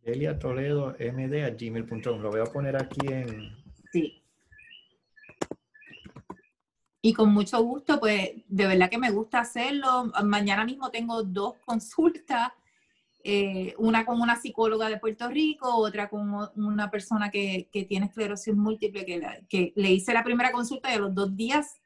Delia 0.02 0.38
Toledo 0.38 0.96
MD 0.98 1.44
a 1.44 1.50
gmail.com. 1.50 2.20
Lo 2.20 2.30
voy 2.30 2.40
a 2.40 2.44
poner 2.44 2.76
aquí 2.76 3.06
en... 3.08 3.56
Sí. 3.92 4.23
Y 7.04 7.12
con 7.12 7.34
mucho 7.34 7.62
gusto, 7.62 8.00
pues 8.00 8.30
de 8.48 8.66
verdad 8.66 8.88
que 8.88 8.96
me 8.96 9.10
gusta 9.10 9.40
hacerlo. 9.40 10.10
Mañana 10.24 10.64
mismo 10.64 10.90
tengo 10.90 11.22
dos 11.22 11.56
consultas, 11.66 12.50
eh, 13.22 13.74
una 13.76 14.06
con 14.06 14.22
una 14.22 14.36
psicóloga 14.36 14.88
de 14.88 14.96
Puerto 14.96 15.28
Rico, 15.28 15.68
otra 15.76 16.08
con 16.08 16.48
una 16.56 16.90
persona 16.90 17.30
que, 17.30 17.68
que 17.70 17.84
tiene 17.84 18.06
esclerosis 18.06 18.54
múltiple, 18.54 19.04
que, 19.04 19.20
que 19.50 19.74
le 19.76 19.90
hice 19.92 20.14
la 20.14 20.24
primera 20.24 20.50
consulta 20.50 20.90
y 20.90 20.94
a 20.94 20.98
los 20.98 21.14
dos 21.14 21.36
días 21.36 21.76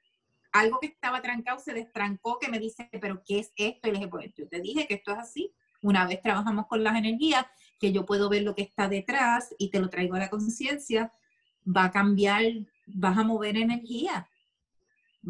algo 0.53 0.79
que 0.79 0.87
estaba 0.87 1.21
trancado 1.21 1.59
se 1.59 1.75
destrancó, 1.75 2.39
que 2.39 2.49
me 2.49 2.61
dice, 2.61 2.89
pero 3.01 3.21
¿qué 3.27 3.41
es 3.41 3.53
esto? 3.57 3.89
Y 3.89 3.91
le 3.91 3.99
dije, 3.99 4.09
pues 4.09 4.33
yo 4.37 4.47
te 4.47 4.61
dije 4.61 4.87
que 4.87 4.95
esto 4.95 5.11
es 5.11 5.19
así. 5.19 5.53
Una 5.83 6.07
vez 6.07 6.23
trabajamos 6.23 6.69
con 6.69 6.85
las 6.85 6.95
energías, 6.95 7.45
que 7.81 7.91
yo 7.91 8.07
puedo 8.07 8.29
ver 8.29 8.43
lo 8.43 8.55
que 8.55 8.63
está 8.63 8.89
detrás 8.89 9.53
y 9.59 9.71
te 9.71 9.81
lo 9.81 9.91
traigo 9.91 10.15
a 10.15 10.21
la 10.21 10.31
conciencia, 10.31 11.13
va 11.67 11.87
a 11.87 11.91
cambiar, 11.91 12.45
vas 12.87 13.19
a 13.19 13.25
mover 13.25 13.57
energía 13.57 14.29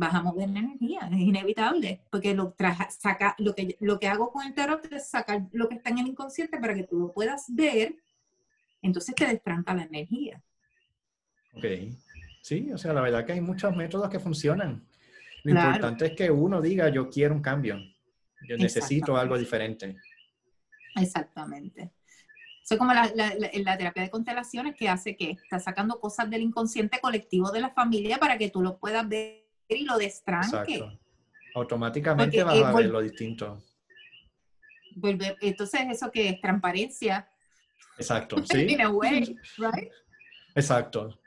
a 0.06 0.22
mover 0.22 0.48
energía, 0.48 1.08
es 1.12 1.18
inevitable, 1.18 2.00
porque 2.10 2.34
lo, 2.34 2.54
saca, 2.90 3.34
lo, 3.38 3.54
que, 3.54 3.76
lo 3.80 3.98
que 3.98 4.08
hago 4.08 4.30
con 4.30 4.46
el 4.46 4.54
tarot 4.54 4.84
es 4.92 5.08
sacar 5.08 5.46
lo 5.52 5.68
que 5.68 5.76
está 5.76 5.90
en 5.90 5.98
el 5.98 6.08
inconsciente 6.08 6.58
para 6.58 6.74
que 6.74 6.84
tú 6.84 6.98
lo 6.98 7.12
puedas 7.12 7.46
ver, 7.48 7.96
entonces 8.82 9.14
te 9.14 9.26
destranca 9.26 9.74
la 9.74 9.82
energía. 9.82 10.42
Ok, 11.52 11.64
sí, 12.42 12.72
o 12.72 12.78
sea, 12.78 12.92
la 12.92 13.00
verdad 13.00 13.24
que 13.24 13.32
hay 13.32 13.40
muchos 13.40 13.74
métodos 13.74 14.08
que 14.08 14.20
funcionan. 14.20 14.86
Lo 15.44 15.52
importante 15.52 16.06
es 16.06 16.12
que 16.12 16.30
uno 16.30 16.60
diga, 16.60 16.88
yo 16.88 17.08
quiero 17.08 17.34
un 17.34 17.42
cambio, 17.42 17.78
yo 18.46 18.56
necesito 18.56 19.16
algo 19.16 19.38
diferente. 19.38 19.96
Exactamente. 20.96 21.92
Eso 22.62 22.74
es 22.74 22.78
como 22.78 22.92
la, 22.92 23.10
la, 23.14 23.32
la, 23.34 23.78
terapia 23.78 24.02
de 24.02 24.10
constelaciones 24.10 24.76
que 24.76 24.90
hace 24.90 25.16
que 25.16 25.30
está 25.30 25.58
sacando 25.58 25.98
cosas 26.00 26.28
del 26.28 26.42
inconsciente 26.42 27.00
colectivo 27.00 27.50
de 27.50 27.60
la 27.60 27.70
familia 27.70 28.18
para 28.18 28.36
que 28.36 28.50
tú 28.50 28.60
lo 28.60 28.78
puedas 28.78 29.08
ver 29.08 29.47
y 29.68 29.84
lo 29.84 29.98
destranque. 29.98 30.74
Exacto. 30.74 30.98
Automáticamente 31.54 32.42
vas 32.42 32.62
a 32.62 32.72
ver 32.72 32.86
lo 32.86 33.00
distinto. 33.00 33.62
entonces, 35.40 35.80
¿eso 35.90 36.10
que 36.10 36.28
es? 36.28 36.40
Transparencia. 36.40 37.28
Exacto, 37.96 38.36
sí. 38.44 38.76
Exacto. 40.54 41.18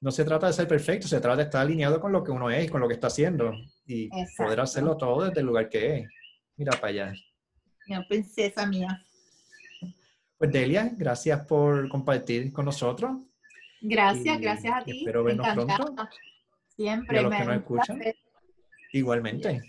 No 0.00 0.10
se 0.10 0.24
trata 0.24 0.46
de 0.46 0.52
ser 0.54 0.66
perfecto, 0.66 1.06
se 1.06 1.20
trata 1.20 1.36
de 1.36 1.42
estar 1.44 1.60
alineado 1.60 2.00
con 2.00 2.10
lo 2.10 2.24
que 2.24 2.30
uno 2.30 2.50
es, 2.50 2.70
con 2.70 2.80
lo 2.80 2.88
que 2.88 2.94
está 2.94 3.08
haciendo 3.08 3.52
y 3.86 4.08
poder 4.36 4.60
hacerlo 4.60 4.96
todo 4.96 5.24
desde 5.24 5.40
el 5.40 5.46
lugar 5.46 5.68
que 5.68 5.98
es. 5.98 6.08
Mira 6.56 6.72
para 6.72 6.88
allá. 6.88 7.12
Mi 7.86 8.02
princesa 8.06 8.66
mía. 8.66 9.04
Pues 10.38 10.50
Delia, 10.50 10.90
gracias 10.96 11.44
por 11.44 11.88
compartir 11.90 12.50
con 12.50 12.64
nosotros. 12.64 13.12
Gracias, 13.82 14.40
gracias 14.40 14.74
a 14.74 14.84
ti. 14.84 15.00
Espero 15.00 15.24
vernos 15.24 15.46
pronto. 15.54 16.08
Siempre. 16.80 17.18
a 17.18 17.22
los 17.22 17.34
que 17.34 17.44
no 17.44 17.52
escuchan. 17.52 18.02
Igualmente. 18.94 19.60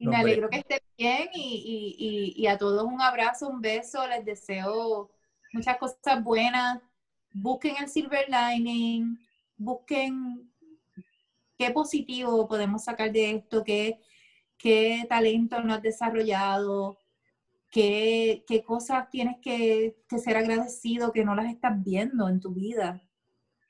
Y 0.00 0.08
me 0.08 0.16
alegro 0.16 0.50
que 0.50 0.58
estén 0.58 0.80
bien 0.98 1.28
y, 1.32 2.44
a 2.48 2.58
todos 2.58 2.82
un 2.82 3.00
abrazo, 3.00 3.48
un 3.48 3.60
beso. 3.60 4.04
Les 4.08 4.24
deseo 4.24 5.12
muchas 5.52 5.76
cosas 5.76 6.24
buenas. 6.24 6.82
Busquen 7.30 7.76
el 7.80 7.88
silver 7.88 8.26
lining, 8.28 9.16
busquen 9.56 10.50
qué 11.56 11.70
positivo 11.70 12.48
podemos 12.48 12.82
sacar 12.82 13.12
de 13.12 13.36
esto, 13.36 13.62
qué, 13.62 14.00
qué 14.58 15.06
talento 15.08 15.62
no 15.62 15.72
has 15.72 15.82
desarrollado, 15.82 16.98
qué, 17.70 18.44
qué 18.48 18.64
cosas 18.64 19.08
tienes 19.08 19.36
que, 19.40 20.02
que, 20.08 20.18
ser 20.18 20.36
agradecido 20.36 21.12
que 21.12 21.24
no 21.24 21.36
las 21.36 21.46
estás 21.46 21.80
viendo 21.84 22.28
en 22.28 22.40
tu 22.40 22.52
vida. 22.52 23.05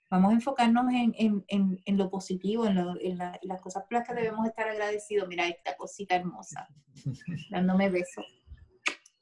Vamos 0.09 0.31
a 0.31 0.35
enfocarnos 0.35 0.87
en, 0.93 1.99
lo 1.99 2.11
positivo, 2.11 2.67
en, 2.67 3.19
las 3.19 3.61
cosas 3.61 3.83
por 3.85 3.99
las 3.99 4.09
que 4.09 4.15
debemos 4.15 4.47
estar 4.47 4.69
agradecidos. 4.69 5.29
Mira 5.29 5.49
esta 5.49 5.77
cosita 5.77 6.15
hermosa, 6.15 6.69
dándome 7.51 7.91
beso. 7.91 8.23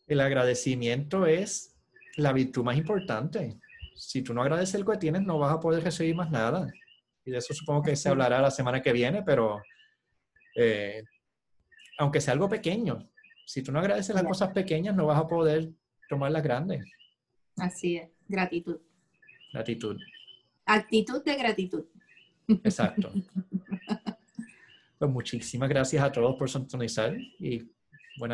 El 0.06 0.20
agradecimiento 0.20 1.26
es 1.26 1.74
la 2.16 2.32
virtud 2.32 2.64
más 2.64 2.76
importante. 2.76 3.58
Si 3.96 4.22
tú 4.22 4.34
no 4.34 4.42
agradeces 4.42 4.78
lo 4.78 4.86
que 4.86 4.98
tienes, 4.98 5.22
no 5.22 5.38
vas 5.38 5.54
a 5.54 5.60
poder 5.60 5.82
recibir 5.82 6.14
más 6.14 6.30
nada. 6.30 6.70
Y 7.24 7.30
de 7.30 7.38
eso 7.38 7.54
supongo 7.54 7.82
que 7.82 7.96
se 7.96 8.10
hablará 8.10 8.42
la 8.42 8.50
semana 8.50 8.82
que 8.82 8.92
viene, 8.92 9.22
pero 9.22 9.62
eh, 10.56 11.02
aunque 11.98 12.20
sea 12.20 12.34
algo 12.34 12.48
pequeño, 12.48 13.08
si 13.46 13.62
tú 13.62 13.72
no 13.72 13.78
agradeces 13.78 14.14
las 14.14 14.24
cosas 14.24 14.52
pequeñas, 14.52 14.94
no 14.94 15.06
vas 15.06 15.18
a 15.18 15.26
poder 15.26 15.70
tomar 16.08 16.30
las 16.30 16.42
grandes. 16.42 16.84
Así 17.56 17.96
es. 17.96 18.10
Gratitud. 18.28 18.80
Gratitud. 19.52 19.96
Actitud 20.66 21.22
de 21.24 21.36
gratitud. 21.36 21.84
Exacto. 22.48 23.12
Pues 24.96 25.10
muchísimas 25.10 25.68
gracias 25.68 26.02
a 26.02 26.12
todos 26.12 26.36
por 26.36 26.48
sintonizar 26.48 27.14
y 27.40 27.68